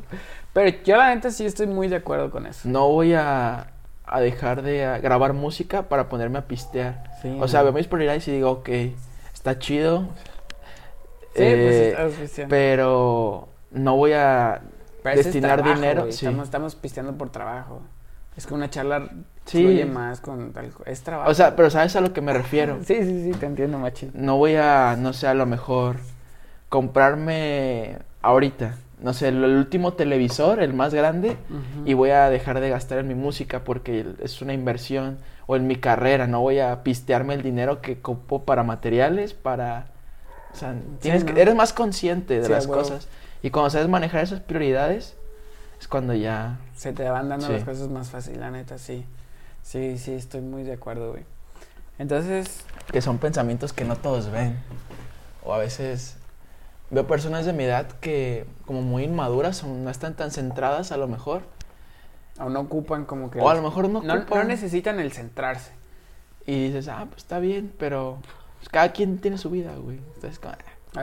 [0.55, 2.67] Pero yo la neta sí estoy muy de acuerdo con eso.
[2.67, 3.73] No voy a,
[4.07, 7.11] a dejar de grabar música para ponerme a pistear.
[7.21, 7.65] Sí, O sea, no.
[7.67, 8.71] veo mis prioridades y digo, ok,
[9.35, 10.09] está chido.
[11.35, 12.51] Sí, eh, pues pisteando.
[12.51, 14.61] pero no voy a
[15.03, 16.03] Pero ese es destinar trabajo, dinero.
[16.05, 16.27] sí.
[16.27, 17.81] Estamos, estamos pisteando por trabajo.
[18.37, 19.09] Es que una charla
[19.45, 19.63] Sí.
[19.63, 20.85] fluye más con algo.
[20.87, 21.31] Es trabajo.
[21.31, 22.79] O sea, pero ¿sabes a lo que me refiero?
[22.85, 24.11] Sí, sí, sí, te entiendo, machín.
[24.15, 25.97] No voy a, no sé, a lo mejor
[26.69, 31.37] comprarme ahorita, no sé, el, el último televisor, el más grande,
[31.85, 35.67] y voy a dejar de gastar en mi música porque es una inversión o en
[35.67, 39.87] mi carrera, no voy a pistearme el dinero que copo para materiales, para...
[40.53, 41.35] O sea, tienes ¿no?
[41.35, 43.09] que, eres más consciente de Sí, las cosas.
[43.43, 45.15] Y cuando sabes manejar esas prioridades,
[45.81, 46.59] es cuando ya...
[46.77, 47.53] Se te van dando Sí.
[47.55, 49.05] las cosas más fácil, la neta, sí.
[49.63, 51.25] Sí, sí, estoy muy de acuerdo, güey.
[51.99, 54.59] Entonces, que son pensamientos que no todos ven.
[55.45, 56.17] O a veces
[56.91, 60.97] veo personas de mi edad que como muy inmaduras o no están tan centradas a
[60.97, 61.43] lo mejor.
[62.39, 63.41] o no ocupan como que...
[63.41, 64.49] O a lo mejor no no, no ocupan.
[64.49, 65.73] necesitan el centrarse.
[66.47, 68.19] Y dices, ah, pues está bien, pero
[68.63, 69.99] pues, cada quien tiene su vida, güey.
[70.15, 70.41] Entonces,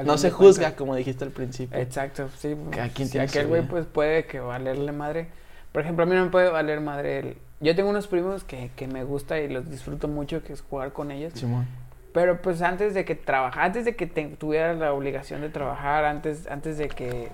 [0.05, 1.77] no se juzga, como dijiste al principio.
[1.77, 2.55] Exacto, sí.
[2.71, 5.27] Cada quien si tiene su aquel güey pues puede que valerle madre.
[5.71, 7.37] Por ejemplo, a mí no me puede valer madre el...
[7.59, 10.93] Yo tengo unos primos que, que me gusta y los disfruto mucho, que es jugar
[10.93, 11.33] con ellos.
[11.35, 11.67] Simón.
[12.13, 16.05] Pero pues antes de que trabajara, antes de que te- tuviera la obligación de trabajar,
[16.05, 17.29] antes, antes de que...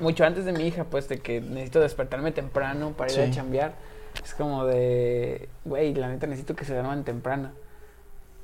[0.00, 3.32] Mucho antes de mi hija, pues de que necesito despertarme temprano para ir a Sí.
[3.32, 3.74] chambear.
[4.24, 5.48] Es como de...
[5.64, 7.50] Güey, la neta necesito que se duerman temprano.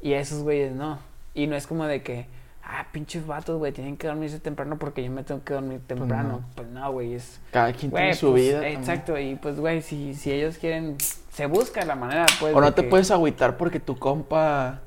[0.02, 0.98] Y esos güeyes no.
[1.35, 2.27] Y no es como de que...
[2.64, 6.43] ah, pinches vatos, güey, tienen que dormirse temprano porque yo me tengo que dormir temprano.
[6.55, 7.40] Pues no, güey, es...
[7.51, 8.60] Cada quien Güey, tiene su pues, vida.
[8.60, 8.78] también.
[8.81, 10.97] Exacto, y pues, güey, si, si ellos quieren,
[11.32, 12.55] se busca la manera, pues.
[12.55, 14.81] O no te que- puedes agüitar porque tu compa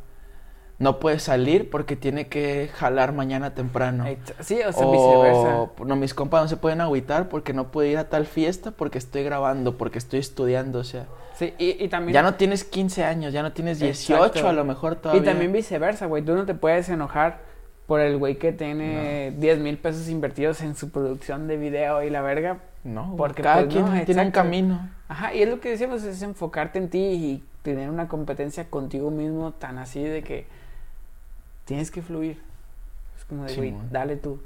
[0.79, 4.05] no puede salir porque tiene que jalar mañana temprano.
[4.39, 5.69] Sí, o sea, viceversa.
[5.85, 8.97] No, mis compas no se pueden agüitar porque no puedo ir a tal fiesta porque
[8.97, 11.05] estoy grabando, porque estoy estudiando, o sea.
[11.35, 12.13] Sí, y, y también.
[12.13, 14.47] Ya no tienes 15 años, ya no tienes 18 Exacto.
[14.49, 15.23] a lo mejor Y todavía.
[15.23, 16.23] también viceversa, güey.
[16.23, 17.39] Tú no te puedes enojar
[17.87, 22.09] por el güey que tiene 10 mil pesos invertidos en su producción de video y
[22.09, 22.59] la verga.
[22.83, 24.89] No, porque, cada pues, quien no, tiene un camino.
[25.07, 29.09] Ajá, y es lo que decíamos, es enfocarte en ti y tener una competencia contigo
[29.09, 30.47] mismo tan así de que
[31.65, 32.41] tienes que fluir.
[33.17, 34.41] Es como de, güey, dale tú.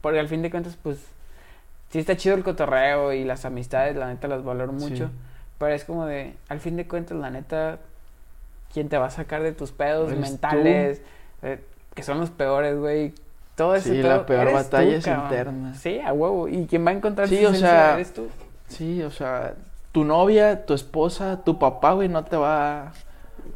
[0.00, 0.98] Porque al fin de cuentas, pues,
[1.90, 5.06] sí está chido el cotorreo y las amistades, la neta las valoro mucho.
[5.06, 5.12] Sí.
[5.58, 7.78] Pero es como de, al fin de cuentas, la neta,
[8.72, 11.02] ¿quién te va a sacar de tus pedos mentales?
[11.42, 11.60] Eh,
[11.94, 13.12] que son los peores, güey.
[13.56, 15.24] Todo ese Sí, la peor batalla tú, es cabrón.
[15.24, 15.74] interna.
[15.74, 16.46] Sí, a huevo.
[16.46, 18.28] Y quien va a encontrar Sí, tu o sea, eres tú.
[18.68, 19.54] Sí, o sea,
[19.90, 22.92] tu novia, tu esposa, tu papá, güey, no te va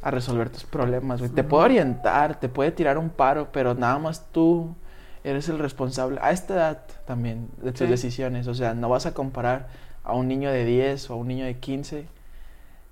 [0.02, 1.30] a resolver tus problemas, güey.
[1.30, 4.74] Te puede orientar, te puede tirar un paro, pero nada más tú
[5.24, 7.86] eres el responsable a esta edad también de tus Sí.
[7.86, 8.48] decisiones.
[8.48, 9.68] O sea, no vas a comparar
[10.04, 12.06] a un niño de 10 o a un niño de 15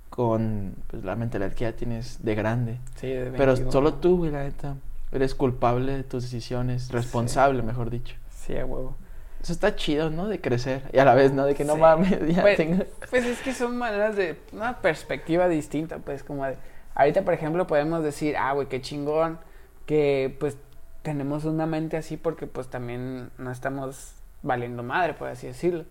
[0.09, 2.79] con pues, la mentalidad que ya tienes de grande.
[2.97, 3.73] Sí, de Pero 21.
[3.73, 4.75] solo tú, güey, la neta,
[5.13, 8.17] eres culpable de tus decisiones, responsable, mejor dicho.
[8.35, 8.97] Sí, a huevo.
[9.43, 10.29] Eso está chido, ¿no?
[10.29, 10.83] De crecer.
[10.93, 11.47] Y a la vez, ¿no?
[11.47, 11.81] De que no Sí.
[11.81, 12.85] mames, ya Pues, tengo...
[13.09, 16.57] pues es que son maneras de una perspectiva distinta, pues como de
[16.95, 19.39] ahorita por ejemplo podemos decir, ah, güey, qué chingón
[19.87, 20.57] que pues
[21.03, 24.13] tenemos una mente así porque pues también no estamos
[24.43, 25.85] valiendo madre, por así decirlo.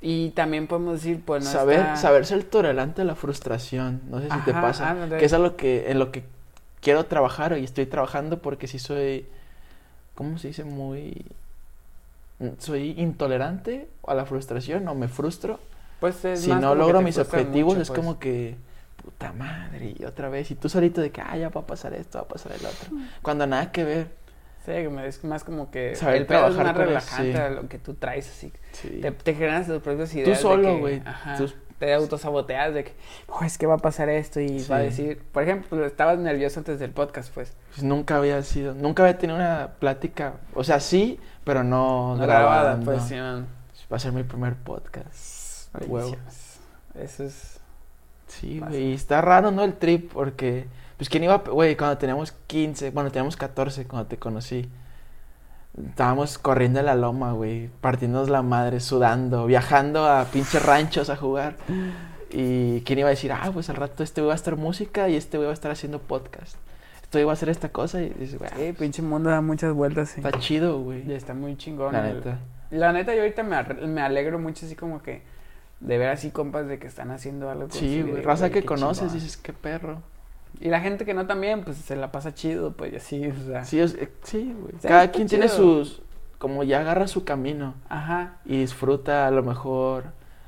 [0.00, 4.00] Y también podemos decir, pues no saber, está- saber ser tolerante a la frustración.
[4.08, 4.90] No sé si te pasa.
[4.90, 5.18] ándale.
[5.18, 6.22] Que es a lo que, en lo que
[6.80, 9.26] quiero trabajar y estoy trabajando porque sí soy,
[10.14, 10.62] ¿cómo se dice?
[10.64, 11.26] Muy...
[12.58, 15.58] Soy intolerante a la frustración o me frustro.
[15.98, 17.98] pues es si más no logro mis objetivos mucho, es pues.
[17.98, 18.56] como que,
[19.02, 20.50] puta madre, y otra vez.
[20.50, 22.64] Y tú solito de que, ah, ya va a pasar esto, va a pasar el
[22.66, 22.90] otro.
[23.22, 24.18] Cuando nada que ver.
[24.66, 27.38] Sí, es más como que Saber el pedo es más relajante sí.
[27.38, 28.52] a lo que tú traes así.
[28.72, 28.98] Sí.
[29.00, 30.28] Te, te generas tus propias ideas.
[30.28, 31.02] de solo, güey.
[31.38, 32.92] Tú- Te autosaboteas de que,
[33.28, 34.84] "Oh, es que va a pasar esto y va a Sí.
[34.86, 37.56] decir, por ejemplo, estabas nervioso antes del podcast, pues.
[37.70, 42.22] Pues nunca había sido, nunca había tenido una plática, o sea, sí, pero no, No
[42.26, 42.74] grabada.
[42.74, 43.46] grabada, pues, sí, man.
[43.90, 45.72] Va a ser mi primer podcast.
[45.86, 46.16] Huevo.
[46.96, 47.57] Eso es.
[48.28, 48.90] Sí, a güey.
[48.90, 49.64] Y está raro, ¿no?
[49.64, 51.38] El trip, porque, pues, ¿quién iba a...
[51.38, 54.68] Güey, cuando teníamos 15, bueno, teníamos 14 cuando te conocí.
[55.90, 61.16] Estábamos corriendo en la loma, güey, partiéndonos la madre, sudando, viajando a pinches ranchos a
[61.16, 61.56] jugar.
[62.30, 65.08] Y quién iba a decir, ah, pues al rato este güey va a estar música
[65.08, 66.56] y este güey va a estar haciendo podcast.
[67.02, 69.72] Este güey va a hacer esta cosa y dices, güey, Sí, pinche mundo da muchas
[69.72, 70.20] vueltas, sí.
[70.20, 71.08] está chido, güey.
[71.08, 71.92] Y está muy chingón.
[71.92, 72.38] La neta.
[72.70, 75.22] La neta, yo ahorita me, me alegro mucho así como que
[75.80, 77.68] de ver así compas de que están haciendo algo.
[77.70, 78.22] Sí, güey.
[78.22, 80.02] Raza que conoces, dices, qué perro.
[80.60, 83.64] Y la gente que no también, pues se la pasa chido, pues así, o sea.
[83.64, 84.74] Sí, es- eh, sí, güey.
[84.82, 86.02] Cada quien tiene sus.
[86.38, 88.36] Como ya agarra su camino Ajá.
[88.44, 90.04] y disfruta a lo mejor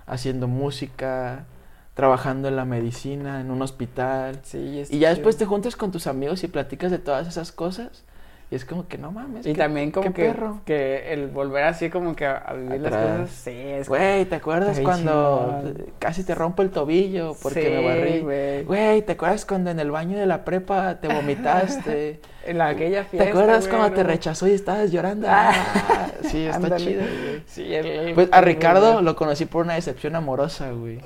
[0.06, 1.46] haciendo música,
[1.94, 4.38] trabajando en la medicina, en un hospital.
[4.44, 5.08] Sí, Y ya chido.
[5.10, 8.04] después te juntas con tus amigos y platicas de todas esas cosas.
[8.52, 9.46] Y es como que no mames.
[9.46, 10.60] Y qué- también como que, perro.
[10.64, 14.80] que el volver así como que a, vivir las cosas, sí, es Güey, ¿te acuerdas
[14.80, 15.62] cuando
[16.00, 18.18] casi te rompo el tobillo porque Sí, me barrí?
[18.20, 18.64] güey.
[18.64, 22.20] Güey, ¿te acuerdas cuando en el baño de la prepa te vomitaste?
[22.44, 25.28] En la- aquella fiesta, ¿Te acuerdas güey, cuando te rechazó y estabas llorando?
[25.30, 25.52] Ah.
[25.88, 26.84] Ah, sí, está Ándale.
[26.84, 27.42] chido, güey.
[27.46, 30.98] Sí, el, el- Pues a el- Ricardo lo conocí por una decepción amorosa, güey.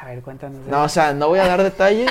[0.00, 0.66] A ver, cuéntanos.
[0.66, 2.10] No, o sea, no voy a dar detalles,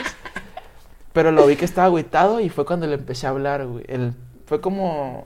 [1.14, 3.84] pero lo vi que estaba agüitado y fue cuando le empecé a hablar, güey.
[3.88, 4.14] Él
[4.48, 5.26] fue como...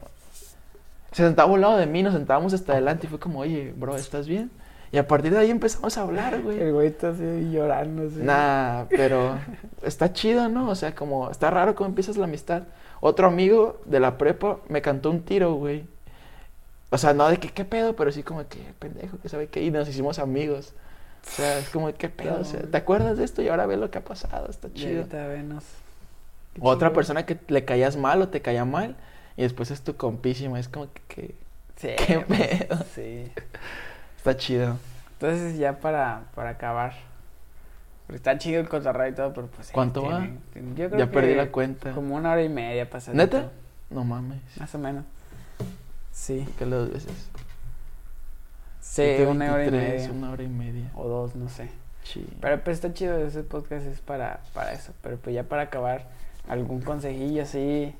[1.13, 3.73] Se sentaba a un lado de mí, nos sentábamos hasta adelante y fue como, oye,
[3.75, 4.49] bro, ¿estás bien?
[4.93, 6.71] Y a partir de ahí empezamos a hablar, El güey.
[6.71, 8.07] güey está así llorando.
[8.07, 8.17] Así.
[8.19, 9.37] Nah, pero
[9.83, 10.69] está chido, ¿no?
[10.69, 12.63] O sea, como, está raro cómo empiezas la amistad.
[12.99, 15.85] Otro amigo de la prepa me cantó un tiro, güey.
[16.89, 19.63] O sea, no de que qué pedo, pero sí como que pendejo, que sabe qué.
[19.63, 20.73] Y nos hicimos amigos.
[21.25, 22.39] O sea, es como qué pedo.
[22.41, 23.41] O sea, ¿te acuerdas de esto?
[23.41, 24.47] Y ahora ve lo que ha pasado.
[24.49, 24.97] Está Y chido.
[24.99, 25.63] ahorita venos.
[26.53, 28.95] Qué Otra persona que le caías mal o te caía mal.
[29.37, 30.59] Y después es tu compísima.
[30.59, 31.35] Es como que, que
[31.81, 32.77] Sí, qué pues, pedo.
[32.93, 33.31] Sí.
[34.17, 34.77] está chido.
[35.13, 36.93] Entonces ya para, para acabar.
[38.05, 39.71] Porque está chido el cotorreo y todo, pero pues...
[39.71, 40.27] ¿Cuánto va?
[40.75, 41.91] Yo creo Ya perdí la cuenta.
[41.91, 43.17] Como una hora y media pasada.
[43.17, 43.51] ¿Neta?
[43.89, 44.41] No mames.
[44.57, 45.05] Más o menos.
[46.11, 46.47] Sí.
[46.59, 47.29] Que dos veces.
[48.79, 50.11] Sí, una hora y 23, media.
[50.11, 50.91] Una hora y media.
[50.95, 51.69] O dos, no sé.
[52.03, 52.27] Sí.
[52.41, 54.91] Pero pues está chido, ese podcast es para, para eso.
[55.01, 56.07] Pero pues ya para acabar,
[56.51, 57.95] algún consejillo así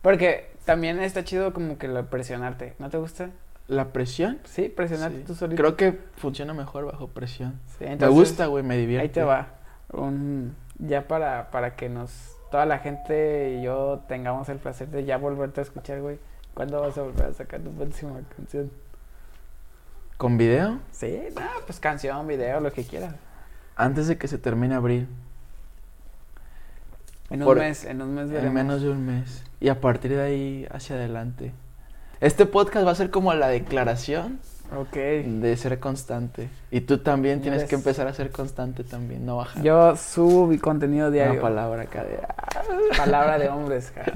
[0.00, 2.74] Porque también está chido como que lo presionarte.
[2.78, 3.30] ¿No te gusta?
[3.68, 4.38] ¿La presión?
[4.44, 5.24] Sí, presionarte Sí.
[5.24, 5.60] tú solito.
[5.62, 7.60] Creo que funciona mejor bajo presión.
[7.78, 9.02] Sí, Me gusta, güey, me divierte.
[9.02, 9.48] Ahí te va.
[9.92, 15.04] Un, ya para, para que nos, toda la gente y yo tengamos el placer de
[15.04, 16.18] ya volverte a escuchar, güey.
[16.54, 18.70] ¿Cuándo vas a volver a sacar tu próxima canción?
[20.16, 20.78] ¿Con video?
[20.90, 23.14] Sí, no, pues canción, video, lo que quieras.
[23.76, 25.08] Antes de que se termine abril.
[27.32, 28.54] En un mes, en un mes En veremos.
[28.54, 29.42] menos de un mes.
[29.60, 31.52] Y a partir de ahí hacia adelante.
[32.20, 34.38] Este podcast va a ser como la declaración
[34.78, 34.94] Ok.
[34.94, 36.48] de ser constante.
[36.70, 39.62] Y tú también tienes que empezar a ser constante también, no bajar.
[39.62, 41.40] Yo subo mi contenido Una diario.
[41.40, 42.18] palabra acá de...
[42.96, 44.12] Palabra de hombres, cara.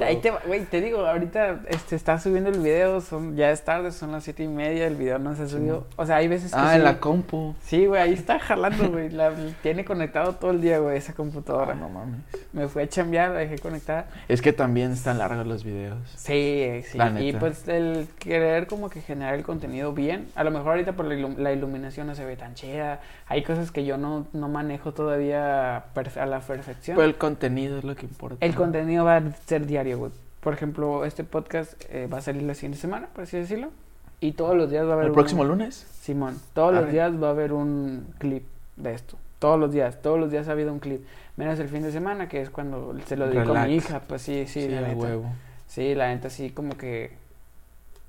[0.00, 3.64] Ahí te, va- güey, te digo, ahorita este, está subiendo el video, son, ya es
[3.64, 5.86] tarde, son las siete y media, el video no se ha subido.
[5.96, 7.54] O sea, hay veces que Ah, sí- en la compu.
[7.62, 9.10] Sí, güey, ahí está jalando, güey.
[9.10, 11.72] La, tiene conectado todo el día, güey, esa computadora.
[11.72, 12.20] Ah, no mames.
[12.52, 14.06] Me fui a chambear, la dejé conectada.
[14.28, 15.98] Es que también están largos los videos.
[16.16, 16.98] Sí, sí.
[16.98, 20.28] La Y pues el querer como que generar el contenido bien.
[20.34, 23.00] A lo mejor ahorita por la, ilum- la iluminación no se ve tan chida.
[23.26, 26.96] Hay cosas que yo no, no manejo todavía a la perfección.
[26.96, 28.44] Pero el contenido es lo que importa.
[28.44, 30.12] El contenido va a ser diario, güey.
[30.40, 33.70] Por ejemplo, este podcast eh, va a salir la siguiente semana, por así decirlo.
[34.20, 35.86] Y todos los días va a haber ¿El un- próximo lunes?
[36.00, 36.92] Simón, todos los Arre.
[36.92, 38.44] días va a haber un clip
[38.76, 39.16] de esto.
[39.38, 41.04] Todos los días, todos los días ha habido un clip.
[41.36, 44.00] Menos el fin de semana, que es cuando se lo dedico a mi hija.
[44.08, 44.96] Pues sí, sí, la neta.
[44.96, 45.26] huevo.
[45.68, 47.12] Sí, la neta sí, como que...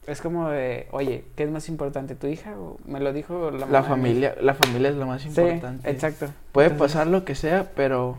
[0.07, 2.57] Es como de, oye, ¿qué es más importante, tu hija?
[2.59, 5.83] O me lo dijo la La familia, la familia es lo más importante.
[5.83, 6.27] Sí, exacto.
[6.51, 8.17] Puede Entonces, pasar lo que sea, pero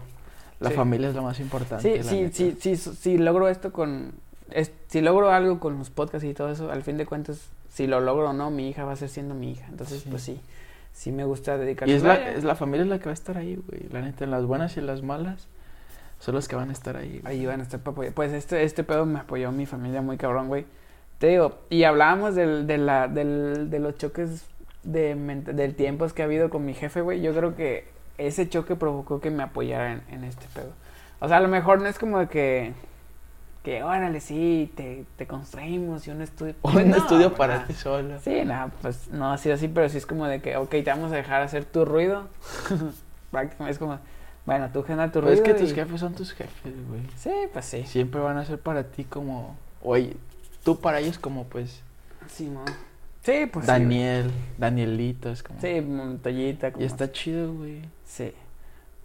[0.61, 0.77] la Sí.
[0.77, 2.03] familia es lo más importante.
[2.03, 4.12] Sí, sí, sí, sí, sí, si logro esto con...
[4.51, 7.87] es- si logro algo con los podcasts y todo eso, al fin de cuentas, si
[7.87, 9.66] lo logro o no, mi hija va a ser siendo mi hija.
[9.70, 10.41] Entonces, pues sí,
[10.93, 13.39] sí me gusta dedicar Y es la, es la familia la que va a estar
[13.39, 13.89] ahí, güey.
[13.91, 15.47] La neta, en las buenas y en las malas,
[16.19, 17.20] son los que van a estar ahí.
[17.23, 17.39] güey.
[17.39, 18.12] Ahí van a estar para apoyar.
[18.12, 20.66] Pues este, este pedo me apoyó mi familia muy cabrón, güey.
[21.19, 24.47] Te digo, y hablábamos del, de, la, del, de los choques
[24.82, 27.20] de del tiempos que ha habido con mi jefe, güey.
[27.23, 27.85] Yo creo que
[28.26, 30.72] ese choque provocó que me apoyara en, en este pedo.
[31.20, 32.72] O sea, a lo mejor no es como de que,
[33.62, 36.55] que órale, sí, te, te construimos y un estudio.
[36.62, 37.64] Pues Un no, estudio para no.
[37.66, 38.18] ti solo.
[38.20, 40.82] Sí, nada, pues no ha sido así, pero sí es como de que, ok, te
[40.84, 42.28] vamos a dejar hacer tu ruido.
[43.30, 43.98] Prácticamente es como,
[44.47, 45.42] bueno, tú genera tu Pero ruido.
[45.44, 47.02] es que tus y- jefes son tus jefes, güey.
[47.16, 47.84] Sí, pues sí.
[47.84, 49.56] Siempre van a ser para ti como...
[49.82, 50.16] Oye,
[50.64, 51.82] tú para ellos como, pues...
[52.28, 52.64] Sí, mo.
[53.22, 55.60] Sí, pues sí, Daniel, Danielito, es como...
[55.60, 56.72] Sí, Montañita.
[56.72, 57.82] como- Y está chido, güey.
[58.05, 58.32] Sí,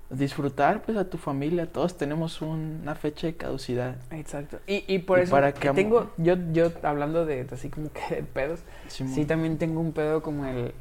[0.09, 1.65] Disfrutar, pues, a tu familia.
[1.65, 3.95] Todos tenemos un- una fecha de caducidad.
[4.11, 4.59] exacto.
[4.67, 8.15] Y, y por ¿Y eso para am- tengo, yo, yo hablando de así como que
[8.17, 10.73] de pedos, sí también tengo un pedo como el,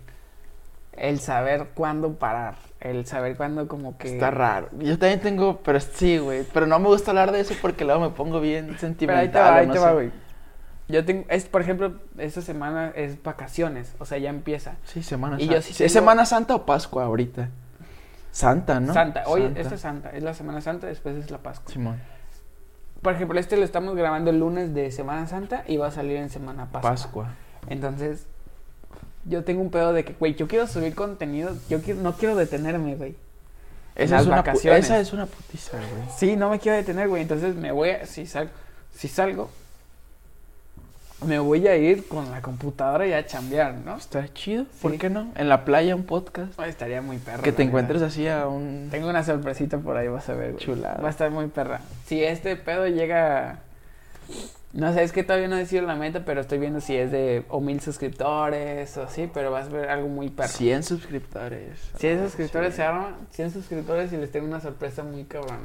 [0.92, 4.08] el saber cuándo parar, el saber cuándo como que...
[4.12, 4.68] Está raro.
[4.78, 6.44] Yo también tengo, pero sí, güey.
[6.52, 9.18] Pero no me gusta hablar de eso porque luego me pongo bien Pero sentimental.
[9.24, 10.10] ahí te va, o ahí no te va, güey.
[10.88, 14.76] Yo tengo, es, por ejemplo, esta semana es vacaciones, o sea, ya empieza.
[14.84, 15.62] Sí, Semana Y Santa.
[15.62, 17.48] sí ¿Es tengo- Semana Santa o Pascua ahorita?
[18.32, 18.92] Santa, ¿no?
[18.92, 19.60] Santa, hoy, Santa.
[19.60, 21.72] esta es Santa, es la Semana Santa, después es la Pascua.
[21.72, 22.00] Simón.
[23.00, 26.16] Por ejemplo, este lo estamos grabando el lunes de Semana Santa y va a salir
[26.16, 26.90] en Semana Pascua.
[26.90, 27.28] Pascua.
[27.68, 28.26] Entonces,
[29.24, 32.34] yo tengo un pedo de que, güey, yo quiero subir contenido, yo quiero, no quiero
[32.34, 33.16] detenerme, güey.
[33.94, 36.08] Esa es, una esa es una putiza, güey.
[36.16, 37.22] Sí, no me quiero detener, güey.
[37.22, 38.50] Entonces me voy a, si salgo,
[38.92, 39.48] si salgo,
[41.26, 43.96] me voy a ir con la computadora y a chambear, ¿no?
[43.96, 44.64] Está chido.
[44.82, 44.98] ¿Por Sí.
[44.98, 45.32] qué no?
[45.36, 46.58] En la playa un podcast.
[46.58, 47.42] Ay, estaría muy perra.
[47.42, 48.88] que te encuentres así a un...
[48.90, 50.64] Tengo una sorpresita por ahí, vas a ver, güey.
[50.64, 51.00] Chulada.
[51.00, 51.80] Va a estar muy perra.
[52.06, 53.60] Si este pedo llega.
[54.72, 57.12] No sé, es que todavía no he decidido la meta, pero estoy viendo si es
[57.12, 60.48] de o mil suscriptores o así, pero vas a ver algo muy perro.
[60.48, 61.78] 100 suscriptores.
[61.98, 62.76] 100 Ah, suscriptores sí.
[62.78, 65.60] se arma, 100 suscriptores y les tengo una sorpresa muy cabrona.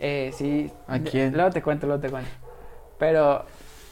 [0.00, 0.70] Eh, sí.
[0.88, 1.32] ¿A quién?
[1.32, 2.30] Luego te cuento, luego te cuento.
[2.98, 3.44] Pero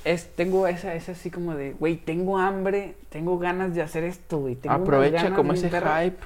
[0.06, 4.38] es, tengo esa, esa así como de, güey, tengo hambre, tengo ganas de hacer esto,
[4.38, 4.54] güey.
[4.54, 6.16] tengo Aprovecha como ese hype.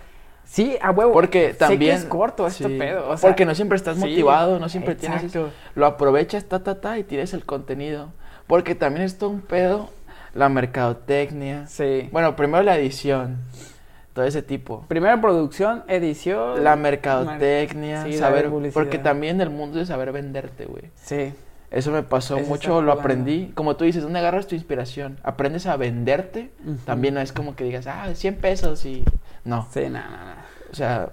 [0.44, 1.12] Sí, a huevo.
[1.12, 1.96] Porque Sé también...
[1.96, 3.08] que es corto este sí, pedo.
[3.08, 5.32] O sea, porque no siempre estás sí, motivado, no siempre tienes...
[5.74, 8.12] Lo aprovechas, ta, ta, ta, y tienes el contenido.
[8.46, 9.88] Porque también es todo un pedo
[10.34, 11.66] la mercadotecnia.
[11.66, 12.08] Sí.
[12.12, 13.38] Bueno, primero la edición,
[14.12, 14.84] todo ese tipo.
[14.88, 16.62] Primero producción, edición.
[16.62, 20.84] La mercadotecnia, Sí, saber, porque también el mundo es saber venderte, güey.
[20.96, 21.32] Sí.
[21.70, 23.52] Eso me pasó Eso mucho, lo aprendí.
[23.54, 25.18] Como tú dices, ¿dónde agarras tu inspiración?
[25.22, 26.50] Aprendes a venderte.
[26.84, 29.04] También no es como que digas, ah, 100 pesos y...
[29.44, 30.44] No, Sí, nada, nada.
[30.70, 31.10] o sea,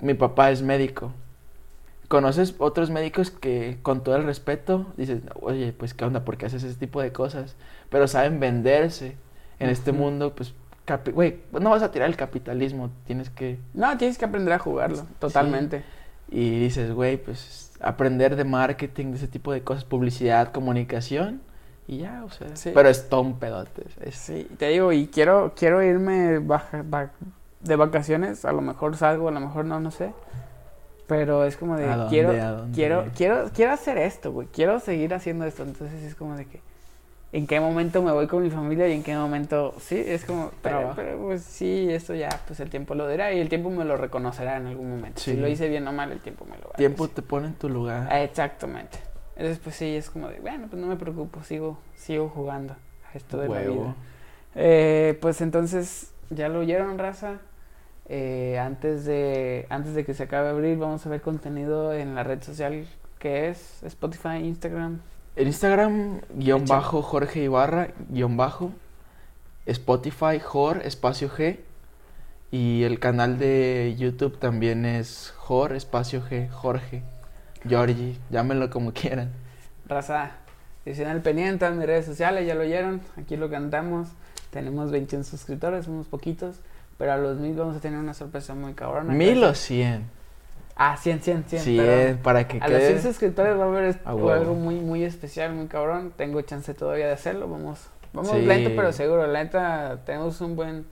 [0.00, 1.12] mi papá es médico.
[2.08, 6.64] ¿Conoces otros médicos que con todo el respeto dices, oye, pues qué onda, porque haces
[6.64, 7.54] ese tipo de cosas?
[7.88, 9.16] Pero saben venderse
[9.60, 10.52] en este mundo, pues,
[11.12, 13.60] güey, no vas a tirar el capitalismo, tienes que...
[13.74, 15.84] No, tienes que aprender a jugarlo, totalmente.
[16.28, 21.40] Y dices, güey, pues aprender de marketing, de ese tipo de cosas, publicidad, comunicación
[21.88, 22.70] y ya, o sea, Sí.
[22.74, 23.84] pero es todo un pedote.
[24.00, 26.84] es- Sí, te digo, y quiero, quiero irme baja-
[27.60, 30.12] de vacaciones, a lo mejor salgo, a lo mejor no, no sé.
[31.06, 32.30] Pero es como de, ¿A dónde, quiero,
[32.72, 35.64] quiero, quiero, quiero hacer esto, güey, quiero seguir haciendo esto.
[35.64, 36.60] Entonces es como de que,
[37.32, 40.50] ¿en qué momento me voy con mi familia y en qué momento, sí, es como,
[40.62, 43.84] pero, pero, pues sí, esto ya, pues el tiempo lo dirá y el tiempo me
[43.84, 45.20] lo reconocerá en algún momento.
[45.20, 45.32] Sí.
[45.32, 47.16] Si lo hice bien o mal, el tiempo me lo va a Tiempo decir.
[47.16, 48.08] te pone en tu lugar.
[48.10, 48.98] Ah, Exactamente.
[49.36, 52.74] Entonces, pues sí, es como de, bueno, pues no me preocupo, sigo, sigo jugando
[53.12, 53.94] a esto de la vida.
[54.54, 57.38] Eh, pues entonces, ya lo oyeron, raza.
[58.12, 62.24] Eh, antes, de, antes de que se acabe abril, vamos a ver contenido en la
[62.24, 62.86] red social
[63.20, 65.00] que es Spotify, Instagram.
[65.36, 68.72] En Instagram, guion bajo Jorge Ibarra, guion bajo.
[69.66, 71.60] Spotify, Jor, espacio G.
[72.50, 77.02] Y el canal de YouTube también es Jor, espacio G, Jorge.
[77.66, 79.30] Georgie, llámenlo como quieran.
[79.86, 80.32] Raza,
[80.84, 83.00] estén al pendiente en mis redes sociales, ya lo oyeron.
[83.16, 84.08] Aquí lo cantamos.
[84.50, 86.56] Tenemos 21 suscriptores, unos poquitos.
[86.98, 89.14] Pero a los mil vamos a tener una sorpresa muy cabrona.
[89.14, 90.04] Mil o cien.
[90.82, 91.62] Ah, 100, 100, 100.
[91.62, 92.18] Cien, perdón.
[92.22, 93.02] para que A los 100 quede.
[93.02, 94.30] suscriptores va a haber est- A huevo.
[94.32, 96.12] algo muy, muy especial, muy cabrón.
[96.16, 97.48] Tengo chance todavía de hacerlo.
[97.50, 98.40] Vamos, vamos Sí.
[98.40, 99.26] lento, pero seguro.
[99.26, 100.86] La neta, tenemos un buen.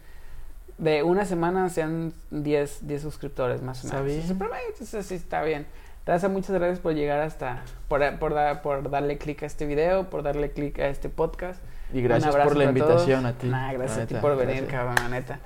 [0.76, 4.12] De una semana sean 10, 10 suscriptores más o Está menos.
[4.12, 4.24] bien.
[4.24, 5.66] Es un promedio, Entonces, sí, está bien.
[6.06, 7.62] Raza, muchas gracias por llegar hasta.
[7.88, 11.60] Por, por, dar- por darle clic a este video, por darle clic a este podcast.
[11.94, 13.34] Y gracias por la invitación todos.
[13.34, 13.48] a ti.
[13.48, 14.70] Nah, gracias la a ti neta, por venir, gracias.
[14.70, 15.40] cabrón, la neta.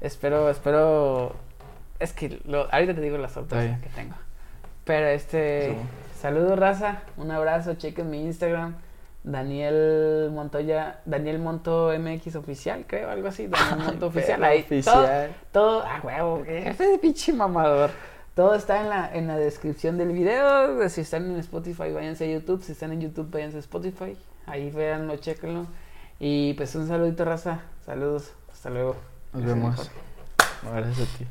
[0.00, 1.36] Espero, espero.
[2.04, 4.14] Es que lo- ahorita te digo la sorpresa que tengo.
[4.84, 5.70] Pero este.
[5.70, 5.76] Sí.
[6.20, 7.02] Saludos, raza.
[7.16, 7.74] Un abrazo.
[7.74, 8.74] Chequen mi Instagram.
[9.22, 11.00] Daniel Montoya.
[11.06, 13.46] Daniel Monto MX oficial, creo, algo así.
[13.46, 14.44] Daniel Monto oficial.
[14.44, 14.60] Ahí.
[14.60, 15.34] oficial.
[15.50, 15.80] Todo.
[15.80, 16.44] todo ah, huevo.
[16.46, 17.90] Ese pinche mamador.
[18.34, 20.86] Todo está en la, en la descripción del video.
[20.90, 22.62] Si están en Spotify, váyanse a YouTube.
[22.62, 24.14] Si están en YouTube, váyanse a Spotify.
[24.46, 25.66] Ahí véanlo, chequenlo.
[26.20, 27.60] Y pues un saludito, raza.
[27.86, 28.32] Saludos.
[28.52, 28.96] Hasta luego.
[29.32, 29.90] Nos vemos.
[30.62, 31.26] Gracias a ti.